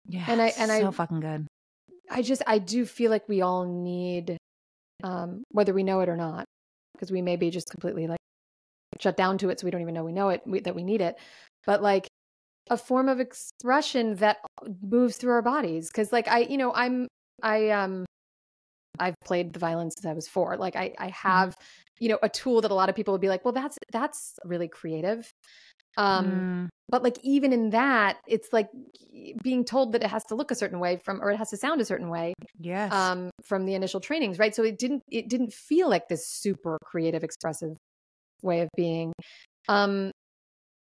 yeah 0.09 0.25
And 0.29 0.43
I- 0.43 0.53
and 0.59 0.71
I- 0.71 0.81
so 0.81 0.93
fucking 0.93 1.21
good 1.21 1.47
i 2.11 2.21
just 2.21 2.43
i 2.47 2.59
do 2.59 2.85
feel 2.85 3.11
like 3.11 3.27
we 3.29 3.41
all 3.41 3.65
need 3.65 4.37
um 5.05 5.45
whether 5.51 5.73
we 5.73 5.85
know 5.85 6.01
it 6.01 6.09
or 6.09 6.17
not 6.17 6.45
because 6.95 7.13
we 7.13 7.23
may 7.23 7.37
be 7.37 7.51
just 7.51 7.71
completely 7.71 8.07
like 8.07 8.19
shut 9.01 9.17
down 9.17 9.39
to 9.39 9.51
it 9.51 9.61
so 9.61 9.67
we 9.67 9.71
don't 9.71 9.83
even 9.83 9.95
know 9.95 10.05
we 10.05 10.13
know 10.13 10.31
it 10.31 10.41
we, 10.47 10.61
that 10.61 10.75
we 10.75 10.83
need 10.83 11.01
it. 11.01 11.17
But 11.67 11.83
like 11.83 12.09
a 12.71 12.77
form 12.77 13.09
of 13.09 13.21
expression 13.21 14.17
that 14.17 14.39
moves 14.83 15.17
through 15.17 15.33
our 15.33 15.43
bodies 15.43 15.89
because 15.89 16.13
like 16.13 16.29
i 16.29 16.41
you 16.41 16.57
know 16.57 16.73
i'm 16.75 17.07
i 17.43 17.69
um 17.69 18.07
i've 18.99 19.15
played 19.25 19.53
the 19.53 19.59
violin 19.59 19.91
since 19.91 20.07
i 20.07 20.15
was 20.15 20.27
four 20.27 20.57
like 20.57 20.75
i 20.77 20.95
i 20.99 21.09
have 21.09 21.55
you 22.01 22.09
know 22.09 22.19
a 22.23 22.29
tool 22.29 22.63
that 22.63 22.71
a 22.71 22.75
lot 22.75 22.89
of 22.89 22.95
people 22.95 23.13
would 23.13 23.21
be 23.21 23.29
like 23.29 23.45
well 23.45 23.53
that's 23.53 23.77
that's 23.93 24.35
really 24.45 24.69
creative 24.69 25.31
um 25.97 26.25
Mm, 26.27 26.69
but 26.89 27.03
like 27.03 27.19
even 27.23 27.53
in 27.53 27.71
that 27.71 28.19
it's 28.27 28.53
like 28.53 28.69
being 29.43 29.65
told 29.65 29.93
that 29.93 30.03
it 30.03 30.09
has 30.11 30.25
to 30.25 30.35
look 30.35 30.51
a 30.51 30.55
certain 30.55 30.81
way 30.81 30.97
from 30.97 31.23
or 31.23 31.31
it 31.31 31.37
has 31.37 31.51
to 31.51 31.57
sound 31.57 31.81
a 31.81 31.85
certain 31.85 32.11
way 32.11 32.35
yes. 32.61 32.93
um 32.93 33.31
from 33.43 33.65
the 33.67 33.75
initial 33.75 34.01
trainings 34.01 34.39
right? 34.39 34.55
So 34.55 34.63
it 34.63 34.79
didn't 34.79 35.03
it 35.11 35.29
didn't 35.29 35.53
feel 35.53 35.89
like 35.89 36.09
this 36.09 36.27
super 36.29 36.79
creative 36.85 37.25
expressive 37.25 37.77
way 38.43 38.61
of 38.61 38.69
being. 38.77 39.13
Um 39.69 40.11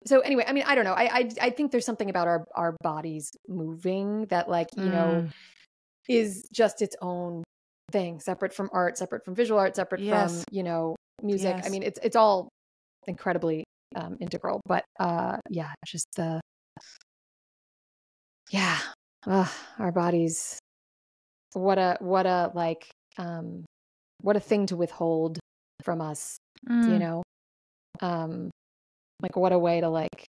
so 0.05 0.21
anyway 0.21 0.45
i 0.47 0.53
mean 0.53 0.65
i 0.67 0.75
don't 0.75 0.85
know. 0.85 0.93
I 0.93 1.05
i, 1.19 1.31
I 1.41 1.51
think 1.51 1.73
there's 1.73 1.87
something 1.87 2.11
about 2.11 2.29
our 2.29 2.45
our 2.55 2.77
bodies 2.83 3.31
moving 3.49 4.27
that 4.27 4.49
like 4.49 4.69
you 4.77 4.91
know 4.91 5.25
Mm, 5.25 5.31
is 6.09 6.49
just 6.53 6.83
its 6.83 6.97
own 7.03 7.43
thing 7.93 8.21
separate 8.21 8.53
from 8.53 8.71
art 8.73 8.99
separate 8.99 9.25
from 9.25 9.35
visual 9.35 9.59
art 9.59 9.77
separate 9.77 10.03
from 10.09 10.43
you 10.51 10.63
know 10.63 10.95
music. 11.23 11.57
I 11.65 11.71
mean 11.71 11.83
it's 11.83 11.99
it's 12.03 12.17
all 12.17 12.49
incredibly 13.07 13.65
um 13.95 14.17
integral 14.21 14.61
but 14.67 14.85
uh 14.99 15.37
yeah 15.49 15.73
just 15.87 16.09
the 16.17 16.41
yeah. 18.51 18.79
Ugh, 19.27 19.49
our 19.79 19.93
bodies. 19.93 20.59
What 21.55 21.79
a 21.79 21.97
what 22.01 22.27
a 22.27 22.51
like 22.55 22.89
um 23.19 23.65
what 24.21 24.37
a 24.37 24.41
thing 24.41 24.67
to 24.67 24.77
withhold 24.77 25.39
from 25.83 26.01
us 26.01 26.37
you 26.69 26.75
mm, 26.75 26.99
know? 26.99 27.23
Um 28.01 28.51
like 29.23 29.37
what 29.37 29.53
a 29.53 29.59
way 29.59 29.81
to 29.81 29.89
like 29.89 30.27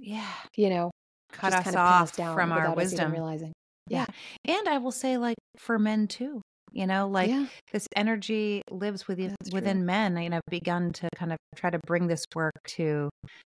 yeah. 0.00 0.32
you 0.56 0.70
know 0.70 0.90
cut 1.32 1.52
just 1.52 1.58
us 1.58 1.64
kind 1.64 1.76
of 1.76 1.80
pin 1.80 1.80
off 1.80 2.02
us 2.02 2.16
down 2.16 2.34
from 2.34 2.52
our 2.52 2.74
wisdom. 2.74 3.12
realizing. 3.12 3.52
Yeah. 3.88 4.06
And 4.44 4.68
I 4.68 4.78
will 4.78 4.92
say, 4.92 5.16
like, 5.18 5.36
for 5.58 5.78
men 5.78 6.06
too, 6.06 6.40
you 6.72 6.86
know, 6.86 7.08
like 7.08 7.30
yeah 7.30 7.46
this 7.72 7.86
energy 7.96 8.62
lives 8.70 9.06
within 9.08 9.30
That's 9.30 9.50
true. 9.50 9.60
within 9.60 9.86
men. 9.86 10.16
And 10.16 10.34
I've 10.34 10.42
begun 10.50 10.92
to 10.94 11.08
kind 11.16 11.32
of 11.32 11.38
try 11.56 11.70
to 11.70 11.78
bring 11.86 12.06
this 12.06 12.24
work 12.34 12.54
to 12.68 13.10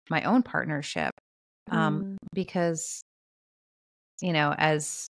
my 0.09 0.23
own 0.23 0.43
partnership. 0.43 1.11
Um, 1.71 2.03
Mm, 2.03 2.17
because, 2.33 3.01
you 4.21 4.33
know, 4.33 4.53
as 4.57 5.07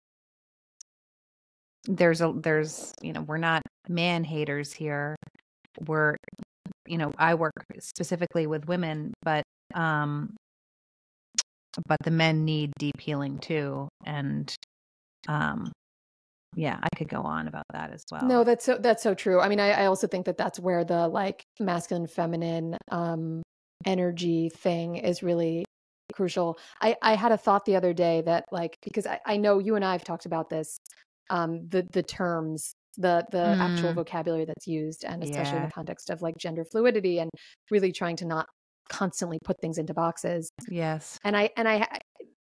there's 1.88 2.22
a 2.22 2.34
there's, 2.36 2.94
you 3.02 3.14
know, 3.14 3.22
we're 3.22 3.38
not 3.38 3.62
man 3.88 4.24
haters 4.24 4.74
here. 4.74 5.16
We're, 5.88 6.18
you 6.88 6.98
know, 6.98 7.14
I 7.18 7.36
work 7.36 7.54
specifically 7.80 8.48
with 8.48 8.68
women, 8.68 9.14
but 9.24 9.44
um 9.76 10.36
but 11.88 11.98
the 12.04 12.12
men 12.12 12.46
need 12.46 12.72
deep 12.80 13.00
healing 13.00 13.40
too. 13.40 13.88
And 14.06 14.54
um 15.28 15.72
yeah, 16.56 16.80
I 16.82 16.96
could 16.96 17.10
go 17.10 17.22
on 17.22 17.48
about 17.48 17.66
that 17.74 17.92
as 17.94 18.04
well. 18.12 18.26
No, 18.28 18.44
that's 18.44 18.66
so 18.66 18.78
that's 18.78 19.04
so 19.04 19.14
true. 19.14 19.40
I 19.40 19.50
mean, 19.50 19.60
I, 19.60 19.72
I 19.84 19.86
also 19.86 20.08
think 20.08 20.26
that 20.26 20.38
that's 20.38 20.60
where 20.60 20.84
the 20.84 21.08
like 21.08 21.44
masculine 21.60 22.08
feminine 22.08 22.78
um 22.90 23.42
energy 23.86 24.50
thing 24.50 24.96
is 24.98 25.22
really 25.24 25.66
crucial. 26.14 26.58
I 26.82 26.96
I 27.02 27.16
had 27.16 27.32
a 27.32 27.38
thought 27.38 27.66
the 27.66 27.76
other 27.76 27.94
day 27.94 28.22
that 28.26 28.46
like 28.52 28.76
because 28.84 29.06
I, 29.06 29.20
I 29.26 29.38
know 29.38 29.60
you 29.60 29.76
and 29.76 29.86
I 29.86 29.92
have 29.92 30.04
talked 30.04 30.26
about 30.26 30.50
this 30.50 30.78
um 31.30 31.68
the 31.70 31.86
the 31.92 32.04
terms 32.04 32.74
the 32.98 33.24
the 33.32 33.56
actual 33.60 33.92
Mm. 33.92 33.96
vocabulary 33.96 34.46
that's 34.46 34.66
used 34.66 35.06
and 35.06 35.22
especially 35.22 35.58
in 35.60 35.66
the 35.66 35.72
context 35.72 36.10
of 36.10 36.22
like 36.24 36.36
gender 36.38 36.66
fluidity 36.66 37.20
and 37.20 37.30
really 37.70 37.92
trying 37.92 38.16
to 38.18 38.26
not 38.26 38.48
constantly 38.90 39.38
put 39.44 39.60
things 39.62 39.78
into 39.78 39.94
boxes. 39.94 40.50
yes. 40.70 41.18
And 41.24 41.36
I 41.38 41.50
and 41.58 41.68
I- 41.68 41.88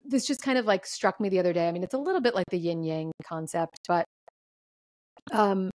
this 0.09 0.27
just 0.27 0.43
kind 0.43 0.59
of 0.59 0.67
like 0.67 0.87
struck 0.87 1.21
me 1.21 1.29
the 1.29 1.39
other 1.39 1.53
day. 1.53 1.69
I 1.69 1.73
mean, 1.73 1.83
it's 1.85 1.95
a 1.95 1.99
little 1.99 2.21
bit 2.21 2.35
like 2.35 2.47
the 2.51 2.59
yin 2.59 2.83
yang 2.83 3.13
concept, 3.25 3.79
but 3.89 4.05
um 5.33 5.71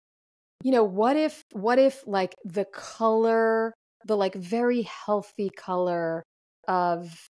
you 0.63 0.71
know, 0.71 0.83
what 0.83 1.15
if 1.17 1.43
what 1.53 1.79
if 1.79 2.05
like 2.07 2.35
the 2.45 2.65
color, 2.65 3.73
the 4.05 4.17
like 4.17 4.35
very 4.35 4.83
healthy 4.83 5.49
color 5.49 6.23
of 6.67 7.27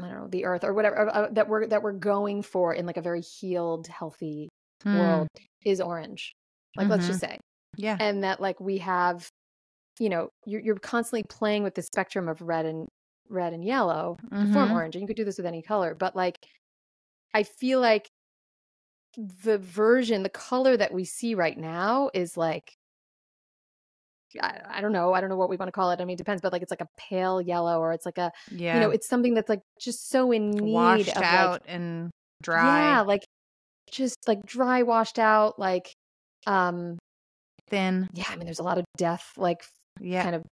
I 0.00 0.08
don't 0.08 0.20
know, 0.20 0.28
the 0.28 0.44
earth 0.44 0.62
or 0.64 0.74
whatever 0.74 1.08
uh, 1.08 1.28
that 1.32 1.48
we're 1.48 1.66
that 1.68 1.82
we're 1.82 1.92
going 1.92 2.42
for 2.42 2.74
in 2.74 2.86
like 2.86 2.96
a 2.98 3.02
very 3.02 3.22
healed, 3.22 3.86
healthy 3.88 4.48
Mm, 4.84 4.94
world 4.94 5.28
is 5.64 5.80
orange. 5.80 6.32
Like 6.76 6.88
let's 6.88 7.06
just 7.06 7.20
say. 7.20 7.38
yeah. 7.76 7.96
And 7.98 8.24
that 8.24 8.40
like 8.40 8.60
we 8.60 8.78
have 8.78 9.28
you 9.98 10.08
know, 10.10 10.28
you're 10.44 10.60
you're 10.60 10.76
constantly 10.76 11.24
playing 11.28 11.62
with 11.62 11.74
the 11.74 11.82
spectrum 11.82 12.28
of 12.28 12.42
red 12.42 12.66
and 12.66 12.86
red 13.28 13.52
and 13.52 13.64
yellow 13.64 14.16
to 14.40 14.46
Mhm. 14.46 14.52
form 14.52 14.70
orange, 14.70 14.94
and 14.96 15.02
you 15.02 15.06
could 15.08 15.16
do 15.16 15.24
this 15.24 15.36
with 15.38 15.46
any 15.46 15.62
color. 15.62 15.94
But 15.94 16.16
like, 16.16 16.36
I 17.34 17.42
feel 17.44 17.80
like 17.80 18.08
the 19.16 19.58
version, 19.58 20.22
the 20.22 20.28
color 20.28 20.76
that 20.76 20.92
we 20.92 21.04
see 21.04 21.34
right 21.34 21.56
now 21.56 22.10
is 22.14 22.36
like. 22.36 22.72
I, 24.40 24.60
I 24.68 24.80
don't 24.80 24.92
know. 24.92 25.14
I 25.14 25.20
don't 25.20 25.30
know 25.30 25.36
what 25.36 25.48
we 25.48 25.56
want 25.56 25.68
to 25.68 25.72
call 25.72 25.90
it. 25.92 26.00
I 26.00 26.04
mean, 26.04 26.14
it 26.14 26.18
depends, 26.18 26.42
but 26.42 26.52
like 26.52 26.60
it's 26.62 26.70
like 26.70 26.80
a 26.80 26.88
pale 26.98 27.40
yellow, 27.40 27.78
or 27.80 27.92
it's 27.92 28.04
like 28.04 28.18
a 28.18 28.32
Yeah. 28.50 28.74
you 28.74 28.80
know, 28.80 28.90
it's 28.90 29.08
something 29.08 29.34
that's 29.34 29.48
like 29.48 29.60
just 29.80 30.08
so 30.10 30.30
in 30.32 30.50
need 30.50 30.72
washed 30.72 31.16
of 31.16 31.22
like 31.32 31.32
out 31.32 31.62
and 31.66 32.10
dry, 32.42 32.86
yeah, 32.86 33.02
like 33.02 33.22
just 33.90 34.16
like 34.28 34.44
dry, 34.46 34.82
washed 34.82 35.18
out, 35.18 35.58
like 35.58 35.92
um 36.46 36.98
thin. 37.68 38.08
yeah, 38.14 38.24
I 38.28 38.36
mean 38.36 38.46
there's 38.46 38.58
a 38.60 38.64
lot 38.64 38.78
of 38.78 38.84
death 38.96 39.32
like 39.36 39.64
Yeah. 40.00 40.22
kind 40.22 40.36
of 40.36 40.44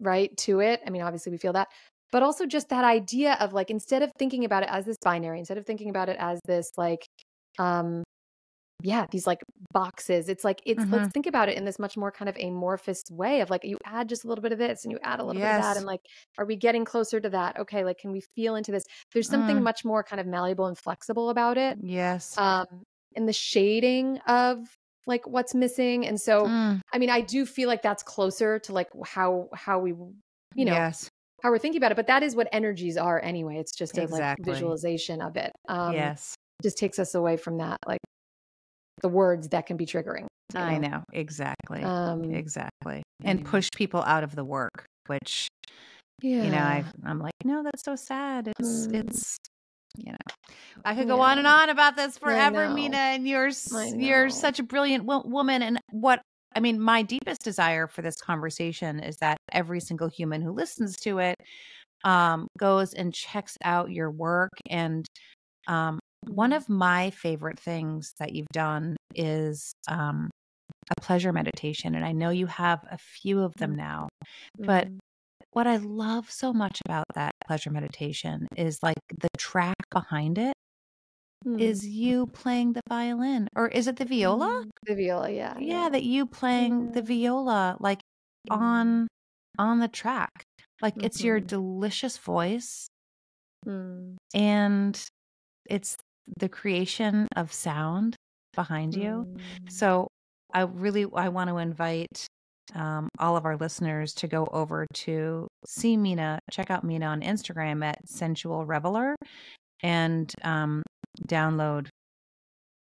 right 0.00 0.36
to 0.38 0.60
it. 0.60 0.80
I 0.86 0.90
mean, 0.90 1.02
obviously 1.02 1.32
we 1.32 1.38
feel 1.38 1.54
that. 1.54 1.68
But 2.12 2.22
also 2.22 2.46
just 2.46 2.68
that 2.70 2.84
idea 2.84 3.34
of 3.40 3.52
like 3.52 3.70
instead 3.70 4.02
of 4.02 4.10
thinking 4.18 4.44
about 4.44 4.62
it 4.62 4.68
as 4.70 4.84
this 4.86 4.96
binary, 5.02 5.38
instead 5.38 5.58
of 5.58 5.66
thinking 5.66 5.90
about 5.90 6.08
it 6.08 6.16
as 6.18 6.40
this 6.46 6.70
like 6.76 7.06
um 7.58 8.02
yeah, 8.82 9.06
these 9.10 9.26
like 9.26 9.40
boxes. 9.72 10.28
It's 10.28 10.44
like 10.44 10.60
it's 10.66 10.84
Mhm. 10.84 10.92
let's 10.92 11.08
think 11.14 11.26
about 11.26 11.48
it 11.48 11.56
in 11.56 11.64
this 11.64 11.78
much 11.78 11.96
more 11.96 12.12
kind 12.12 12.28
of 12.28 12.36
amorphous 12.36 13.02
way 13.10 13.40
of 13.40 13.50
like 13.50 13.64
you 13.64 13.78
add 13.86 14.08
just 14.08 14.24
a 14.24 14.28
little 14.28 14.42
bit 14.42 14.52
of 14.52 14.58
this 14.58 14.84
and 14.84 14.92
you 14.92 14.98
add 15.02 15.20
a 15.20 15.24
little 15.24 15.40
bit 15.40 15.50
of 15.50 15.56
that 15.56 15.76
and 15.78 15.86
like 15.86 16.00
are 16.38 16.44
we 16.46 16.56
getting 16.56 16.84
closer 16.84 17.20
to 17.20 17.30
that? 17.30 17.58
Okay, 17.58 17.84
like 17.84 17.98
can 17.98 18.12
we 18.12 18.20
feel 18.20 18.54
into 18.56 18.72
this? 18.72 18.84
There's 19.14 19.28
something 19.30 19.60
Mm. 19.60 19.62
much 19.62 19.84
more 19.84 20.04
kind 20.04 20.20
of 20.20 20.26
malleable 20.26 20.66
and 20.66 20.78
flexible 20.78 21.30
about 21.30 21.58
it. 21.58 21.78
Yes. 21.82 22.36
Um 22.38 22.66
and 23.16 23.28
the 23.28 23.32
shading 23.32 24.18
of 24.26 24.58
like 25.06 25.26
what's 25.26 25.54
missing. 25.54 26.06
And 26.06 26.20
so 26.20 26.46
Mm. 26.46 26.80
I 26.92 26.98
mean, 26.98 27.10
I 27.10 27.22
do 27.22 27.46
feel 27.46 27.68
like 27.68 27.82
that's 27.82 28.02
closer 28.02 28.58
to 28.60 28.72
like 28.74 28.88
how 29.06 29.48
how 29.54 29.78
we 29.80 29.90
you 30.54 30.64
know 30.66 30.72
yes. 30.72 31.10
How 31.42 31.50
we're 31.50 31.58
thinking 31.58 31.78
about 31.78 31.92
it. 31.92 31.96
But 31.96 32.06
that 32.06 32.22
is 32.22 32.34
what 32.34 32.48
energies 32.52 32.96
are 32.96 33.22
anyway. 33.22 33.58
It's 33.58 33.72
just 33.72 33.98
a 33.98 34.06
like 34.06 34.38
visualization 34.40 35.20
of 35.20 35.36
it. 35.36 35.52
Um 35.68 35.92
yes. 35.92 36.34
just 36.62 36.78
takes 36.78 36.98
us 36.98 37.14
away 37.14 37.36
from 37.36 37.58
that 37.58 37.78
like 37.86 38.00
the 39.02 39.08
words 39.08 39.48
that 39.48 39.66
can 39.66 39.76
be 39.76 39.86
triggering. 39.86 40.26
you 40.54 40.60
I 40.60 40.78
know. 40.78 41.02
Exactly. 41.12 41.82
Um 41.82 42.32
exactly. 42.32 43.02
And 43.22 43.44
push 43.44 43.68
people 43.74 44.02
out 44.02 44.24
of 44.24 44.34
the 44.34 44.44
work, 44.44 44.86
which 45.06 45.48
yeah. 46.22 46.42
you 46.44 46.50
know, 46.50 46.58
I 46.58 46.84
I'm 47.04 47.20
like, 47.20 47.34
no, 47.44 47.62
that's 47.62 47.84
so 47.84 47.96
sad. 47.96 48.48
It's 48.58 48.86
Mm. 48.86 49.08
it's 49.08 49.36
you 49.98 50.12
know, 50.12 50.18
I 50.84 50.94
could 50.94 51.08
go 51.08 51.20
on 51.20 51.38
and 51.38 51.46
on 51.46 51.70
about 51.70 51.96
this 51.96 52.18
forever. 52.18 52.66
Meena. 52.68 52.94
And 52.94 53.26
you're 53.26 53.50
you're 53.96 54.28
such 54.28 54.58
a 54.58 54.62
brilliant 54.62 55.04
wo- 55.04 55.22
woman. 55.24 55.62
And 55.62 55.80
what 55.90 56.20
I 56.56 56.60
mean, 56.60 56.80
my 56.80 57.02
deepest 57.02 57.42
desire 57.44 57.88
for 57.88 58.02
this 58.02 58.16
conversation 58.16 59.00
is 59.00 59.18
that 59.18 59.38
every 59.52 59.80
single 59.80 60.08
human 60.08 60.42
who 60.42 60.52
listens 60.52 60.96
to 61.02 61.20
it 61.20 61.36
um, 62.04 62.48
goes 62.58 62.94
and 62.94 63.14
checks 63.14 63.56
out 63.64 63.90
your 63.92 64.10
work. 64.10 64.52
And 64.70 65.06
um, 65.68 66.00
one 66.28 66.52
Mm-hmm. 66.52 66.54
of 66.54 66.68
my 66.68 67.10
favorite 67.10 67.60
things 67.60 68.14
that 68.20 68.34
you've 68.34 68.48
done 68.52 68.96
is 69.14 69.72
um, 69.88 70.30
a 70.96 71.00
pleasure 71.00 71.32
meditation, 71.32 71.94
and 71.94 72.04
I 72.04 72.12
know 72.12 72.30
you 72.30 72.46
have 72.46 72.84
a 72.90 72.98
few 72.98 73.40
of 73.42 73.54
them 73.58 73.74
now. 73.76 74.08
but 74.66 74.88
Mhm. 74.88 74.98
what 75.52 75.66
I 75.66 75.76
love 75.78 76.30
so 76.30 76.52
much 76.52 76.80
about 76.86 77.06
that 77.14 77.32
pleasure 77.46 77.70
meditation 77.70 78.46
is 78.56 78.78
like 78.82 78.96
the 79.10 79.28
track 79.38 79.76
behind 79.90 80.38
it 80.38 80.54
is 81.58 81.84
Mm. 81.84 81.92
you 81.92 82.26
playing 82.26 82.72
the 82.72 82.80
violin 82.88 83.48
or 83.56 83.68
is 83.68 83.86
it 83.86 83.96
the 83.96 84.04
viola? 84.04 84.64
Mm. 84.66 84.70
the 84.84 84.94
viola, 84.94 85.30
yeah. 85.30 85.56
Yeah, 85.58 85.88
that 85.88 86.02
you 86.02 86.26
playing 86.26 86.92
the 86.92 87.02
viola 87.02 87.76
like 87.80 88.00
Mm. 88.50 88.56
on 88.56 89.08
on 89.58 89.78
the 89.80 89.88
track. 89.88 90.42
Like 90.82 90.94
it's 91.02 91.22
your 91.24 91.40
Mhm. 91.40 91.46
delicious 91.46 92.18
voice 92.18 92.88
Mm. 93.66 94.16
and 94.34 95.08
it's 95.68 95.96
the 96.38 96.48
creation 96.48 97.28
of 97.36 97.52
sound 97.52 98.16
behind 98.54 98.94
you. 98.94 99.24
Mm. 99.26 99.72
So 99.72 100.08
I 100.52 100.62
really 100.62 101.06
I 101.14 101.28
want 101.28 101.48
to 101.50 101.58
invite 101.58 102.26
um, 102.74 103.08
all 103.20 103.36
of 103.36 103.44
our 103.44 103.56
listeners 103.56 104.12
to 104.14 104.26
go 104.26 104.44
over 104.46 104.86
to 104.92 105.46
see 105.66 105.96
Meena, 105.96 106.38
check 106.50 106.68
out 106.68 106.84
Meena 106.84 107.08
on 107.08 107.20
Instagram 107.22 107.84
at 107.84 107.96
Sensual 108.08 108.66
Reveler, 108.66 109.14
and 109.84 110.32
um, 110.42 110.82
download 111.26 111.88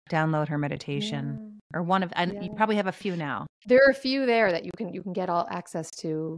download 0.09 0.49
her 0.49 0.57
meditation 0.57 1.59
or 1.73 1.81
one 1.81 2.03
of 2.03 2.11
and 2.15 2.35
you 2.41 2.49
probably 2.55 2.75
have 2.75 2.87
a 2.87 2.91
few 2.91 3.15
now. 3.15 3.47
There 3.65 3.79
are 3.87 3.91
a 3.91 3.95
few 3.95 4.25
there 4.25 4.51
that 4.51 4.65
you 4.65 4.71
can 4.77 4.93
you 4.93 5.01
can 5.01 5.13
get 5.13 5.29
all 5.29 5.47
access 5.49 5.89
to. 6.01 6.37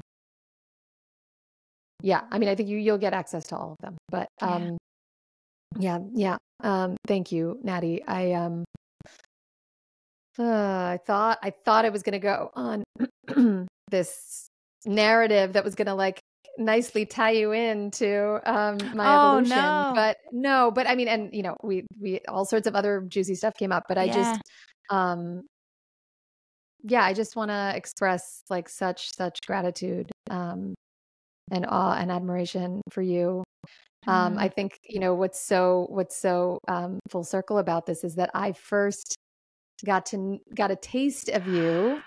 Yeah, 2.02 2.22
I 2.32 2.38
mean, 2.38 2.50
I 2.50 2.56
think 2.56 2.70
you 2.70 2.78
you'll 2.78 2.98
get 2.98 3.14
access 3.14 3.46
to 3.48 3.58
all 3.58 3.72
of 3.72 3.78
them. 3.80 3.98
But 4.10 4.28
Yeah. 4.42 4.56
um, 4.56 4.78
yeah, 5.80 6.00
yeah. 6.14 6.38
Um, 6.62 6.98
thank 7.08 7.32
you, 7.32 7.60
Natty. 7.64 8.04
I 8.06 8.34
um, 8.34 8.64
uh, 10.38 10.44
I 10.44 11.00
thought 11.06 11.40
I 11.42 11.50
thought 11.50 11.86
I 11.86 11.90
was 11.90 12.04
gonna 12.04 12.20
go 12.20 12.52
on 12.54 12.84
this 13.90 14.48
narrative 14.86 15.54
that 15.54 15.64
was 15.64 15.76
gonna 15.76 15.96
like 15.96 16.20
nicely 16.58 17.06
tie 17.06 17.32
you 17.32 17.52
into 17.52 18.40
um 18.46 18.78
my 18.96 19.16
Oh, 19.16 19.38
evolution 19.38 19.60
no. 19.60 19.94
but 19.96 20.18
no 20.32 20.72
but 20.72 20.88
i 20.88 20.96
mean 20.96 21.08
and 21.08 21.34
you 21.34 21.42
know 21.44 21.56
we 21.64 21.86
we 22.00 22.20
all 22.28 22.46
sorts 22.46 22.68
of 22.68 22.76
other 22.76 23.02
juicy 23.08 23.36
stuff 23.36 23.54
came 23.58 23.72
up 23.72 23.84
but 23.88 23.98
i 23.98 24.06
Yeah. 24.06 24.14
just 24.14 24.42
um 24.90 25.42
yeah 26.84 27.04
i 27.04 27.14
just 27.14 27.36
want 27.36 27.50
to 27.50 27.74
express 27.76 28.42
like 28.50 28.70
such 28.70 29.10
such 29.16 29.40
gratitude 29.48 30.12
um 30.30 30.74
and 31.52 31.66
awe 31.68 31.96
and 31.96 32.12
admiration 32.12 32.82
for 32.92 33.02
you 33.02 33.44
um 34.08 34.36
Mm. 34.36 34.40
i 34.40 34.50
think 34.50 34.78
you 34.88 35.00
know 35.00 35.14
what's 35.16 35.40
so 35.40 35.88
what's 35.90 36.16
so 36.16 36.60
um 36.68 37.00
full 37.10 37.24
circle 37.24 37.58
about 37.58 37.86
this 37.86 38.04
is 38.04 38.16
that 38.16 38.30
i 38.34 38.52
first 38.52 39.16
got 39.86 40.06
to 40.08 40.40
got 40.56 40.72
a 40.72 40.76
taste 40.76 41.30
of 41.30 41.48
you 41.48 42.02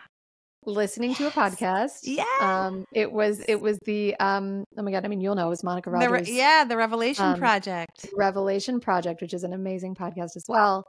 listening 0.66 1.14
to 1.14 1.26
a 1.26 1.30
podcast 1.30 2.00
Yeah. 2.02 2.24
um 2.40 2.84
it 2.92 3.10
was 3.10 3.40
it 3.48 3.60
was 3.60 3.78
the 3.84 4.14
um 4.16 4.64
oh 4.76 4.82
my 4.82 4.90
god 4.90 5.04
i 5.04 5.08
mean 5.08 5.20
you'll 5.20 5.34
know 5.36 5.46
it 5.46 5.50
was 5.50 5.62
monica 5.64 5.90
The 5.90 5.96
re- 5.98 6.06
rogers 6.06 6.30
yeah, 6.30 6.64
the 6.68 6.76
Revelation 6.76 7.24
um, 7.24 7.38
Project. 7.38 8.06
Revelation 8.16 8.80
Project, 8.80 9.20
which 9.22 9.32
is 9.32 9.44
an 9.44 9.52
amazing 9.52 9.94
podcast 9.94 10.36
as 10.36 10.44
well. 10.48 10.84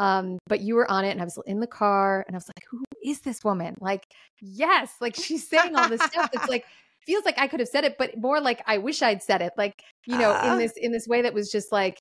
Um, 0.00 0.38
but 0.48 0.60
you 0.60 0.74
were 0.74 0.90
on 0.90 1.04
it, 1.04 1.10
and 1.10 1.20
I 1.20 1.24
was 1.24 1.38
in 1.46 1.60
the 1.60 1.66
car, 1.66 2.24
and 2.26 2.34
I 2.34 2.38
was 2.38 2.48
like, 2.48 2.64
"Who 2.70 2.82
is 3.04 3.20
this 3.20 3.38
woman?" 3.44 3.74
Like, 3.80 4.04
yes, 4.40 4.94
like 5.00 5.14
she's 5.14 5.46
saying 5.48 5.76
all 5.76 5.88
this 5.88 6.02
stuff. 6.02 6.30
It's 6.32 6.48
like 6.48 6.64
feels 7.06 7.24
like 7.24 7.38
I 7.38 7.46
could 7.46 7.60
have 7.60 7.68
said 7.68 7.84
it, 7.84 7.96
but 7.98 8.16
more 8.18 8.40
like 8.40 8.62
I 8.66 8.78
wish 8.78 9.02
I'd 9.02 9.22
said 9.22 9.42
it. 9.42 9.52
Like, 9.56 9.74
you 10.06 10.18
know, 10.18 10.32
Ah. 10.34 10.52
in 10.52 10.58
this 10.58 10.72
in 10.76 10.92
this 10.92 11.06
way 11.06 11.22
that 11.22 11.34
was 11.34 11.50
just 11.52 11.70
like 11.72 11.98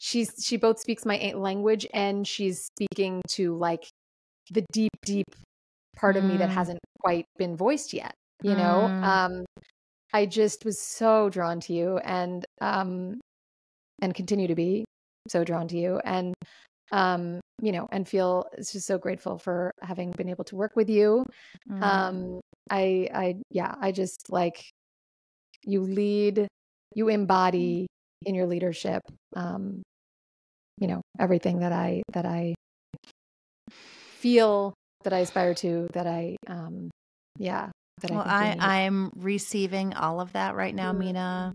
she's 0.00 0.32
she 0.44 0.56
both 0.56 0.78
speaks 0.78 1.04
my 1.06 1.32
language 1.36 1.86
and 1.94 2.26
she's 2.26 2.66
speaking 2.76 3.22
to 3.30 3.56
like 3.56 3.84
the 4.50 4.64
deep, 4.72 4.90
deep 5.04 5.26
part 5.98 6.16
of 6.16 6.24
me 6.24 6.36
that 6.38 6.48
Mm. 6.50 6.54
hasn't 6.54 6.78
quite 7.00 7.24
been 7.38 7.56
voiced 7.56 7.92
yet. 7.92 8.14
You 8.42 8.54
know, 8.54 8.88
Mm. 9.02 9.04
um, 9.04 9.44
I 10.14 10.26
just 10.26 10.64
was 10.64 10.80
so 10.80 11.28
drawn 11.28 11.60
to 11.60 11.72
you, 11.72 11.98
and 11.98 12.44
um, 12.60 13.20
and 14.00 14.14
continue 14.14 14.46
to 14.48 14.54
be 14.54 14.84
so 15.28 15.44
drawn 15.44 15.68
to 15.68 15.76
you 15.76 16.00
and 16.04 16.34
um 16.92 17.40
you 17.60 17.70
know 17.72 17.86
and 17.92 18.08
feel 18.08 18.46
just 18.56 18.86
so 18.86 18.96
grateful 18.96 19.36
for 19.36 19.70
having 19.82 20.10
been 20.12 20.28
able 20.28 20.44
to 20.44 20.56
work 20.56 20.74
with 20.74 20.88
you 20.88 21.24
Mm. 21.70 21.82
um 21.82 22.40
i 22.70 23.08
i 23.12 23.34
yeah 23.50 23.74
i 23.80 23.92
just 23.92 24.30
like 24.30 24.70
you 25.64 25.82
lead 25.82 26.46
you 26.94 27.08
embody 27.08 27.86
in 28.24 28.34
your 28.34 28.46
leadership 28.46 29.02
um 29.36 29.82
you 30.78 30.86
know 30.86 31.02
everything 31.18 31.58
that 31.58 31.72
i 31.72 32.02
that 32.14 32.24
i 32.24 32.54
feel 33.70 34.72
that 35.04 35.12
i 35.12 35.18
aspire 35.18 35.54
to 35.54 35.88
that 35.92 36.06
i 36.06 36.36
um 36.46 36.90
yeah 37.38 37.70
that 38.00 38.10
well, 38.10 38.22
i 38.24 38.56
I 38.60 38.80
I'm 38.82 39.10
receiving 39.16 39.94
all 39.94 40.20
of 40.20 40.32
that 40.34 40.54
right 40.54 40.74
now, 40.74 40.92
Meena. 40.92 41.52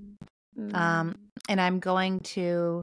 Mm. 0.60 0.76
Um, 0.76 1.16
and 1.48 1.62
I'm 1.62 1.80
going 1.80 2.20
to 2.36 2.82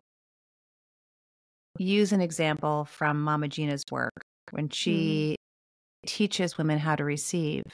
use 1.78 2.12
an 2.12 2.20
example 2.20 2.86
from 2.86 3.20
Mama 3.22 3.48
Gena's 3.48 3.84
work 3.90 4.12
when 4.50 4.70
she 4.70 5.36
teaches 6.06 6.56
women 6.56 6.78
how 6.78 6.96
to 6.96 7.04
receive. 7.04 7.64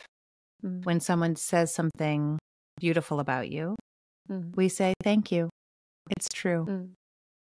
Mm. 0.65 0.85
When 0.85 1.01
someone 1.01 1.37
says 1.37 1.73
something 1.73 2.39
beautiful 2.81 3.21
about 3.21 3.49
you, 3.51 3.77
Mm. 4.31 4.57
we 4.57 4.69
say, 4.69 4.93
Thank 5.05 5.31
you. 5.31 5.49
It's 6.11 6.29
true. 6.29 6.67
Mm. 6.67 6.91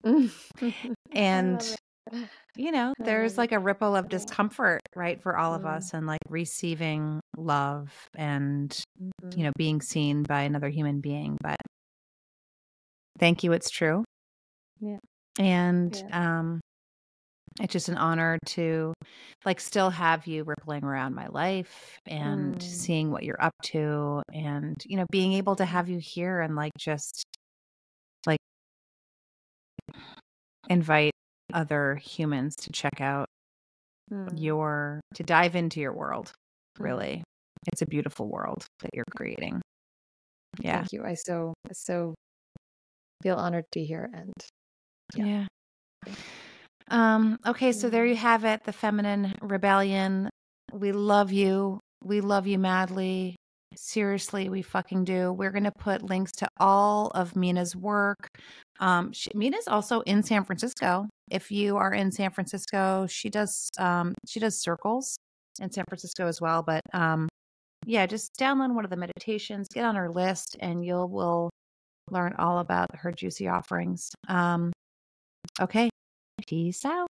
Mm. 0.61 0.93
And. 1.13 1.75
You 2.55 2.71
know, 2.71 2.93
there's 2.99 3.37
like 3.37 3.51
a 3.51 3.59
ripple 3.59 3.95
of 3.95 4.09
discomfort, 4.09 4.81
right, 4.95 5.21
for 5.21 5.37
all 5.37 5.53
of 5.53 5.63
Mm. 5.63 5.69
us 5.77 5.93
and 5.93 6.07
like 6.07 6.21
receiving 6.29 7.19
love 7.37 7.93
and, 8.15 8.77
Mhm. 8.99 9.37
you 9.37 9.43
know, 9.43 9.51
being 9.57 9.81
seen 9.81 10.23
by 10.23 10.41
another 10.43 10.69
human 10.69 11.01
being. 11.01 11.37
But 11.41 11.57
thank 13.19 13.43
you. 13.43 13.51
It's 13.53 13.69
true. 13.69 14.03
Yeah. 14.79 14.99
And 15.39 15.93
Yeah. 15.95 16.11
um, 16.11 16.61
it's 17.61 17.71
just 17.73 17.89
an 17.89 17.97
honor 17.97 18.37
to 18.47 18.93
like 19.45 19.59
still 19.59 19.89
have 19.89 20.27
you 20.27 20.43
rippling 20.43 20.83
around 20.83 21.15
my 21.15 21.27
life 21.27 21.97
and 22.05 22.55
Mm. 22.55 22.61
seeing 22.61 23.11
what 23.11 23.23
you're 23.23 23.41
up 23.41 23.53
to 23.63 24.21
and 24.33 24.75
you 24.85 24.97
know 24.97 25.05
being 25.11 25.33
able 25.33 25.55
to 25.55 25.65
have 25.65 25.87
you 25.89 25.97
here 25.99 26.41
and 26.41 26.55
like 26.55 26.73
just 26.77 27.23
like 28.25 28.39
invite 30.69 31.14
other 31.53 31.95
humans 31.95 32.55
to 32.55 32.71
check 32.71 33.01
out 33.01 33.27
Mm. 34.11 34.37
your 34.39 35.01
to 35.15 35.23
dive 35.23 35.55
into 35.55 35.79
your 35.79 35.93
world 35.93 36.31
Mm. 36.79 36.83
really 36.83 37.23
it's 37.71 37.81
a 37.81 37.85
beautiful 37.85 38.27
world 38.29 38.65
that 38.81 38.91
you're 38.93 39.05
creating 39.15 39.61
yeah 40.59 40.79
Thank 40.79 40.93
you. 40.93 41.03
I 41.03 41.15
so 41.15 41.53
I 41.69 41.73
so 41.73 42.13
feel 43.23 43.35
honored 43.37 43.65
to 43.71 43.79
be 43.79 43.85
here 43.85 44.09
and 44.13 44.33
Yeah. 45.15 45.47
Um, 46.89 47.39
okay, 47.45 47.71
so 47.71 47.89
there 47.89 48.05
Mm. 48.05 48.09
you 48.09 48.15
have 48.15 48.45
it, 48.45 48.63
the 48.63 48.73
feminine 48.73 49.33
rebellion. 49.41 50.29
We 50.71 50.91
love 50.91 51.31
you. 51.31 51.79
We 52.03 52.21
love 52.21 52.45
you 52.47 52.59
madly. 52.59 53.35
Seriously, 53.75 54.49
we 54.49 54.61
fucking 54.61 55.03
do. 55.03 55.33
We're 55.33 55.51
going 55.51 55.63
to 55.63 55.71
put 55.71 56.03
links 56.03 56.31
to 56.33 56.47
all 56.57 57.07
of 57.09 57.33
Meena's 57.33 57.75
work. 57.75 58.27
Um, 58.79 59.11
she, 59.11 59.29
Meena's 59.31 59.67
also 59.67 60.01
in 60.01 60.23
San 60.23 60.43
Francisco. 60.43 61.07
If 61.31 61.51
you 61.51 61.77
are 61.77 61.93
in 61.93 62.11
San 62.11 62.31
Francisco, 62.31 63.07
she 63.07 63.29
does 63.29 63.69
um, 63.77 64.13
she 64.27 64.39
does 64.39 64.61
circles 64.61 65.17
in 65.59 65.71
San 65.71 65.83
Francisco 65.87 66.27
as 66.27 66.39
well. 66.39 66.61
But 66.63 66.81
um, 66.93 67.27
yeah, 67.85 68.05
just 68.05 68.33
download 68.39 68.73
one 68.73 68.83
of 68.83 68.91
the 68.91 68.97
meditations, 68.97 69.67
get 69.73 69.85
on 69.85 69.95
her 69.95 70.09
list, 70.09 70.57
and 70.59 70.85
you'll 70.85 71.09
will 71.09 71.49
learn 72.11 72.33
all 72.37 72.59
about 72.59 72.95
her 72.95 73.11
juicy 73.11 73.47
offerings. 73.47 74.09
Um, 74.27 74.71
okay, 75.59 75.89
peace 76.47 76.85
out. 76.85 77.07